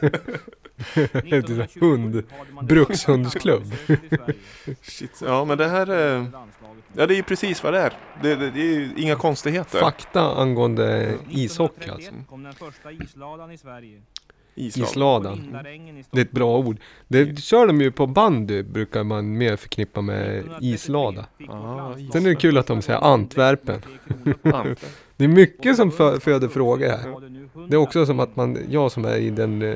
1927 0.95 1.80
hund. 1.80 2.23
brukshundsklubb. 2.61 3.73
Shit. 4.82 5.21
Ja, 5.26 5.45
men 5.45 5.57
det 5.57 5.67
här... 5.67 5.89
Eh, 5.89 6.32
Landslaget. 6.32 6.84
ja, 6.93 7.07
det 7.07 7.13
är 7.13 7.15
ju 7.15 7.23
precis 7.23 7.63
vad 7.63 7.73
det 7.73 7.80
är. 7.80 7.93
Det, 8.21 8.36
det, 8.36 8.51
det 8.51 8.59
är 8.59 8.80
ju 8.80 8.93
inga 8.97 9.15
konstigheter. 9.15 9.80
Fakta 9.80 10.36
angående 10.36 11.17
ishockey 11.30 11.89
alltså. 11.89 12.11
1931 14.56 14.74
kom 14.74 14.82
den 14.82 14.82
första 14.82 14.91
isladan 14.91 15.58
Det 16.12 16.20
är 16.20 16.26
ett 16.26 16.32
bra 16.32 16.58
ord. 16.58 16.78
Det 17.08 17.39
kör 17.39 17.68
de 17.68 17.82
ju 17.82 17.91
på 17.91 18.08
bandy 18.08 18.64
brukar 18.64 19.03
man 19.03 19.38
mer 19.38 19.56
förknippa 19.56 20.01
med 20.01 20.43
islada. 20.62 21.26
Ah, 21.49 21.93
Sen 22.14 22.26
är 22.26 22.30
det 22.30 22.36
kul 22.36 22.58
att 22.58 22.68
de 22.68 22.82
säger 22.82 22.99
Antwerpen. 22.99 23.82
Ant. 24.43 24.86
Det 25.18 25.24
är 25.24 25.28
mycket 25.28 25.76
som 25.76 25.91
fö- 25.91 26.20
föder 26.20 26.47
frågor 26.47 26.88
här. 26.89 27.16
Det 27.70 27.76
är 27.76 27.78
också 27.80 28.06
som 28.06 28.20
att 28.20 28.36
man, 28.36 28.58
jag 28.70 28.91
som 28.91 29.06
är 29.06 29.16
i 29.18 29.30
den 29.30 29.62
eh, 29.62 29.76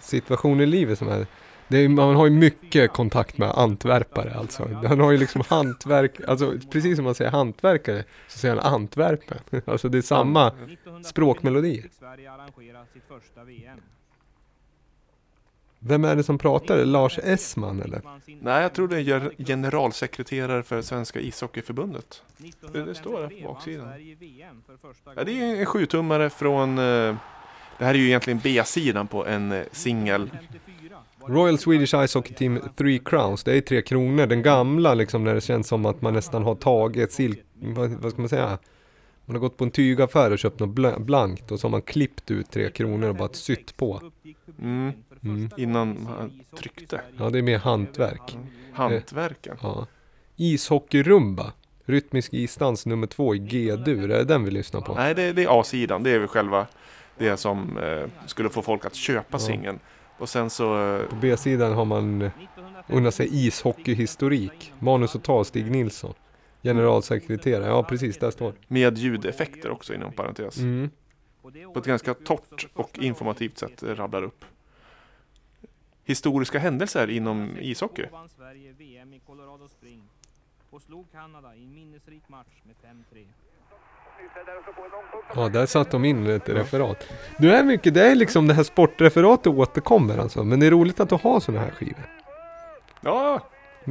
situationen 0.00 0.60
i 0.60 0.66
livet 0.66 0.98
som 0.98 1.08
är, 1.08 1.26
det 1.68 1.78
är, 1.78 1.88
man 1.88 2.16
har 2.16 2.24
ju 2.26 2.30
mycket 2.32 2.92
kontakt 2.92 3.38
med 3.38 3.50
antwerpare 3.50 4.34
alltså. 4.34 4.68
Han 4.88 5.00
har 5.00 5.12
ju 5.12 5.18
liksom 5.18 5.42
hantverk, 5.48 6.20
alltså 6.28 6.52
precis 6.72 6.96
som 6.96 7.04
man 7.04 7.14
säger 7.14 7.30
hantverkare 7.30 8.04
så 8.28 8.38
säger 8.38 8.56
han 8.56 8.74
Antwerpen. 8.74 9.38
Alltså 9.64 9.88
det 9.88 9.98
är 9.98 10.02
samma. 10.02 10.52
Språkmelodi. 11.04 11.82
fick 11.82 11.92
Sverige 11.92 12.32
arrangera 12.32 12.86
sitt 12.92 13.02
första 13.08 13.44
VM. 13.44 13.78
Vem 15.78 16.04
är 16.04 16.16
det 16.16 16.22
som 16.22 16.38
pratar? 16.38 16.84
Lars 16.84 17.18
Essman 17.18 17.82
eller? 17.82 18.00
Nej, 18.40 18.62
jag 18.62 18.72
tror 18.72 18.88
det 18.88 18.96
är 19.00 19.44
generalsekreterare 19.44 20.62
för 20.62 20.82
Svenska 20.82 21.20
ishockeyförbundet. 21.20 22.22
Det- 22.72 22.82
det 22.84 22.94
står 22.94 23.20
där 23.20 23.28
på 23.42 23.48
baksidan. 23.52 23.88
Ja, 25.16 25.24
det 25.24 25.32
är 25.40 25.56
en 25.60 25.66
sjutummare 25.66 26.30
från... 26.30 26.78
Eh, 26.78 27.16
det 27.78 27.84
här 27.84 27.94
är 27.94 27.98
ju 27.98 28.06
egentligen 28.06 28.40
B-sidan 28.42 29.06
på 29.06 29.26
en 29.26 29.52
eh, 29.52 29.62
singel. 29.72 30.30
Royal 31.26 31.58
Swedish 31.58 31.94
Ice 32.06 32.14
Hockey 32.14 32.34
Team 32.34 32.60
Three 32.76 32.98
Crowns, 32.98 33.44
det 33.44 33.56
är 33.56 33.60
tre 33.60 33.82
kronor. 33.82 34.26
Den 34.26 34.42
gamla 34.42 34.94
liksom 34.94 35.24
när 35.24 35.34
det 35.34 35.40
känns 35.40 35.68
som 35.68 35.86
att 35.86 36.02
man 36.02 36.14
nästan 36.14 36.42
har 36.44 36.54
tagit 36.54 37.12
silk, 37.12 37.40
vad, 37.54 37.90
vad 37.90 38.12
ska 38.12 38.20
man 38.22 38.28
säga? 38.28 38.58
Man 39.24 39.36
har 39.36 39.40
gått 39.40 39.56
på 39.56 39.64
en 39.64 39.70
tygaffär 39.70 40.30
och 40.30 40.38
köpt 40.38 40.60
något 40.60 40.68
bla- 40.78 40.98
blankt 41.00 41.50
och 41.52 41.60
så 41.60 41.66
har 41.66 41.70
man 41.70 41.82
klippt 41.82 42.30
ut 42.30 42.50
tre 42.50 42.70
kronor 42.70 43.08
och 43.08 43.14
bara 43.14 43.28
sytt 43.32 43.76
på. 43.76 44.00
Mm. 44.58 44.92
Mm. 45.24 45.50
Innan 45.56 46.02
man 46.04 46.40
tryckte. 46.58 47.00
Ja, 47.18 47.30
det 47.30 47.38
är 47.38 47.42
mer 47.42 47.58
hantverk. 47.58 48.36
Hantverken. 48.72 49.56
Ja. 49.62 49.86
Ishockeyrumba, 50.36 51.52
rytmisk 51.84 52.34
isdans 52.34 52.86
nummer 52.86 53.06
två 53.06 53.34
i 53.34 53.38
G-dur, 53.38 54.10
är 54.10 54.18
det 54.18 54.24
den 54.24 54.44
vi 54.44 54.50
lyssnar 54.50 54.80
på? 54.80 54.94
Nej, 54.94 55.14
det, 55.14 55.32
det 55.32 55.44
är 55.44 55.60
A-sidan. 55.60 56.02
Det 56.02 56.10
är 56.10 56.18
väl 56.18 56.28
själva 56.28 56.66
det 57.18 57.36
som 57.36 57.78
eh, 57.78 58.26
skulle 58.26 58.48
få 58.48 58.62
folk 58.62 58.84
att 58.84 58.94
köpa 58.94 59.26
Ja. 59.30 59.38
singeln. 59.38 59.78
Och 60.18 60.28
sen 60.28 60.50
så... 60.50 60.96
Eh, 60.96 61.06
På 61.08 61.16
B-sidan 61.16 61.72
har 61.72 61.84
man 61.84 62.22
eh, 62.22 62.30
unnat 62.88 63.14
sig 63.14 63.46
ishockeyhistorik, 63.46 64.72
manus 64.78 65.14
och 65.14 65.22
tal 65.22 65.44
Stig 65.44 65.70
Nilsson. 65.70 66.14
Generalsekreterare, 66.62 67.66
ja 67.66 67.82
precis, 67.82 68.18
där 68.18 68.30
står 68.30 68.54
med 68.68 68.98
ljudeffekter 68.98 69.70
också 69.70 69.94
inom 69.94 70.12
parentes. 70.12 70.58
mm. 70.58 70.90
På 71.72 71.78
ett 71.78 71.86
ganska 71.86 72.14
torrt 72.14 72.68
och 72.74 72.98
informativt 72.98 73.58
sätt 73.58 73.82
rabblar 73.82 74.22
upp. 74.22 74.44
Historiska 76.04 76.58
händelser 76.58 77.10
inom 77.10 77.56
ishockey. 77.60 78.06
vann 78.12 78.28
Sverige 78.28 78.72
VM 78.72 79.12
i 79.12 79.18
Colorado 79.18 79.68
Springs 79.68 80.10
och 80.70 80.82
slog 80.82 81.12
Kanada 81.12 81.54
i 81.54 81.64
en 81.64 81.74
minnesrik 81.74 82.28
match 82.28 82.62
med 82.62 82.76
5-3. 83.14 83.26
Ja, 85.34 85.48
där 85.48 85.66
satt 85.66 85.90
de 85.90 86.04
in 86.04 86.26
ett 86.26 86.48
referat. 86.48 87.08
Du 87.38 87.54
är 87.54 87.64
mycket, 87.64 87.94
det 87.94 88.10
är 88.10 88.14
liksom 88.14 88.48
det 88.48 88.54
här 88.54 88.62
sportreferatet 88.62 89.46
återkommer 89.46 90.18
alltså. 90.18 90.44
Men 90.44 90.60
det 90.60 90.66
är 90.66 90.70
roligt 90.70 91.00
att 91.00 91.08
du 91.08 91.14
har 91.14 91.40
sådana 91.40 91.64
här 91.64 91.70
skivor. 91.70 92.10
Ja, 93.00 93.40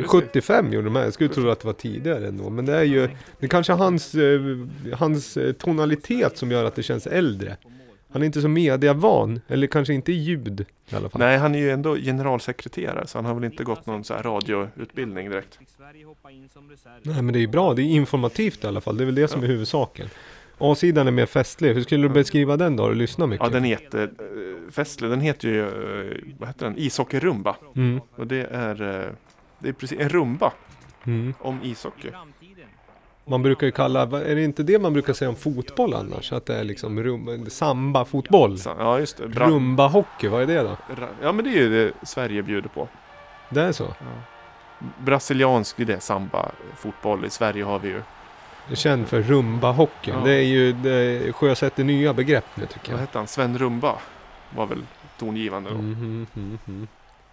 75 0.05 0.73
gjorde 0.73 0.85
de 0.87 0.95
här, 0.95 1.03
jag 1.03 1.13
skulle 1.13 1.29
tro 1.29 1.49
att 1.49 1.59
det 1.59 1.67
var 1.67 1.73
tidigare 1.73 2.27
ändå. 2.27 2.49
Men 2.49 2.65
det 2.65 2.75
är 2.75 2.83
ju, 2.83 3.07
det 3.39 3.45
är 3.45 3.47
kanske 3.47 3.73
hans, 3.73 4.15
eh, 4.15 4.41
hans 4.93 5.37
eh, 5.37 5.51
tonalitet 5.53 6.37
som 6.37 6.51
gör 6.51 6.65
att 6.65 6.75
det 6.75 6.83
känns 6.83 7.07
äldre. 7.07 7.57
Han 8.13 8.21
är 8.21 8.25
inte 8.25 8.41
så 8.41 8.47
mediavan, 8.47 9.41
eller 9.47 9.67
kanske 9.67 9.93
inte 9.93 10.11
i 10.11 10.15
ljud 10.15 10.65
i 10.89 10.95
alla 10.95 11.09
fall. 11.09 11.19
nej 11.19 11.37
han 11.37 11.55
är 11.55 11.59
ju 11.59 11.71
ändå 11.71 11.95
generalsekreterare 11.95 13.07
så 13.07 13.17
han 13.17 13.25
har 13.25 13.33
väl 13.33 13.43
inte 13.43 13.63
gått 13.63 13.85
någon 13.85 14.03
så 14.03 14.13
här 14.13 14.23
radioutbildning 14.23 15.29
direkt. 15.29 15.59
Nej 17.03 17.21
men 17.21 17.33
det 17.33 17.39
är 17.39 17.41
ju 17.41 17.47
bra, 17.47 17.73
det 17.73 17.81
är 17.81 17.85
informativt 17.85 18.63
i 18.63 18.67
alla 18.67 18.81
fall. 18.81 18.97
Det 18.97 19.03
är 19.03 19.05
väl 19.05 19.15
det 19.15 19.27
som 19.27 19.43
är 19.43 19.47
huvudsaken. 19.47 20.07
A-sidan 20.57 21.07
är 21.07 21.11
mer 21.11 21.25
festlig. 21.25 21.73
Hur 21.73 21.81
skulle 21.81 22.07
du 22.07 22.09
beskriva 22.09 22.57
den 22.57 22.75
då? 22.75 22.83
Har 22.83 22.89
du 22.89 22.95
lyssnat 22.95 23.29
mycket? 23.29 23.47
Ja, 23.47 23.53
den 23.53 23.65
är 23.65 23.69
jättefestlig. 23.69 25.09
Den 25.09 25.21
heter 25.21 25.47
ju, 25.47 25.61
eh, 25.61 26.17
vad 26.37 26.49
heter 26.49 26.65
den? 26.65 26.75
Ishockeyrumba. 26.77 27.55
Mm. 27.75 28.01
Och 28.15 28.27
det 28.27 28.47
är, 28.51 29.05
eh, 29.05 29.11
det 29.61 29.69
är 29.69 29.73
precis 29.73 29.99
en 29.99 30.09
rumba 30.09 30.51
Mm. 31.03 31.33
om 31.39 31.59
ishockey. 31.63 32.09
Man 33.25 33.43
brukar 33.43 33.65
ju 33.67 33.71
kalla, 33.71 34.05
vad- 34.05 34.21
är 34.21 34.35
det 34.35 34.43
inte 34.43 34.63
det 34.63 34.79
man 34.79 34.93
brukar 34.93 35.13
säga 35.13 35.29
om 35.29 35.35
fotboll 35.35 35.93
annars? 35.93 36.33
Att 36.33 36.45
det 36.45 36.55
är 36.55 36.63
liksom 36.63 37.03
rum, 37.03 37.45
samba-fotboll? 37.49 38.57
Så- 38.57 38.75
Ja, 38.79 38.99
just 38.99 39.17
det. 39.17 39.27
Bra, 39.27 39.47
Rumba-hockey, 39.47 40.27
vad 40.29 40.41
är 40.41 40.47
det 40.47 40.61
då? 40.63 40.77
ja, 41.21 41.31
men 41.31 41.45
det 41.45 41.51
är 41.51 41.55
ju 41.61 41.69
det 41.69 41.93
Sverige 42.07 42.43
bjuder 42.43 42.69
på. 42.69 42.87
Det 43.49 43.61
är 43.61 43.71
så? 43.71 43.87
Brasiliansk, 44.99 45.77
det 45.77 45.93
är 45.93 45.99
samba, 45.99 46.51
fotboll. 46.77 47.25
I 47.25 47.29
Sverige 47.29 47.63
har 47.63 47.79
vi 47.79 47.87
ju, 47.89 48.01
känd 48.75 49.07
för 49.07 49.21
rumba-hockeyn. 49.21 50.13
Ja. 50.13 50.21
Det 50.25 50.33
är 50.33 50.43
ju, 50.43 50.73
det 50.73 51.33
sjösätter 51.33 51.83
nya 51.83 52.13
begrepp 52.13 52.45
nu 52.55 52.65
tycker 52.65 52.91
vad 52.91 53.01
jag. 53.01 53.05
hette 53.05 53.17
han? 53.17 53.27
Sven 53.27 53.57
Rumba 53.57 53.95
var 54.55 54.65
väl 54.65 54.83
tongivande 55.19 55.69
då. 55.69 55.75
Mhm, 55.77 56.27
mhm, 56.33 56.57
mhm. 56.65 56.87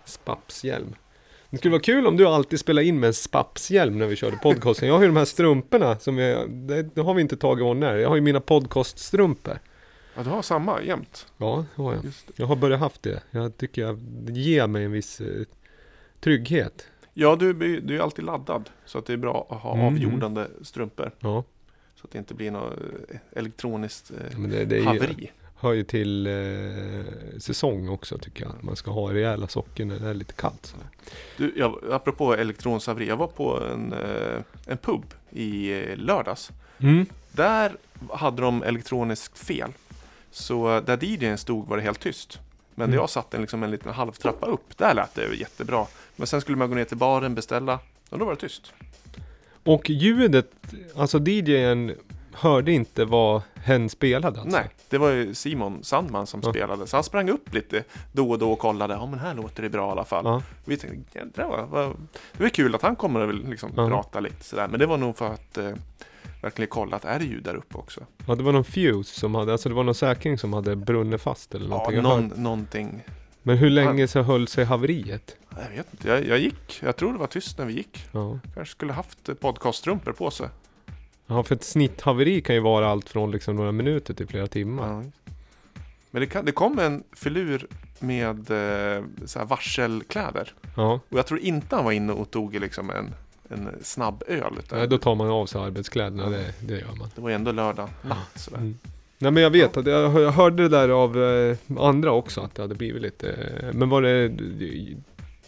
Spapshjälm. 0.05 0.95
Det 1.51 1.59
skulle 1.59 1.73
vara 1.73 1.83
kul 1.83 2.07
om 2.07 2.17
du 2.17 2.27
alltid 2.27 2.61
spelar 2.61 2.83
in 2.83 3.01
med 3.01 3.07
en 3.07 3.15
spapshjälm 3.15 3.99
när 3.99 4.07
vi 4.07 4.17
körde 4.17 4.37
podcasten. 4.37 4.89
Jag 4.89 4.95
har 4.95 5.01
ju 5.03 5.07
de 5.07 5.17
här 5.17 5.25
strumporna 5.25 5.99
som 5.99 6.19
jag, 6.19 6.51
det, 6.51 7.01
har 7.01 7.15
vi 7.15 7.23
inte 7.23 7.37
tagit 7.37 7.63
on 7.65 7.81
när. 7.81 7.97
Jag 7.97 8.09
har 8.09 8.17
ju 8.17 8.23
mina 8.23 8.41
podcaststrumpor. 8.41 9.59
Ja, 10.17 10.23
du 10.23 10.31
har 10.31 10.43
samma 10.43 10.83
jämt. 10.83 11.27
Ja, 11.39 11.65
det 11.77 11.83
har 11.83 11.95
jag. 11.95 12.03
Det. 12.05 12.11
Jag 12.37 12.47
har 12.47 12.57
börjat 12.57 12.81
haft 12.81 13.03
det. 13.03 13.23
Jag 13.31 13.57
tycker 13.57 13.83
jag, 13.83 13.99
det 13.99 14.33
ger 14.33 14.67
mig 14.67 14.85
en 14.85 14.93
viss 14.93 15.21
eh, 15.21 15.27
trygghet. 16.21 16.87
Ja, 17.15 17.37
du, 17.37 17.51
är- 17.51 17.81
du 17.81 17.97
är 17.97 18.01
alltid 18.01 18.25
laddad. 18.25 18.71
Så 18.85 18.99
att 18.99 19.07
det 19.07 19.13
är 19.13 19.17
bra 19.17 19.47
att 19.51 19.59
ha 19.61 19.75
Mm. 19.75 19.87
avjordande 19.87 20.47
strumpor. 20.63 21.11
Ja, 21.21 21.45
Så 21.95 22.05
att 22.07 22.11
det 22.11 22.19
inte 22.19 22.35
blir 22.35 22.51
något 22.51 22.73
eh, 23.11 23.17
elektroniskt 23.37 24.11
eh, 24.11 24.39
men 24.39 24.51
det, 24.51 24.65
det 24.65 24.81
haveri. 24.83 25.31
Hör 25.61 25.73
ju 25.73 25.85
till 25.85 26.27
eh, 26.27 27.39
säsong 27.39 27.89
också 27.89 28.19
tycker 28.19 28.45
jag. 28.45 28.53
Man 28.61 28.77
ska 28.77 28.91
ha 28.91 29.13
rejäla 29.13 29.49
socker 29.49 29.85
när 29.85 29.99
det 29.99 30.09
är 30.09 30.15
lite 30.15 30.33
kallt. 30.33 30.67
Så. 30.67 30.77
Du, 31.37 31.53
jag, 31.57 31.79
apropå 31.91 32.35
elektronshaveri. 32.35 33.09
Jag 33.09 33.17
var 33.17 33.27
på 33.27 33.63
en, 33.65 33.93
eh, 33.93 34.41
en 34.67 34.77
pub 34.79 35.03
i 35.31 35.73
eh, 35.73 35.97
lördags. 35.97 36.51
Mm. 36.79 37.07
Där 37.33 37.73
hade 38.13 38.43
de 38.43 38.63
elektroniskt 38.63 39.39
fel. 39.39 39.71
Så 40.31 40.77
eh, 40.77 40.85
där 40.85 41.05
DJn 41.05 41.39
stod 41.39 41.67
var 41.69 41.77
det 41.77 41.83
helt 41.83 42.01
tyst. 42.01 42.39
Men 42.75 42.85
Mm. 42.89 42.97
jag 43.01 43.11
satt 43.11 43.35
en, 43.35 43.41
liksom 43.41 43.63
en 43.63 43.71
liten 43.71 43.93
halvtrappa 43.93 44.47
upp, 44.47 44.79
där 44.79 44.95
lät 44.95 45.15
det 45.15 45.35
jättebra. 45.35 45.87
Men 46.17 46.27
sen 46.27 46.41
skulle 46.41 46.57
man 46.59 46.69
gå 46.69 46.75
ner 46.75 46.85
till 46.85 46.97
baren, 46.97 47.35
beställa, 47.35 47.79
och 48.11 48.19
då 48.19 48.25
var 48.25 48.33
det 48.35 48.41
tyst. 48.41 48.73
Och 49.65 49.91
ljudet, 49.91 50.51
alltså 50.97 51.19
DJn 51.19 51.95
hörde 52.39 52.73
inte 52.73 53.05
vad 53.05 53.43
hen 53.55 53.89
spelade 53.89 54.41
alltså? 54.41 54.57
Nej, 54.57 54.71
det 54.89 54.99
var 54.99 55.11
ju 55.11 55.35
Simon 55.35 55.85
Sandman 55.85 56.27
som 56.27 56.41
Ja. 56.45 56.51
spelade. 56.51 56.87
Så 56.87 56.97
han 56.97 57.05
sprang 57.05 57.31
upp 57.31 57.55
lite 57.55 57.85
då 58.13 58.31
och 58.31 58.39
då 58.39 58.53
och 58.53 58.59
kollade. 58.59 58.95
Ja 58.95 59.07
men 59.07 59.19
här 59.19 59.35
låter 59.35 59.63
det 59.63 59.69
bra 59.71 59.89
i 59.89 59.93
alla 59.93 60.05
fall. 60.05 60.25
Ja. 60.25 60.43
Vi 60.65 60.77
tänkte, 60.77 61.19
jädrar 61.19 61.49
vad, 61.49 61.69
vad, 61.69 61.97
det 62.33 62.43
var 62.43 62.49
kul 62.51 62.75
att 62.75 62.83
han 62.83 62.97
kommer 62.97 63.21
och 63.21 63.29
vill 63.29 63.49
liksom 63.49 63.71
Ja. 63.77 63.89
prata 63.89 64.21
lite 64.21 64.45
sådär. 64.45 64.69
Men 64.69 64.81
det 64.81 64.87
var 64.87 64.97
nog 64.97 65.17
för 65.17 65.27
att 65.35 65.59
eh, 65.59 65.71
verkligen 66.43 66.69
kolla 66.69 66.97
att 66.97 67.05
är 67.05 67.19
det 67.19 67.25
ljud 67.25 67.43
där 67.45 67.55
uppe 67.55 67.77
också. 67.79 68.01
Ja, 68.27 68.35
det 68.35 68.43
var 68.43 68.53
någon 68.53 68.65
fuse 68.65 69.21
som 69.21 69.35
hade, 69.35 69.53
alltså 69.53 69.69
det 69.69 69.75
var 69.75 69.85
någon 69.85 69.95
säkring 69.95 70.39
som 70.39 70.53
hade 70.53 70.77
brunnit 70.77 71.21
fast 71.23 71.55
eller 71.55 71.65
Ja, 71.65 71.71
någonting. 71.71 71.95
Jag 71.97 72.03
någon, 72.05 72.33
någonting. 72.43 73.05
Men 73.43 73.57
hur 73.59 73.71
länge 73.71 74.09
så 74.09 74.23
höll 74.23 74.49
sig 74.49 74.65
haveriet? 74.65 75.37
Jag 75.51 75.77
vet 75.77 75.87
inte, 75.93 76.09
jag, 76.09 76.27
jag 76.27 76.39
gick. 76.39 76.81
Jag 76.83 76.97
tror 76.97 77.13
det 77.13 77.19
var 77.19 77.27
tyst 77.27 77.59
när 77.59 77.65
vi 77.67 77.73
gick. 77.73 78.07
Ja. 78.13 78.39
Kanske 78.55 78.73
skulle 78.73 78.93
haft 78.93 79.41
podcaststrumpor 79.41 80.13
på 80.13 80.31
sig. 80.31 80.49
Ja, 81.29 81.43
för 81.43 81.55
ett 81.55 81.65
snitthaveri 81.65 82.41
kan 82.41 82.55
ju 82.55 82.61
vara 82.61 82.89
allt 82.89 83.09
från 83.09 83.31
liksom 83.31 83.57
några 83.57 83.73
minuter 83.73 84.15
till 84.15 84.27
flera 84.27 84.47
timmar. 84.47 84.89
Ja. 84.89 85.03
Men 86.11 86.21
det, 86.21 86.27
kan, 86.27 86.45
det 86.45 86.53
kom 86.53 86.79
en 86.79 87.05
filur 87.13 87.67
med 87.99 88.39
eh, 88.39 89.05
så 89.25 89.39
här 89.39 89.47
varselkläder. 89.47 90.55
Ja, 90.77 91.01
Och 91.09 91.19
jag 91.19 91.27
tror 91.27 91.41
inte 91.41 91.77
han 91.77 91.85
var 91.85 91.93
inne 91.93 92.13
och 92.13 92.31
tog 92.31 92.55
liksom 92.55 92.91
en, 92.91 93.15
en 93.49 93.69
snabb 93.83 94.23
öl. 94.27 94.53
Utan 94.59 94.79
ja. 94.79 94.87
då 94.87 94.99
tar 94.99 95.15
man 95.15 95.29
av 95.29 95.47
sig 95.47 95.61
arbetskläderna, 95.61 96.29
det, 96.29 96.55
det 96.61 96.79
gör 96.79 96.95
man. 96.99 97.11
Det 97.15 97.21
var 97.21 97.29
ju 97.29 97.35
ändå 97.35 97.53
lördag 97.53 97.89
natt 98.03 98.33
sådär. 98.35 98.59
Mm. 98.59 98.79
Nej 99.19 99.31
men 99.33 99.43
jag 99.43 99.51
vet 99.51 99.77
att 99.77 99.87
jag, 99.87 100.21
jag 100.21 100.33
hörde 100.33 100.63
det 100.63 100.69
där 100.69 100.89
av 100.89 101.23
eh, 101.23 101.57
andra 101.79 102.13
också 102.13 102.41
att 102.41 102.55
det 102.55 102.63
hade 102.63 102.75
blivit 102.75 103.03
lite, 103.03 103.31
eh, 103.31 103.73
men 103.73 103.89
var 103.89 104.03
det, 104.03 104.29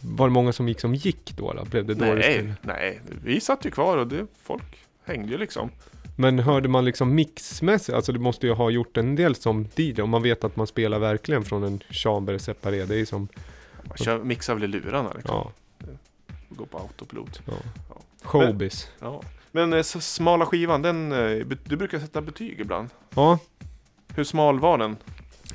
var 0.00 0.26
det 0.28 0.32
många 0.32 0.52
som 0.52 0.68
gick 0.68 0.80
som 0.80 0.94
gick 0.94 1.36
då? 1.36 1.52
då? 1.52 1.64
Blev 1.64 1.86
det 1.86 1.94
dåligt? 1.94 2.26
Nej, 2.26 2.54
nej, 2.62 3.00
vi 3.24 3.40
satt 3.40 3.64
ju 3.66 3.70
kvar 3.70 3.96
och 3.96 4.06
det, 4.06 4.26
folk 4.42 4.78
hängde 5.10 5.32
ju 5.32 5.38
liksom. 5.38 5.70
Men 6.16 6.38
hörde 6.38 6.68
man 6.68 6.84
liksom 6.84 7.14
mixmässigt, 7.14 7.96
alltså 7.96 8.12
du 8.12 8.18
måste 8.18 8.46
ju 8.46 8.52
ha 8.52 8.70
gjort 8.70 8.96
en 8.96 9.16
del 9.16 9.34
som 9.34 9.66
DJ 9.76 10.02
om 10.02 10.10
man 10.10 10.22
vet 10.22 10.44
att 10.44 10.56
man 10.56 10.66
spelar 10.66 10.98
verkligen 10.98 11.44
från 11.44 11.64
en 11.64 11.82
chamber 11.90 12.38
separé. 12.38 12.84
Det 12.84 12.94
är 12.94 12.98
ju 12.98 13.06
som, 13.06 13.28
Man 13.84 13.96
kör, 13.96 14.18
mixar 14.24 14.54
väl 14.54 14.64
i 14.64 14.66
lurarna 14.66 15.12
liksom. 15.14 15.34
ja, 15.34 15.50
Går 16.48 16.66
på 16.66 16.78
autopilot. 16.78 17.40
ja. 17.46 17.52
Ja. 17.88 17.96
Showbiz. 18.22 18.88
Ja. 19.00 19.22
Men 19.52 19.72
eh, 19.72 19.82
smala 19.82 20.46
skivan, 20.46 20.82
den, 20.82 21.12
eh, 21.12 21.46
du 21.64 21.76
brukar 21.76 21.98
sätta 21.98 22.20
betyg 22.20 22.60
ibland. 22.60 22.88
Ja, 23.14 23.38
Hur 24.14 24.24
smal 24.24 24.60
var 24.60 24.78
den? 24.78 24.96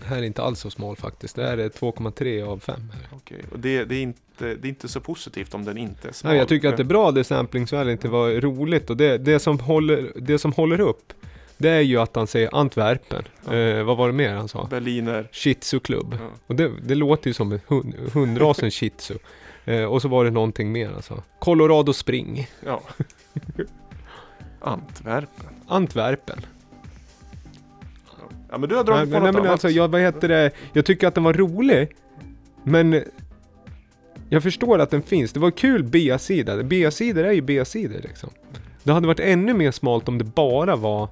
Här 0.04 0.18
är 0.18 0.24
inte 0.24 0.42
alls 0.42 0.60
så 0.60 0.70
smal 0.70 0.96
faktiskt. 0.96 1.36
Det 1.36 1.44
här 1.44 1.58
är 1.58 1.70
2,3 1.70 2.44
av 2.44 2.60
5. 2.60 2.92
Här. 2.94 3.02
Okej, 3.12 3.42
och 3.52 3.60
det, 3.60 3.86
det, 3.86 3.96
är 3.96 4.02
inte, 4.02 4.56
det 4.56 4.68
är 4.68 4.70
inte 4.70 4.88
så 4.88 5.00
positivt 5.00 5.54
om 5.54 5.66
den 5.66 5.78
inte 5.78 6.08
är 6.08 6.12
smal. 6.12 6.32
Nej, 6.32 6.40
jag 6.40 6.48
tycker 6.48 6.70
att 6.70 6.78
det 6.78 6.84
är 6.84 6.86
bra 6.86 7.12
det 7.12 7.24
samplingsvärdet 7.24 7.92
inte 7.92 8.08
var 8.08 8.30
roligt 8.30 8.90
och 8.90 8.98
det, 8.98 9.18
det, 9.18 9.40
som 9.40 9.60
håller, 9.60 10.12
det 10.16 10.40
som 10.40 10.54
håller 10.54 10.80
upp 10.80 11.14
det 11.58 11.70
är 11.70 11.82
ju 11.82 11.98
att 11.98 12.16
han 12.16 12.28
säger 12.28 12.56
Antwerpen. 12.56 13.24
Ja. 13.46 13.54
Eh, 13.54 13.84
vad 13.84 13.98
var 13.98 14.08
det 14.08 14.14
mer 14.14 14.34
han 14.34 14.48
sa? 14.48 14.68
Berliner. 14.70 15.30
Shitsu 15.32 15.80
klubb. 15.80 16.18
Ja. 16.20 16.30
Och 16.48 16.56
det, 16.56 16.72
det 16.84 16.96
låter 16.96 17.28
ju 17.28 17.34
som 17.34 17.52
en 17.52 17.60
hund, 17.68 17.96
hundrasen 18.14 18.72
shitsu. 18.72 19.14
Eh, 19.66 19.84
och 19.84 20.02
så 20.02 20.08
var 20.08 20.26
det 20.26 20.32
någonting 20.32 20.72
mer 20.72 20.92
alltså. 20.96 21.24
Colorado 21.40 21.94
Spring. 21.94 22.48
Ja. 22.66 22.82
Antwerpen. 24.62 25.50
Antwerpen. 25.68 26.46
Ja 28.56 28.60
men 28.60 28.70
du 28.70 28.76
har 28.76 28.84
dragit 28.84 29.10
Nej, 29.10 29.20
på 29.20 29.24
men, 29.24 29.24
nej, 29.24 29.32
något 29.32 29.34
men 29.34 29.42
annat. 29.42 29.52
alltså, 29.52 29.70
jag, 29.70 29.88
vad 29.88 30.02
heter 30.02 30.28
det? 30.28 30.52
Jag 30.74 30.86
tycker 30.86 31.08
att 31.08 31.16
den 31.16 31.24
var 31.24 31.34
rolig. 31.34 31.96
Men 32.64 33.04
jag 34.30 34.44
förstår 34.44 34.80
att 34.80 34.90
den 34.92 35.02
finns. 35.02 35.34
Det 35.34 35.40
var 35.40 35.52
kul 35.52 35.84
B-sida. 35.84 36.64
B-sidor 36.64 37.24
är 37.24 37.32
ju 37.32 37.42
B-sidor 37.42 38.00
liksom. 38.04 38.30
Det 38.84 38.92
hade 38.94 39.08
varit 39.08 39.20
ännu 39.20 39.54
mer 39.54 39.72
smalt 39.72 40.08
om 40.08 40.18
det 40.18 40.24
bara 40.24 40.76
var 40.76 41.10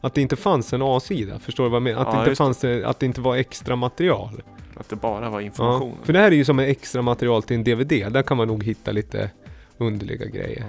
att 0.00 0.14
det 0.14 0.20
inte 0.20 0.36
fanns 0.36 0.72
en 0.72 0.82
A-sida. 0.82 1.38
Förstår 1.38 1.64
du 1.64 1.70
vad 1.70 1.76
jag 1.76 1.82
menar? 1.82 2.00
Att, 2.00 2.06
Ja, 2.14 2.20
det 2.22 2.30
inte 2.30 2.36
fanns, 2.36 2.64
att 2.64 3.00
det 3.00 3.06
inte 3.06 3.20
var 3.20 3.36
extra 3.36 3.76
material. 3.76 4.42
Att 4.76 4.88
det 4.88 4.96
bara 4.96 5.30
var 5.30 5.40
Ja, 5.40 5.46
information. 5.46 5.94
för 6.02 6.12
det 6.12 6.18
här 6.18 6.26
är 6.30 6.36
ju 6.36 6.44
som 6.44 6.58
en 6.58 6.64
extra 6.68 7.02
material 7.02 7.42
till 7.42 7.56
en 7.56 7.64
DVD. 7.64 8.12
Där 8.12 8.22
kan 8.22 8.36
man 8.36 8.48
nog 8.48 8.64
hitta 8.64 8.92
lite 8.92 9.30
underliga 9.78 10.26
grejer. 10.26 10.64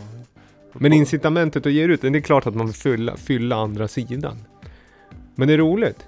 Men 0.74 0.94
incitamentet 0.94 1.66
att 1.66 1.72
ge 1.72 1.84
ut 1.84 2.02
den, 2.02 2.14
det 2.14 2.20
är 2.20 2.22
klart 2.22 2.48
att 2.48 2.56
man 2.56 2.66
vill 2.66 2.76
fylla, 2.76 3.16
fylla 3.18 3.56
andra 3.56 3.88
sidan. 3.88 4.38
Men 5.40 5.48
det 5.48 5.54
är 5.54 5.58
roligt. 5.58 6.08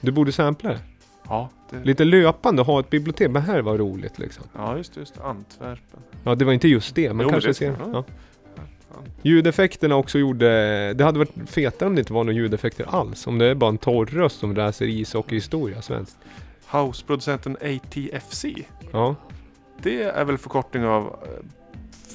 Du 0.00 0.12
borde 0.12 0.32
sampla 0.32 0.70
det. 0.70 0.80
Ja, 1.28 1.48
det, 1.70 1.84
Lite 1.84 2.04
löpande, 2.04 2.62
ha 2.62 2.80
ett 2.80 2.90
bibliotek. 2.90 3.30
Men 3.30 3.42
här 3.42 3.62
var 3.62 3.78
roligt 3.78 4.18
liksom. 4.18 4.44
ja 4.54 4.76
just 4.76 4.96
just. 4.96 5.20
Antwerpen. 5.20 6.00
Ja, 6.24 6.34
det 6.34 6.44
var 6.44 6.52
inte 6.52 6.68
just 6.68 6.94
det, 6.94 7.12
men 7.12 7.26
Jo, 7.26 7.30
kanske 7.30 7.50
det- 7.50 7.54
ser. 7.54 7.76
ja. 7.92 8.04
Ljudeffekterna 9.22 9.96
också 9.96 10.18
gjorde... 10.18 10.46
Det 10.94 11.04
hade 11.04 11.18
varit 11.18 11.32
fetare 11.50 11.86
om 11.88 11.94
det 11.94 11.98
inte 12.00 12.12
var 12.12 12.24
några 12.24 12.36
ljudeffekter 12.36 12.86
alls. 12.88 13.26
Om 13.26 13.38
det 13.38 13.46
är 13.46 13.54
bara 13.54 13.70
en 13.70 13.78
torr 13.78 14.06
röst 14.06 14.38
som 14.40 14.54
läser 14.54 14.86
ishockeyhistoria 14.86 15.82
svenskt. 15.82 16.18
Houseproducenten 16.66 17.56
ATFC. 17.60 18.44
Ja. 18.92 19.16
Det 19.82 20.02
är 20.02 20.24
väl 20.24 20.38
förkortning 20.38 20.84
av 20.84 21.06
eh, 21.06 21.46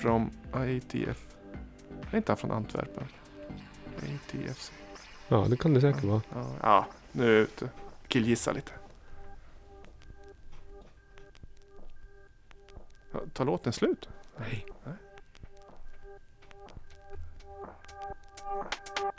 från 0.01 0.29
ATF. 0.53 1.25
Är 2.11 2.17
inte 2.17 2.31
han 2.31 2.37
från 2.37 2.51
Antwerpen? 2.51 3.03
ATFC. 3.97 4.71
Ja, 5.28 5.45
det 5.49 5.57
kan 5.57 5.73
det 5.73 5.82
säkert 5.82 6.03
vara. 6.03 6.21
Ja, 6.34 6.45
ja 6.61 6.86
nu 7.11 7.28
är 7.28 7.34
jag 7.34 7.41
ute. 7.41 7.69
Killgissa 8.07 8.51
lite. 8.51 8.71
Ja, 13.11 13.19
tar 13.34 13.45
låten 13.45 13.73
slut? 13.73 14.09
Nej. 14.38 14.65
No 18.45 19.14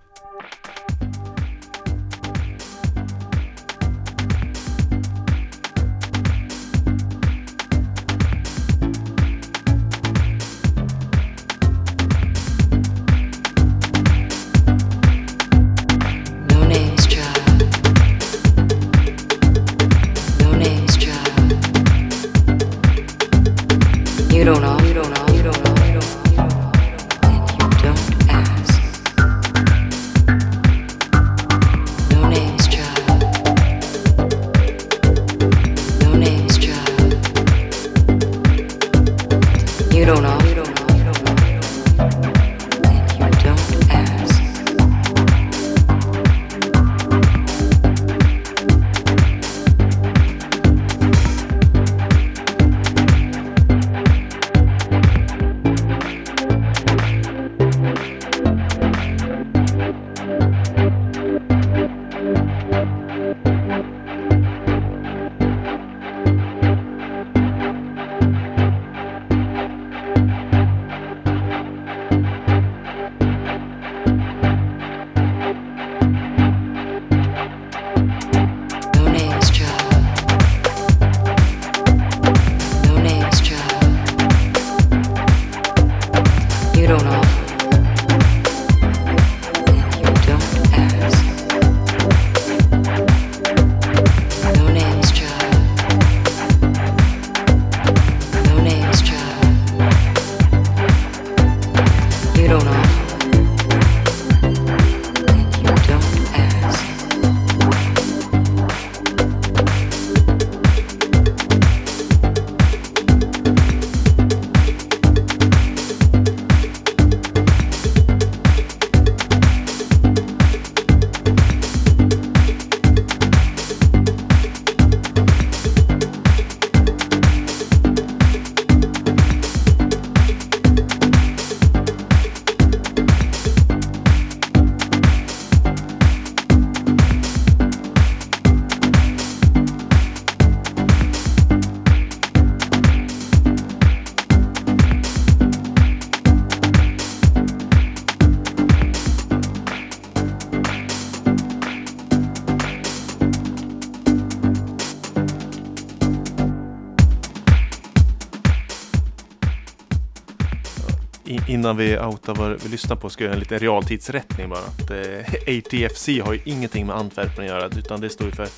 innan 161.66 161.76
vi 161.76 161.98
outar 161.98 162.34
vad 162.34 162.62
vi 162.62 162.68
lyssnar 162.68 162.96
på 162.96 163.10
ska 163.10 163.24
jag 163.24 163.28
göra 163.28 163.34
en 163.34 163.40
liten 163.40 163.58
realtidsrättning 163.58 164.48
bara. 164.48 164.58
Att, 164.58 164.90
eh, 164.90 165.58
ATFC 165.58 166.08
har 166.24 166.32
ju 166.32 166.40
ingenting 166.44 166.86
med 166.86 166.96
Antwerpen 166.96 167.44
att 167.44 167.50
göra 167.50 167.66
utan 167.78 168.00
det 168.00 168.10
står 168.10 168.26
ju 168.26 168.32
för 168.32 168.48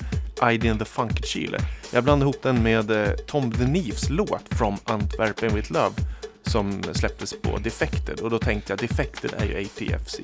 ID 0.51 0.67
and 0.67 0.79
the 0.79 0.85
Funk 0.85 1.25
Chile. 1.25 1.59
Jag 1.93 2.03
blandade 2.03 2.29
ihop 2.29 2.43
den 2.43 2.63
med 2.63 2.91
eh, 2.91 3.09
Tom 3.27 3.51
the 3.51 3.65
Neefs 3.65 4.09
låt 4.09 4.43
From 4.49 4.77
Antwerpen 4.83 5.55
with 5.55 5.71
Love 5.71 5.91
som 6.43 6.83
släpptes 6.93 7.41
på 7.41 7.57
Defected 7.57 8.19
och 8.19 8.29
då 8.29 8.39
tänkte 8.39 8.71
jag 8.71 8.79
Defected 8.79 9.31
är 9.37 9.45
ju 9.45 9.65
ATFC. 9.65 10.19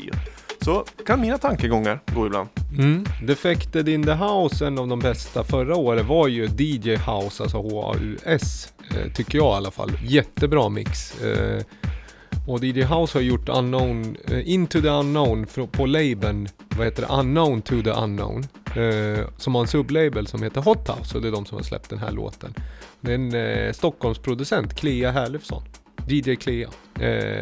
Så 0.61 0.85
kan 1.05 1.21
mina 1.21 1.37
tankegångar 1.37 1.99
gå 2.13 2.25
ibland. 2.27 2.49
Mm. 2.77 3.05
Defected 3.23 3.89
in 3.89 4.03
the 4.03 4.13
House, 4.13 4.67
en 4.67 4.79
av 4.79 4.87
de 4.87 4.99
bästa 4.99 5.43
förra 5.43 5.75
året, 5.75 6.05
var 6.05 6.27
ju 6.27 6.45
DJ 6.45 6.95
House, 6.95 7.43
alltså 7.43 7.57
H-A-U-S, 7.57 8.73
eh, 8.91 9.11
tycker 9.13 9.37
jag 9.37 9.53
i 9.53 9.57
alla 9.57 9.71
fall. 9.71 9.91
Jättebra 10.03 10.69
mix. 10.69 11.21
Eh, 11.21 11.63
och 12.47 12.63
DJ 12.63 12.83
House 12.83 13.17
har 13.17 13.23
gjort 13.23 13.49
Unknown, 13.49 14.17
eh, 14.27 14.49
Into 14.49 14.81
the 14.81 14.87
Unknown 14.87 15.45
på 15.71 15.85
labeln, 15.85 16.47
vad 16.77 16.85
heter 16.85 17.01
det, 17.01 17.13
Unknown 17.13 17.61
to 17.61 17.81
the 17.81 17.89
Unknown. 17.89 18.43
Eh, 18.75 19.27
som 19.37 19.55
har 19.55 19.61
en 19.61 19.67
sublabel 19.67 20.27
som 20.27 20.43
heter 20.43 20.61
Hot 20.61 20.89
House 20.89 21.17
och 21.17 21.21
det 21.21 21.27
är 21.27 21.31
de 21.31 21.45
som 21.45 21.57
har 21.57 21.63
släppt 21.63 21.89
den 21.89 21.99
här 21.99 22.11
låten. 22.11 22.53
Det 23.01 23.11
är 23.11 23.15
en 23.15 23.33
eh, 23.33 23.71
Stockholmsproducent, 23.71 24.73
Clea 24.73 25.11
Herlufsson. 25.11 25.63
DJ 26.07 26.35
Clea. 26.35 26.69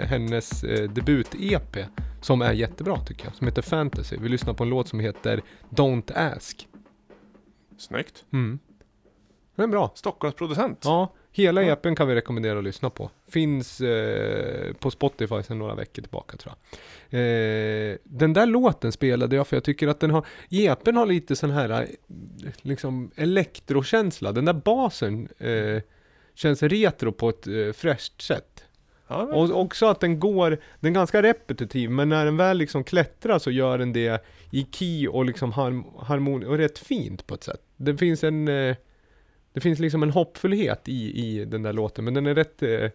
Hennes 0.05 0.63
debut-EP 0.63 1.85
som 2.21 2.41
är 2.41 2.53
jättebra 2.53 2.99
tycker 2.99 3.25
jag, 3.25 3.35
som 3.35 3.47
heter 3.47 3.61
Fantasy. 3.61 4.17
Vi 4.17 4.29
lyssnar 4.29 4.53
på 4.53 4.63
en 4.63 4.69
låt 4.69 4.87
som 4.87 4.99
heter 4.99 5.41
Don't 5.69 6.11
Ask. 6.15 6.67
Snyggt. 7.77 8.23
Mm. 8.33 8.59
Den 9.55 9.63
är 9.63 9.67
bra. 9.67 9.91
Stockholmsproducent. 9.95 10.79
Ja, 10.83 11.13
hela 11.33 11.63
Ja. 11.63 11.73
EPn 11.73 11.95
kan 11.95 12.07
vi 12.07 12.15
rekommendera 12.15 12.57
att 12.57 12.63
lyssna 12.63 12.89
på. 12.89 13.11
Finns 13.29 13.81
eh, 13.81 14.73
på 14.73 14.91
Spotify 14.91 15.43
sedan 15.43 15.59
några 15.59 15.75
veckor 15.75 16.01
tillbaka 16.01 16.37
tror 16.37 16.53
jag. 17.09 17.19
Eh, 17.19 17.97
den 18.03 18.33
där 18.33 18.45
låten 18.45 18.91
spelade 18.91 19.35
jag 19.35 19.47
för 19.47 19.55
jag 19.55 19.63
tycker 19.63 19.87
att 19.87 19.99
den 19.99 20.11
har, 20.11 20.25
EPn 20.49 20.95
har 20.95 21.05
lite 21.05 21.35
sån 21.35 21.51
här 21.51 21.69
eh, 21.81 21.87
liksom 22.61 23.11
elektrokänsla. 23.15 24.31
Den 24.31 24.45
där 24.45 24.53
basen 24.53 25.27
eh, 25.39 25.81
känns 26.35 26.63
retro 26.63 27.11
på 27.11 27.29
ett 27.29 27.47
eh, 27.47 27.71
fräscht 27.73 28.21
sätt. 28.21 28.63
Ja, 29.07 29.25
men- 29.25 29.33
Och 29.35 29.61
också 29.61 29.85
att 29.85 29.99
den 29.99 30.19
går, 30.19 30.49
den 30.79 30.91
är 30.91 30.95
ganska 30.95 31.21
repetitiv, 31.23 31.89
men 31.89 32.09
när 32.09 32.25
den 32.25 32.37
väl 32.37 32.57
liksom 32.57 32.83
klättrar 32.83 33.39
så 33.39 33.51
gör 33.51 33.77
den 33.77 33.93
det 33.93 34.25
i 34.51 34.67
key 34.71 35.07
och 35.07 35.25
liksom 35.25 35.51
harm, 35.51 35.83
harmon 35.99 36.43
och 36.45 36.57
rätt 36.57 36.79
fint 36.79 37.27
på 37.27 37.33
ett 37.35 37.43
sätt. 37.43 37.61
Det 37.77 37.97
finns 37.97 38.23
en, 38.23 38.47
eh, 38.47 38.75
det 39.53 39.59
finns 39.61 39.79
liksom 39.79 40.03
en 40.03 40.11
hoppfullhet 40.11 40.87
i, 40.87 41.25
i 41.25 41.45
den 41.45 41.63
där 41.63 41.73
låten, 41.73 42.05
men 42.05 42.13
den 42.13 42.25
är 42.25 42.35
rätt 42.35 42.63
eh, 42.63 42.89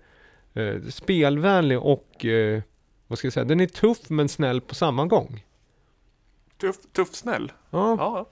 eh, 0.65 0.83
spelvänlig 0.89 1.79
och, 1.79 2.25
eh, 2.25 2.63
vad 3.07 3.19
ska 3.19 3.27
jag 3.27 3.33
säga, 3.33 3.45
den 3.45 3.61
är 3.61 3.67
tuff 3.67 4.11
men 4.11 4.29
snäll 4.29 4.61
på 4.61 4.75
samma 4.75 5.07
gång. 5.07 5.45
Tuff, 6.61 6.77
tuff 6.93 7.15
snäll. 7.15 7.53
Ja, 7.71 7.97
Ja, 7.99 8.29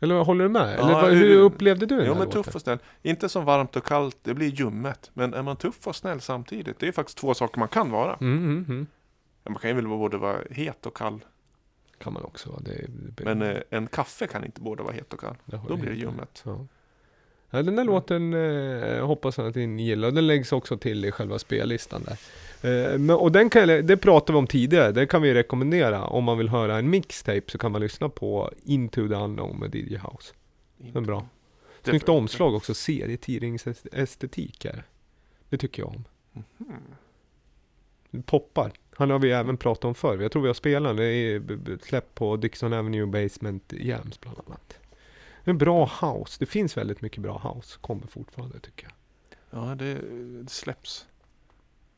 eller 0.00 0.14
håller 0.24 0.44
du 0.44 0.50
med? 0.50 0.74
Eller 0.78 0.90
Ja, 0.90 1.06
hur 1.08 1.16
hur- 1.16 1.36
upplevde 1.40 1.86
du 1.86 1.96
den 1.96 2.06
jo 2.06 2.14
men 2.14 2.24
låten? 2.24 2.42
tuff 2.42 2.54
och 2.54 2.60
snäll. 2.60 2.78
Inte 3.02 3.28
som 3.28 3.44
varmt 3.44 3.76
och 3.76 3.84
kallt, 3.84 4.16
det 4.22 4.34
blir 4.34 4.48
ljummet. 4.48 5.10
Men 5.14 5.34
är 5.34 5.42
man 5.42 5.56
tuff 5.56 5.86
och 5.86 5.96
snäll 5.96 6.20
samtidigt, 6.20 6.78
det 6.78 6.88
är 6.88 6.92
faktiskt 6.92 7.18
två 7.18 7.34
saker 7.34 7.58
man 7.58 7.68
kan 7.68 7.90
vara. 7.90 8.16
Mm, 8.20 8.38
mm, 8.38 8.64
mm. 8.68 8.86
Man 9.48 9.54
kan 9.58 9.70
ju 9.70 9.76
väl 9.76 9.88
både 9.88 10.16
vara 10.16 10.38
het 10.50 10.86
och 10.86 10.96
kall. 10.96 11.24
Kan 11.98 12.12
man 12.12 12.22
också 12.24 12.50
vara. 12.50 12.60
Det, 12.60 12.86
det, 12.88 13.24
Men 13.24 13.42
eh, 13.42 13.56
en 13.70 13.86
kaffe 13.86 14.26
kan 14.26 14.44
inte 14.44 14.60
både 14.60 14.82
vara 14.82 14.92
het 14.92 15.12
och 15.12 15.20
kall. 15.20 15.36
Då 15.68 15.76
blir 15.76 15.90
det 15.90 15.96
ljummet. 15.96 16.42
Ja. 16.46 16.66
Ja, 17.54 17.62
den 17.62 17.76
där 17.76 17.84
låten 17.84 18.34
eh, 18.34 19.06
hoppas 19.06 19.38
jag 19.38 19.46
att 19.46 19.54
ni 19.54 19.82
gillar. 19.82 20.10
Den 20.10 20.26
läggs 20.26 20.52
också 20.52 20.76
till 20.76 21.04
i 21.04 21.10
själva 21.10 21.38
spellistan 21.38 22.02
där. 22.04 22.18
Eh, 22.62 22.98
men, 22.98 23.16
och 23.16 23.32
den 23.32 23.50
kan, 23.50 23.68
det 23.68 23.96
pratade 23.96 24.32
vi 24.32 24.38
om 24.38 24.46
tidigare. 24.46 24.92
Det 24.92 25.06
kan 25.06 25.22
vi 25.22 25.34
rekommendera. 25.34 26.04
Om 26.04 26.24
man 26.24 26.38
vill 26.38 26.48
höra 26.48 26.78
en 26.78 26.90
mixtape 26.90 27.42
så 27.46 27.58
kan 27.58 27.72
man 27.72 27.80
lyssna 27.80 28.08
på 28.08 28.50
Into 28.64 29.08
the 29.08 29.14
Unknown 29.14 29.58
med 29.58 29.74
DJ 29.74 29.96
House. 29.96 30.34
Den 30.76 31.02
är 31.02 31.06
bra. 31.06 31.26
Snyggt 31.82 32.08
omslag 32.08 32.54
också. 32.54 32.74
Serietidningsestetik 32.74 34.64
är 34.64 34.84
det. 35.48 35.56
Tycker 35.56 35.82
jag 35.82 35.88
om. 35.88 36.04
Det 38.10 38.22
poppar. 38.22 38.72
Han 38.96 39.10
har 39.10 39.18
vi 39.18 39.30
även 39.30 39.56
pratat 39.56 39.84
om 39.84 39.94
förr. 39.94 40.18
Jag 40.18 40.32
tror 40.32 40.42
vi 40.42 40.48
har 40.48 40.54
spelat 40.54 40.90
den. 40.90 40.96
Det 40.96 41.04
är 41.04 41.78
släppt 41.86 42.14
på 42.14 42.36
Dixon 42.36 42.72
Avenue 42.72 43.06
Basement 43.06 43.72
Jams 43.72 44.20
bland 44.20 44.38
annat. 44.46 44.78
En 45.44 45.58
bra 45.58 45.90
house. 46.00 46.36
Det 46.38 46.46
finns 46.46 46.76
väldigt 46.76 47.00
mycket 47.00 47.22
bra 47.22 47.54
house. 47.54 47.78
Kommer 47.80 48.06
fortfarande 48.06 48.60
tycker 48.60 48.86
jag. 48.86 48.94
Ja, 49.60 49.74
det, 49.74 49.94
det 50.42 50.50
släpps 50.50 51.06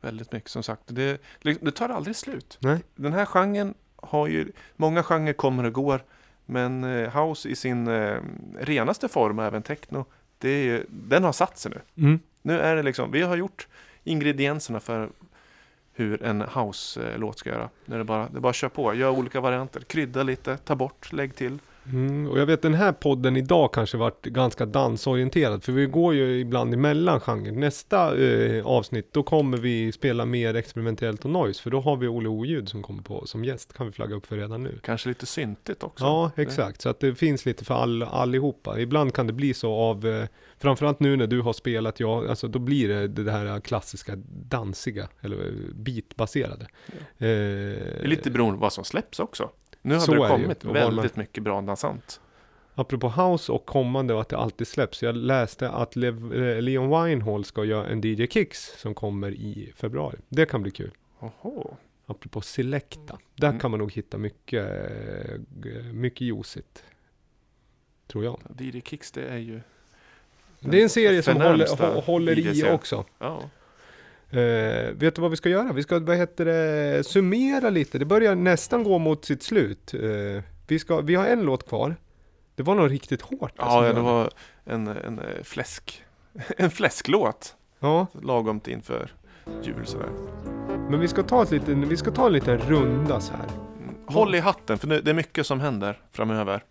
väldigt 0.01 0.31
mycket 0.31 0.49
som 0.49 0.63
sagt. 0.63 0.81
Det, 0.85 1.21
det 1.41 1.71
tar 1.71 1.89
aldrig 1.89 2.15
slut. 2.15 2.57
Nej. 2.61 2.83
Den 2.95 3.13
här 3.13 3.25
genren 3.25 3.73
har 3.95 4.27
ju, 4.27 4.51
många 4.75 5.03
genrer 5.03 5.33
kommer 5.33 5.63
och 5.63 5.73
går. 5.73 6.03
Men 6.45 6.83
eh, 6.83 7.23
house 7.23 7.49
i 7.49 7.55
sin 7.55 7.87
eh, 7.87 8.21
renaste 8.59 9.07
form, 9.07 9.39
även 9.39 9.63
techno, 9.63 10.05
det 10.37 10.49
är, 10.49 10.85
den 10.89 11.23
har 11.23 11.31
satt 11.31 11.57
sig 11.57 11.71
nu. 11.71 12.03
Mm. 12.03 12.19
Nu 12.41 12.59
är 12.59 12.75
det 12.75 12.83
liksom, 12.83 13.11
vi 13.11 13.21
har 13.21 13.35
gjort 13.35 13.67
ingredienserna 14.03 14.79
för 14.79 15.09
hur 15.93 16.23
en 16.23 16.41
house-låt 16.41 17.39
ska 17.39 17.49
göra. 17.49 17.69
Nu 17.85 17.95
är 17.95 17.99
det 17.99 18.05
bara, 18.05 18.29
det 18.29 18.37
är 18.37 18.41
bara 18.41 18.49
att 18.49 18.55
köra 18.55 18.69
på, 18.69 18.93
gör 18.93 19.09
olika 19.09 19.41
varianter, 19.41 19.79
krydda 19.81 20.23
lite, 20.23 20.57
ta 20.57 20.75
bort, 20.75 21.13
lägg 21.13 21.35
till. 21.35 21.59
Mm, 21.91 22.27
och 22.27 22.39
jag 22.39 22.45
vet 22.45 22.61
den 22.61 22.73
här 22.73 22.91
podden 22.91 23.37
idag 23.37 23.73
kanske 23.73 23.97
varit 23.97 24.25
ganska 24.25 24.65
dansorienterad. 24.65 25.63
För 25.63 25.71
vi 25.71 25.85
går 25.85 26.13
ju 26.13 26.39
ibland 26.39 26.73
emellan 26.73 27.19
genrer. 27.19 27.51
Nästa 27.51 28.17
eh, 28.25 28.65
avsnitt 28.65 29.13
då 29.13 29.23
kommer 29.23 29.57
vi 29.57 29.91
spela 29.91 30.25
mer 30.25 30.53
experimentellt 30.55 31.25
och 31.25 31.31
noise. 31.31 31.61
För 31.63 31.69
då 31.69 31.79
har 31.79 31.97
vi 31.97 32.07
Olle 32.07 32.29
Oljud 32.29 32.69
som 32.69 32.83
kommer 32.83 33.03
på 33.03 33.25
som 33.25 33.45
gäst. 33.45 33.73
Kan 33.73 33.85
vi 33.85 33.91
flagga 33.91 34.15
upp 34.15 34.25
för 34.25 34.37
redan 34.37 34.63
nu. 34.63 34.79
Kanske 34.83 35.09
lite 35.09 35.25
syntigt 35.25 35.83
också. 35.83 36.05
Ja, 36.05 36.31
Det- 36.35 36.41
exakt. 36.41 36.81
Så 36.81 36.89
att 36.89 36.99
det 36.99 37.15
finns 37.15 37.45
lite 37.45 37.65
för 37.65 37.73
all, 37.73 38.03
allihopa. 38.03 38.79
Ibland 38.79 39.13
kan 39.13 39.27
det 39.27 39.33
bli 39.33 39.53
så 39.53 39.73
av, 39.73 40.07
eh, 40.07 40.23
framförallt 40.57 40.99
nu 40.99 41.15
när 41.15 41.27
du 41.27 41.41
har 41.41 41.53
spelat, 41.53 41.99
ja, 41.99 42.29
alltså 42.29 42.47
då 42.47 42.59
blir 42.59 42.87
det 42.89 43.07
det 43.07 43.31
här 43.31 43.59
klassiska 43.59 44.13
dansiga, 44.49 45.07
eller 45.21 45.35
eh, 45.45 45.51
beatbaserade. 45.73 46.67
Eh, 46.87 46.97
Det 47.19 47.99
är 48.03 48.07
lite 48.07 48.31
beroende 48.31 48.57
på 48.57 48.61
vad 48.61 48.73
som 48.73 48.83
släpps 48.83 49.19
också. 49.19 49.49
Nu 49.87 49.95
har 49.95 50.07
det 50.07 50.13
det 50.23 50.27
kommit 50.27 50.65
Och 50.65 50.73
vad 50.73 50.83
man- 50.83 50.95
väldigt 50.95 51.15
mycket 51.15 51.43
bra 51.43 51.61
dansant. 51.61 52.21
Apropå 52.75 53.09
house 53.09 53.51
och 53.51 53.65
kommande 53.65 54.13
och 54.13 54.21
att 54.21 54.29
det 54.29 54.37
alltid 54.37 54.67
släpps. 54.67 55.03
Jag 55.03 55.15
läste 55.15 55.69
att 55.69 55.95
Lev, 55.95 56.33
eh, 56.33 56.61
Leon 56.61 57.03
Winehall 57.05 57.45
ska 57.45 57.63
göra 57.65 57.87
en 57.87 58.01
DJ 58.01 58.27
Kicks 58.27 58.73
som 58.81 58.93
kommer 58.95 59.31
i 59.31 59.73
februari. 59.75 60.17
Det 60.29 60.45
kan 60.45 60.61
bli 60.61 60.71
kul. 60.71 60.91
Oho. 61.19 61.75
Apropå 62.05 62.41
Selecta. 62.41 63.17
Där 63.35 63.47
Mm. 63.47 63.59
kan 63.59 63.71
man 63.71 63.79
nog 63.79 63.91
hitta 63.93 64.17
mycket, 64.17 64.67
eh, 65.65 65.83
mycket 65.93 66.21
juicigt. 66.21 66.83
Tror 68.07 68.23
jag. 68.23 68.39
DJ 68.59 68.81
Kicks, 68.85 69.11
det 69.11 69.27
är 69.27 69.37
ju... 69.37 69.61
Det 70.59 70.79
är 70.79 70.83
en 70.83 70.89
serie 70.89 71.23
som 71.23 71.35
håller, 71.41 72.01
håller 72.01 72.39
i 72.39 72.63
också. 72.71 73.05
Ja. 73.19 73.49
Eh, 74.29 74.91
vet 74.93 75.15
du 75.15 75.21
vad 75.21 75.31
vi 75.31 75.37
ska 75.37 75.49
göra? 75.49 75.73
Vi 75.73 75.83
ska, 75.83 75.99
vad 75.99 76.17
heter 76.17 76.45
det, 76.45 77.03
summera 77.03 77.69
lite. 77.69 77.97
Det 77.97 78.05
börjar 78.05 78.35
nästan 78.35 78.83
gå 78.83 78.97
mot 78.97 79.25
sitt 79.25 79.43
slut. 79.43 79.93
Eh, 79.93 80.43
vi, 80.67 80.79
ska, 80.79 81.01
vi 81.01 81.15
har 81.15 81.25
en 81.25 81.41
låt 81.41 81.67
kvar. 81.67 81.95
Det 82.55 82.63
var 82.63 82.75
nog 82.75 82.91
riktigt 82.91 83.21
hårt. 83.21 83.53
Ja, 83.55 83.63
alltså. 83.63 83.87
ja, 83.87 83.93
det 83.93 84.01
var 84.01 84.29
en, 84.65 84.87
en 84.87 85.19
eh, 85.19 85.43
fläsk. 85.43 86.03
En 86.57 86.71
fläsklåt. 86.71 87.55
ja, 87.79 88.07
Lagom 88.21 88.59
till 88.59 88.73
inför 88.73 89.11
jul 89.63 89.85
sådär. 89.85 90.09
men 90.89 90.99
vi 90.99 91.07
ska 91.07 91.23
ta, 91.23 91.43
ett 91.43 91.51
liten, 91.51 91.89
vi 91.89 91.97
ska 91.97 92.11
ta 92.11 92.25
en 92.27 92.33
liten 92.33 92.57
runda 92.57 93.19
så 93.19 93.33
här. 93.33 93.47
Mm. 93.83 93.95
Håll 94.05 94.35
i 94.35 94.39
hatten, 94.39 94.77
för 94.77 94.87
det 94.87 95.09
är 95.11 95.13
mycket 95.13 95.47
som 95.47 95.59
händer 95.59 95.99
framöver. 96.11 96.63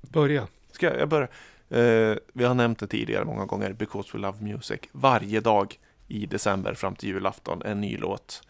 Börja. 0.00 0.46
Ska 0.72 0.86
jag, 0.86 1.00
jag 1.00 1.08
börja? 1.08 1.28
Eh, 1.68 2.16
vi 2.32 2.44
har 2.44 2.54
nämnt 2.54 2.78
det 2.78 2.86
tidigare 2.86 3.24
många 3.24 3.46
gånger, 3.46 3.72
Because 3.72 4.10
We 4.12 4.18
Love 4.18 4.38
Music. 4.40 4.80
Varje 4.92 5.40
dag 5.40 5.78
i 6.08 6.26
december 6.26 6.74
fram 6.74 6.96
till 6.96 7.08
julafton, 7.08 7.62
en 7.62 7.80
ny 7.80 7.96
låt 7.96 8.42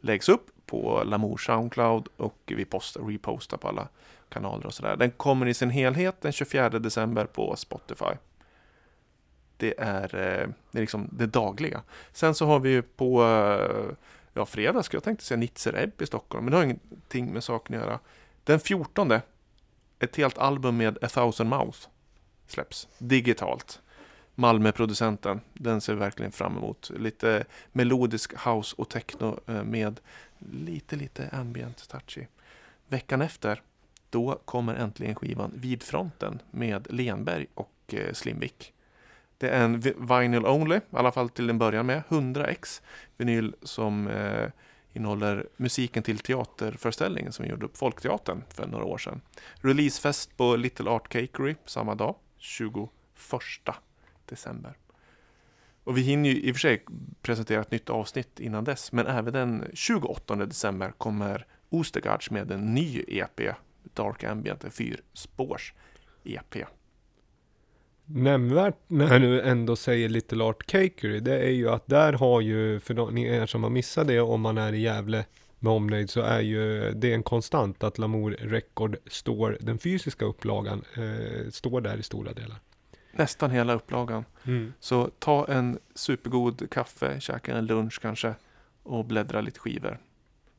läggs 0.00 0.28
upp 0.28 0.50
på 0.66 1.02
Lamour 1.04 1.36
Soundcloud 1.36 2.08
och 2.16 2.38
vi 2.46 2.64
postar, 2.64 3.02
repostar 3.02 3.56
på 3.56 3.68
alla 3.68 3.88
kanaler 4.28 4.66
och 4.66 4.74
sådär. 4.74 4.96
Den 4.96 5.10
kommer 5.10 5.46
i 5.46 5.54
sin 5.54 5.70
helhet 5.70 6.20
den 6.20 6.32
24 6.32 6.68
december 6.68 7.24
på 7.24 7.56
Spotify. 7.56 8.14
Det 9.56 9.74
är, 9.78 10.14
eh, 10.14 10.48
det 10.70 10.78
är 10.78 10.80
liksom 10.80 11.08
det 11.12 11.26
dagliga. 11.26 11.82
Sen 12.12 12.34
så 12.34 12.46
har 12.46 12.60
vi 12.60 12.70
ju 12.70 12.82
på 12.82 13.24
eh, 13.24 13.96
ja, 14.34 14.46
fredag, 14.46 14.82
ska 14.82 14.96
jag 14.96 15.04
tänkte 15.04 15.24
säga 15.24 15.38
Nitzer 15.38 15.74
Ebb 15.74 16.02
i 16.02 16.06
Stockholm, 16.06 16.44
men 16.44 16.50
det 16.50 16.56
har 16.56 16.64
ingenting 16.64 17.32
med 17.32 17.44
saken 17.44 17.76
att 17.76 17.82
göra. 17.82 17.98
Den 18.44 18.60
14 18.60 19.12
ett 19.98 20.16
helt 20.16 20.38
album 20.38 20.76
med 20.76 20.98
A 21.04 21.08
thousand 21.08 21.50
mouth 21.50 21.78
släpps 22.46 22.88
digitalt. 22.98 23.82
Malmö-producenten, 24.34 25.40
den 25.54 25.80
ser 25.80 25.94
vi 25.94 25.98
verkligen 25.98 26.32
fram 26.32 26.56
emot. 26.56 26.90
Lite 26.98 27.44
melodisk 27.72 28.46
house 28.46 28.74
och 28.78 28.88
techno 28.88 29.40
eh, 29.46 29.64
med 29.64 30.00
lite, 30.38 30.96
lite 30.96 31.28
ambient 31.32 31.88
touchy. 31.88 32.26
Veckan 32.88 33.22
efter, 33.22 33.62
då 34.10 34.40
kommer 34.44 34.74
äntligen 34.74 35.14
skivan 35.14 35.52
Vid 35.54 35.82
fronten 35.82 36.42
med 36.50 36.86
Lenberg 36.90 37.46
och 37.54 37.72
eh, 37.88 38.12
Slimvik. 38.12 38.72
Det 39.38 39.48
är 39.48 39.64
en 39.64 39.80
vinyl 39.80 40.46
only, 40.46 40.76
i 40.76 40.80
alla 40.90 41.12
fall 41.12 41.28
till 41.28 41.50
en 41.50 41.58
början 41.58 41.86
med, 41.86 42.02
100x 42.08 42.82
vinyl 43.16 43.54
som 43.62 44.08
eh, 44.08 44.48
innehåller 44.92 45.48
musiken 45.56 46.02
till 46.02 46.18
teaterföreställningen 46.18 47.32
som 47.32 47.42
vi 47.42 47.50
gjorde 47.50 47.66
upp 47.66 47.76
Folkteatern 47.76 48.44
för 48.54 48.66
några 48.66 48.84
år 48.84 48.98
sedan. 48.98 49.20
Releasefest 49.54 50.36
på 50.36 50.56
Little 50.56 50.90
Art 50.90 51.08
Cakery 51.08 51.54
samma 51.64 51.94
dag, 51.94 52.14
21 52.38 52.90
december. 54.30 54.76
Och 55.84 55.98
vi 55.98 56.00
hinner 56.02 56.30
ju 56.30 56.40
i 56.40 56.50
och 56.50 56.54
för 56.54 56.60
sig 56.60 56.84
presentera 57.22 57.60
ett 57.60 57.70
nytt 57.70 57.90
avsnitt 57.90 58.40
innan 58.40 58.64
dess, 58.64 58.92
men 58.92 59.06
även 59.06 59.32
den 59.32 59.70
28 59.74 60.36
december 60.36 60.92
kommer 60.98 61.46
Ostergards 61.68 62.30
med 62.30 62.50
en 62.50 62.74
ny 62.74 63.04
EP, 63.08 63.40
Dark 63.94 64.24
Ambient, 64.24 64.64
en 64.64 64.70
fyrspårs-EP. 64.70 66.66
Nämnvärt 68.04 68.76
när 68.86 69.20
du 69.20 69.40
ändå 69.40 69.76
säger 69.76 70.08
Little 70.08 70.44
Art 70.44 70.66
Cakery, 70.66 71.20
det 71.20 71.38
är 71.38 71.50
ju 71.50 71.70
att 71.70 71.86
där 71.86 72.12
har 72.12 72.40
ju, 72.40 72.80
för 72.80 72.94
de, 72.94 73.14
ni 73.14 73.26
er 73.26 73.46
som 73.46 73.62
har 73.62 73.70
missat 73.70 74.06
det, 74.06 74.20
om 74.20 74.40
man 74.40 74.58
är 74.58 74.72
i 74.72 74.80
Gävle 74.80 75.24
med 75.58 75.72
omnejd, 75.72 76.10
så 76.10 76.20
är 76.20 76.40
ju 76.40 76.92
det 76.92 77.14
en 77.14 77.22
konstant 77.22 77.84
att 77.84 77.98
Lamour 77.98 78.30
Record 78.30 78.96
står, 79.06 79.58
den 79.60 79.78
fysiska 79.78 80.24
upplagan, 80.24 80.84
eh, 80.94 81.50
står 81.50 81.80
där 81.80 81.96
i 81.96 82.02
stora 82.02 82.32
delar. 82.32 82.60
Nästan 83.12 83.50
hela 83.50 83.74
upplagan. 83.74 84.24
Så 84.80 85.10
ta 85.18 85.46
en 85.46 85.78
supergod 85.94 86.70
kaffe, 86.70 87.20
käka 87.20 87.56
en 87.56 87.66
lunch 87.66 88.00
kanske 88.00 88.34
och 88.82 89.04
bläddra 89.04 89.40
lite 89.40 89.60
skivor. 89.60 89.98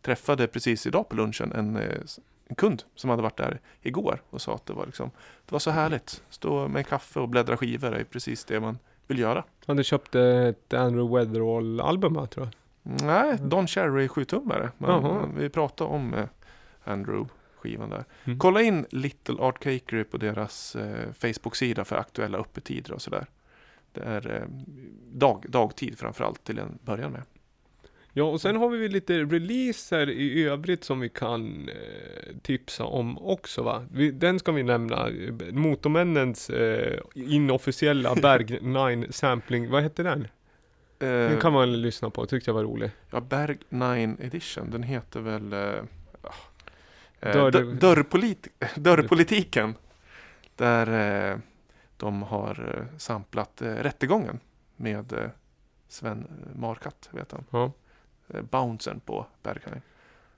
Träffade 0.01 0.47
precis 0.47 0.87
idag 0.87 1.09
på 1.09 1.15
lunchen 1.15 1.51
en, 1.51 1.75
eh, 1.75 2.01
en 2.47 2.55
kund 2.55 2.83
som 2.95 3.09
hade 3.09 3.21
varit 3.21 3.37
där 3.37 3.59
igår 3.81 4.21
och 4.29 4.41
sa 4.41 4.55
att 4.55 4.65
det 4.65 4.73
var, 4.73 4.85
liksom, 4.85 5.11
det 5.45 5.51
var 5.51 5.59
så 5.59 5.71
härligt. 5.71 6.23
Stå 6.29 6.67
med 6.67 6.87
kaffe 6.87 7.19
och 7.19 7.29
bläddra 7.29 7.57
skivor 7.57 7.95
är 7.95 8.03
precis 8.03 8.45
det 8.45 8.59
man 8.59 8.77
vill 9.07 9.19
göra. 9.19 9.43
Han 9.65 9.75
hade 9.75 9.83
köpt 9.83 10.15
ett 10.15 10.73
Andrew 10.73 11.17
Weatherall-album 11.17 12.27
tror 12.27 12.45
jag. 12.45 12.53
Nej, 12.83 13.37
Don 13.41 13.67
Cherry 13.67 14.07
7-tummare. 14.07 14.69
Jaha. 14.77 15.01
Men 15.01 15.37
Vi 15.37 15.49
pratade 15.49 15.89
om 15.89 16.13
eh, 16.13 16.25
Andrew-skivan 17.61 17.89
där. 17.89 18.05
Mm. 18.25 18.39
Kolla 18.39 18.61
in 18.61 18.85
Little 18.89 19.35
Art 19.39 19.59
Cakery 19.59 20.03
på 20.03 20.17
deras 20.17 20.75
eh, 20.75 21.11
Facebook-sida 21.13 21.85
för 21.85 21.95
aktuella 21.95 22.37
öppettider 22.37 22.93
och 22.93 23.01
sådär. 23.01 23.25
Det 23.93 24.01
är 24.01 24.35
eh, 24.35 24.47
dag, 25.11 25.45
dagtid 25.49 25.99
framförallt 25.99 26.43
till 26.43 26.59
en 26.59 26.79
början 26.85 27.11
med. 27.11 27.23
Ja, 28.13 28.23
och 28.23 28.41
sen 28.41 28.55
har 28.55 28.69
vi 28.69 28.87
lite 28.87 29.19
releaser 29.19 30.09
i 30.09 30.43
övrigt 30.43 30.83
som 30.83 30.99
vi 30.99 31.09
kan 31.09 31.69
eh, 31.69 32.35
tipsa 32.41 32.83
om 32.83 33.17
också 33.17 33.63
va? 33.63 33.85
Vi, 33.91 34.11
den 34.11 34.39
ska 34.39 34.51
vi 34.51 34.63
nämna, 34.63 35.09
eh, 35.09 35.33
Motormännens 35.51 36.49
eh, 36.49 36.99
inofficiella 37.15 38.15
Berg 38.21 38.59
9 38.61 39.11
sampling, 39.11 39.69
vad 39.69 39.83
hette 39.83 40.03
den? 40.03 40.27
Den 40.97 41.31
Eh, 41.31 41.39
kan 41.39 41.53
man 41.53 41.81
lyssna 41.81 42.09
på, 42.09 42.25
tyckte 42.25 42.49
jag 42.49 42.55
var 42.55 42.63
rolig. 42.63 42.91
Ja, 43.11 43.21
Berg 43.21 43.57
9 43.69 44.17
edition, 44.19 44.71
den 44.71 44.83
heter 44.83 45.19
väl 45.19 45.53
eh, 45.53 45.83
Dörr- 47.21 47.51
dörr, 47.51 47.73
dörrpolit, 47.73 48.47
Dörrpolitiken. 48.75 49.75
Där 50.55 51.31
eh, 51.31 51.37
de 51.97 52.23
har 52.23 52.75
eh, 52.77 52.97
samplat 52.97 53.61
eh, 53.61 53.73
rättegången 53.75 54.39
med 54.75 55.13
eh, 55.13 55.29
Sven 55.87 56.27
Markatt, 56.55 57.09
vet 57.11 57.31
han. 57.31 57.45
Ja. 57.49 57.71
Eh, 58.27 58.41
bouncern 58.41 58.99
på 58.99 59.25
Berghain. 59.43 59.81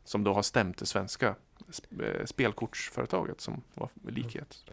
Som 0.03 0.23
då 0.23 0.33
har 0.33 0.41
stämt 0.41 0.77
det 0.77 0.85
svenska 0.85 1.35
sp- 1.67 2.19
eh, 2.19 2.25
spelkortsföretaget 2.25 3.41
som 3.41 3.61
var 3.73 3.89
likhet. 4.07 4.65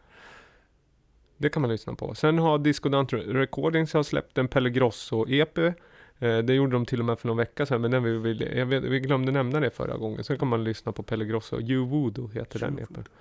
Det 1.37 1.49
kan 1.49 1.63
man 1.63 1.71
lyssna 1.71 1.95
på. 1.95 2.15
Sen 2.15 2.39
har 2.39 2.59
Disco 2.59 2.89
Dante 2.89 3.17
Recordings 3.17 3.93
har 3.93 4.03
släppt 4.03 4.39
en 4.39 4.49
Pelle 4.49 4.71
Grosso-EP. 4.71 5.75
Eh, 6.21 6.39
det 6.39 6.55
gjorde 6.55 6.73
de 6.73 6.87
till 6.87 7.01
och 7.01 7.05
med 7.05 7.19
för 7.19 7.29
någon 7.29 7.37
vecka 7.37 7.67
sedan, 7.67 7.81
men 7.81 7.91
den 7.91 8.03
vi, 8.03 8.19
vill, 8.19 8.49
jag 8.57 8.67
vet, 8.67 8.83
vi 8.83 9.01
glömde 9.01 9.33
nämna 9.33 9.61
det 9.61 9.71
förra 9.71 9.97
gången. 9.97 10.25
Sen 10.25 10.39
kan 10.39 10.49
man 10.49 10.65
lyssna 10.65 10.93
på 10.93 11.03
Pelle 11.03 11.25
Grosso. 11.25 11.61
You 11.61 11.87
Voodoo 11.87 12.29
heter 12.29 12.59
den. 12.59 12.81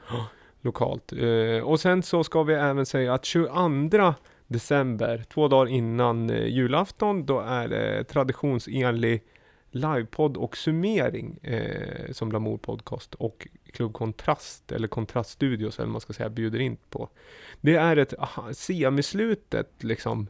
Ja, 0.09 0.25
Lokalt. 0.61 1.13
Eh, 1.13 1.63
och 1.63 1.79
sen 1.79 2.03
så 2.03 2.23
ska 2.23 2.43
vi 2.43 2.53
även 2.53 2.85
säga 2.85 3.13
att 3.13 3.25
22 3.25 4.13
december, 4.47 5.23
två 5.33 5.47
dagar 5.47 5.71
innan 5.71 6.29
eh, 6.29 6.45
julafton, 6.47 7.25
då 7.25 7.39
är 7.39 7.67
det 7.67 8.03
traditionsenlig 8.03 9.23
livepodd 9.71 10.37
och 10.37 10.57
summering 10.57 11.39
eh, 11.43 12.11
som 12.11 12.31
Lamour 12.31 12.57
Podcast 12.57 13.15
och 13.15 13.47
Klubb 13.73 13.93
Kontrast, 13.93 14.71
eller 14.71 14.87
Kontraststudios 14.87 15.79
eller 15.79 15.89
man 15.89 16.01
ska 16.01 16.13
säga, 16.13 16.29
bjuder 16.29 16.59
in 16.59 16.77
på. 16.89 17.09
Det 17.61 17.75
är 17.75 17.97
ett 17.97 18.13
aha, 18.19 18.53
semislutet 18.53 19.83
liksom 19.83 20.27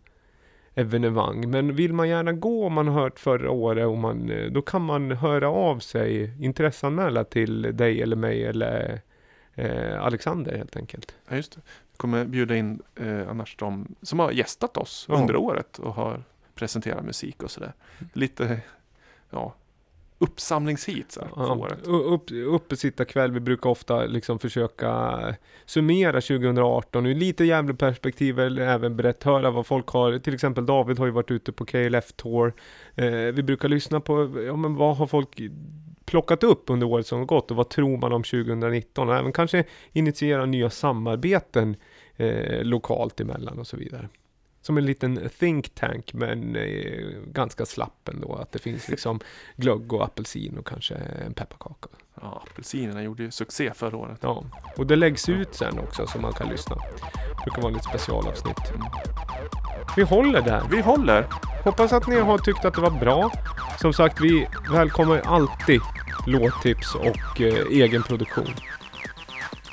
evenemang. 0.80 1.50
Men 1.50 1.76
vill 1.76 1.94
man 1.94 2.10
gärna 2.10 2.34
gå 2.34 2.66
om 2.66 2.74
man 2.74 2.88
har 2.88 3.02
hört 3.02 3.20
förra 3.20 3.52
året, 3.52 3.88
och 3.88 3.98
man, 3.98 4.30
eh, 4.32 4.52
då 4.52 4.62
kan 4.62 4.82
man 4.82 5.12
höra 5.12 5.50
av 5.50 5.80
sig, 5.80 6.34
intresseanmäla 6.44 7.24
till 7.24 7.62
dig 7.78 8.02
eller 8.02 8.16
mig 8.16 8.46
eller 8.46 9.02
eh, 9.56 10.02
Alexander 10.06 10.58
helt 10.58 10.76
enkelt. 10.76 11.16
Ja, 11.30 11.36
just 11.36 11.52
det. 11.56 11.62
Vi 11.92 11.98
kommer 11.98 12.26
bjuda 12.26 12.56
in 12.56 12.82
eh, 12.96 13.30
annars 13.30 13.56
de 13.56 13.96
som 14.02 14.20
har 14.20 14.32
gästat 14.32 14.78
oss 14.78 15.06
Ja. 15.10 15.16
under 15.16 15.36
året 15.36 15.80
och 15.80 15.94
har 15.94 16.24
presenterat 16.56 17.06
musik 17.06 17.44
och 17.44 17.52
sådär. 17.52 17.74
Lite 18.14 18.62
ja, 19.30 19.54
uppsamlingshit 20.20 21.12
så 21.12 21.22
här, 21.22 21.28
för 21.28 21.42
Ja, 21.42 21.56
året. 21.56 21.88
u- 21.88 21.92
upp, 21.92 22.32
uppesittarkväll, 22.32 23.32
vi 23.32 23.40
brukar 23.40 23.70
ofta 23.70 24.06
liksom 24.06 24.40
försöka 24.40 25.20
summera 25.66 26.22
2018 26.22 27.06
ur 27.06 27.16
lite 27.16 27.44
jävla 27.46 27.74
perspektiv 27.74 28.40
eller 28.40 28.62
även 28.68 28.96
berätta, 28.96 29.30
höra 29.30 29.52
vad 29.52 29.66
folk 29.66 29.88
har, 29.88 30.20
till 30.20 30.34
exempel 30.34 30.66
David 30.66 31.00
har 31.00 31.06
ju 31.06 31.12
varit 31.12 31.32
ute 31.32 31.52
på 31.52 31.66
KLF 31.66 32.12
Tour. 32.14 32.54
Eh, 32.96 33.06
vi 33.12 33.44
brukar 33.44 33.68
lyssna 33.70 34.00
på, 34.00 34.42
ja 34.48 34.56
men 34.56 34.76
vad 34.76 34.98
har 34.98 35.08
folk 35.08 35.40
plockat 36.06 36.44
upp 36.44 36.64
under 36.70 36.88
året 36.88 37.08
som 37.08 37.28
gått 37.28 37.52
och 37.52 37.58
vad 37.58 37.70
tror 37.70 37.98
man 37.98 38.14
om 38.14 38.24
2019 38.24 39.10
och 39.10 39.16
även 39.16 39.32
kanske 39.32 39.64
initiera 39.92 40.46
nya 40.46 40.70
samarbeten 40.70 41.76
eh, 42.16 42.64
lokalt 42.64 43.20
emellan 43.20 43.60
och 43.60 43.68
så 43.68 43.78
vidare. 43.78 44.10
Som 44.70 44.78
en 44.78 44.86
liten 44.86 45.30
think 45.40 45.76
tank 45.76 46.14
men 46.14 46.56
eh, 46.56 47.08
ganska 47.26 47.66
slapp 47.66 48.10
ändå. 48.10 48.36
Att 48.36 48.52
det 48.52 48.60
finns 48.60 48.88
liksom 48.90 49.20
glögg 49.56 49.94
och 49.94 50.04
apelsin 50.04 50.58
och 50.58 50.68
kanske 50.68 50.96
en 50.96 51.34
pepparkaka. 51.34 51.90
Ja, 52.22 52.44
apelsinerna 52.52 53.04
gjorde 53.04 53.24
ju 53.24 53.32
succé 53.32 53.72
förra 53.76 53.98
året. 53.98 54.20
Ja, 54.22 54.44
och 54.78 54.88
det 54.88 54.96
läggs 54.96 55.30
ut 55.30 55.56
sen 55.56 55.80
också 55.80 56.08
så 56.08 56.20
man 56.20 56.34
kan 56.34 56.50
lyssna. 56.50 56.76
Det 56.76 57.44
brukar 57.44 57.62
vara 57.62 57.74
lite 57.74 57.84
specialavsnitt. 57.84 58.58
Vi 59.96 60.04
håller 60.04 60.42
där. 60.42 60.64
Vi 60.72 60.82
håller! 60.82 61.26
Hoppas 61.64 61.94
att 61.94 62.08
ni 62.08 62.20
har 62.20 62.38
tyckt 62.38 62.66
att 62.66 62.74
det 62.74 62.82
var 62.82 63.00
bra. 63.00 63.32
Som 63.82 63.94
sagt, 63.94 64.22
vi 64.22 64.48
välkomnar 64.74 65.20
alltid 65.20 65.82
låttips 66.28 66.96
och 66.96 67.42
eh, 67.42 67.66
egen 67.70 68.04
produktion. 68.04 68.54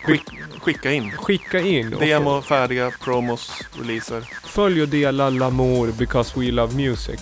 Skick, 0.05 0.25
skicka 0.67 0.93
in. 0.93 1.11
Skicka 1.11 1.61
in 1.61 1.91
Demo, 2.01 2.43
färdiga, 2.43 2.91
promos, 3.05 3.51
releaser. 3.73 4.29
följ 4.45 4.83
och 4.83 4.89
dela 4.89 5.31
Lamour 5.31 5.93
because 5.99 6.41
we 6.41 6.51
love 6.51 6.75
music. 6.75 7.21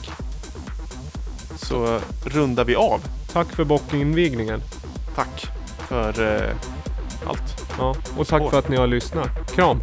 Så 1.56 2.00
rundar 2.24 2.64
vi 2.64 2.74
av. 2.76 3.00
Tack 3.32 3.52
för 3.52 3.64
bockinvigningen. 3.64 4.60
Tack 5.14 5.46
för 5.88 6.36
eh, 6.36 6.56
allt. 7.28 7.62
Ja, 7.78 7.94
och 8.16 8.26
tack 8.26 8.40
Skål. 8.40 8.50
för 8.50 8.58
att 8.58 8.68
ni 8.68 8.76
har 8.76 8.86
lyssnat. 8.86 9.54
Kram! 9.54 9.80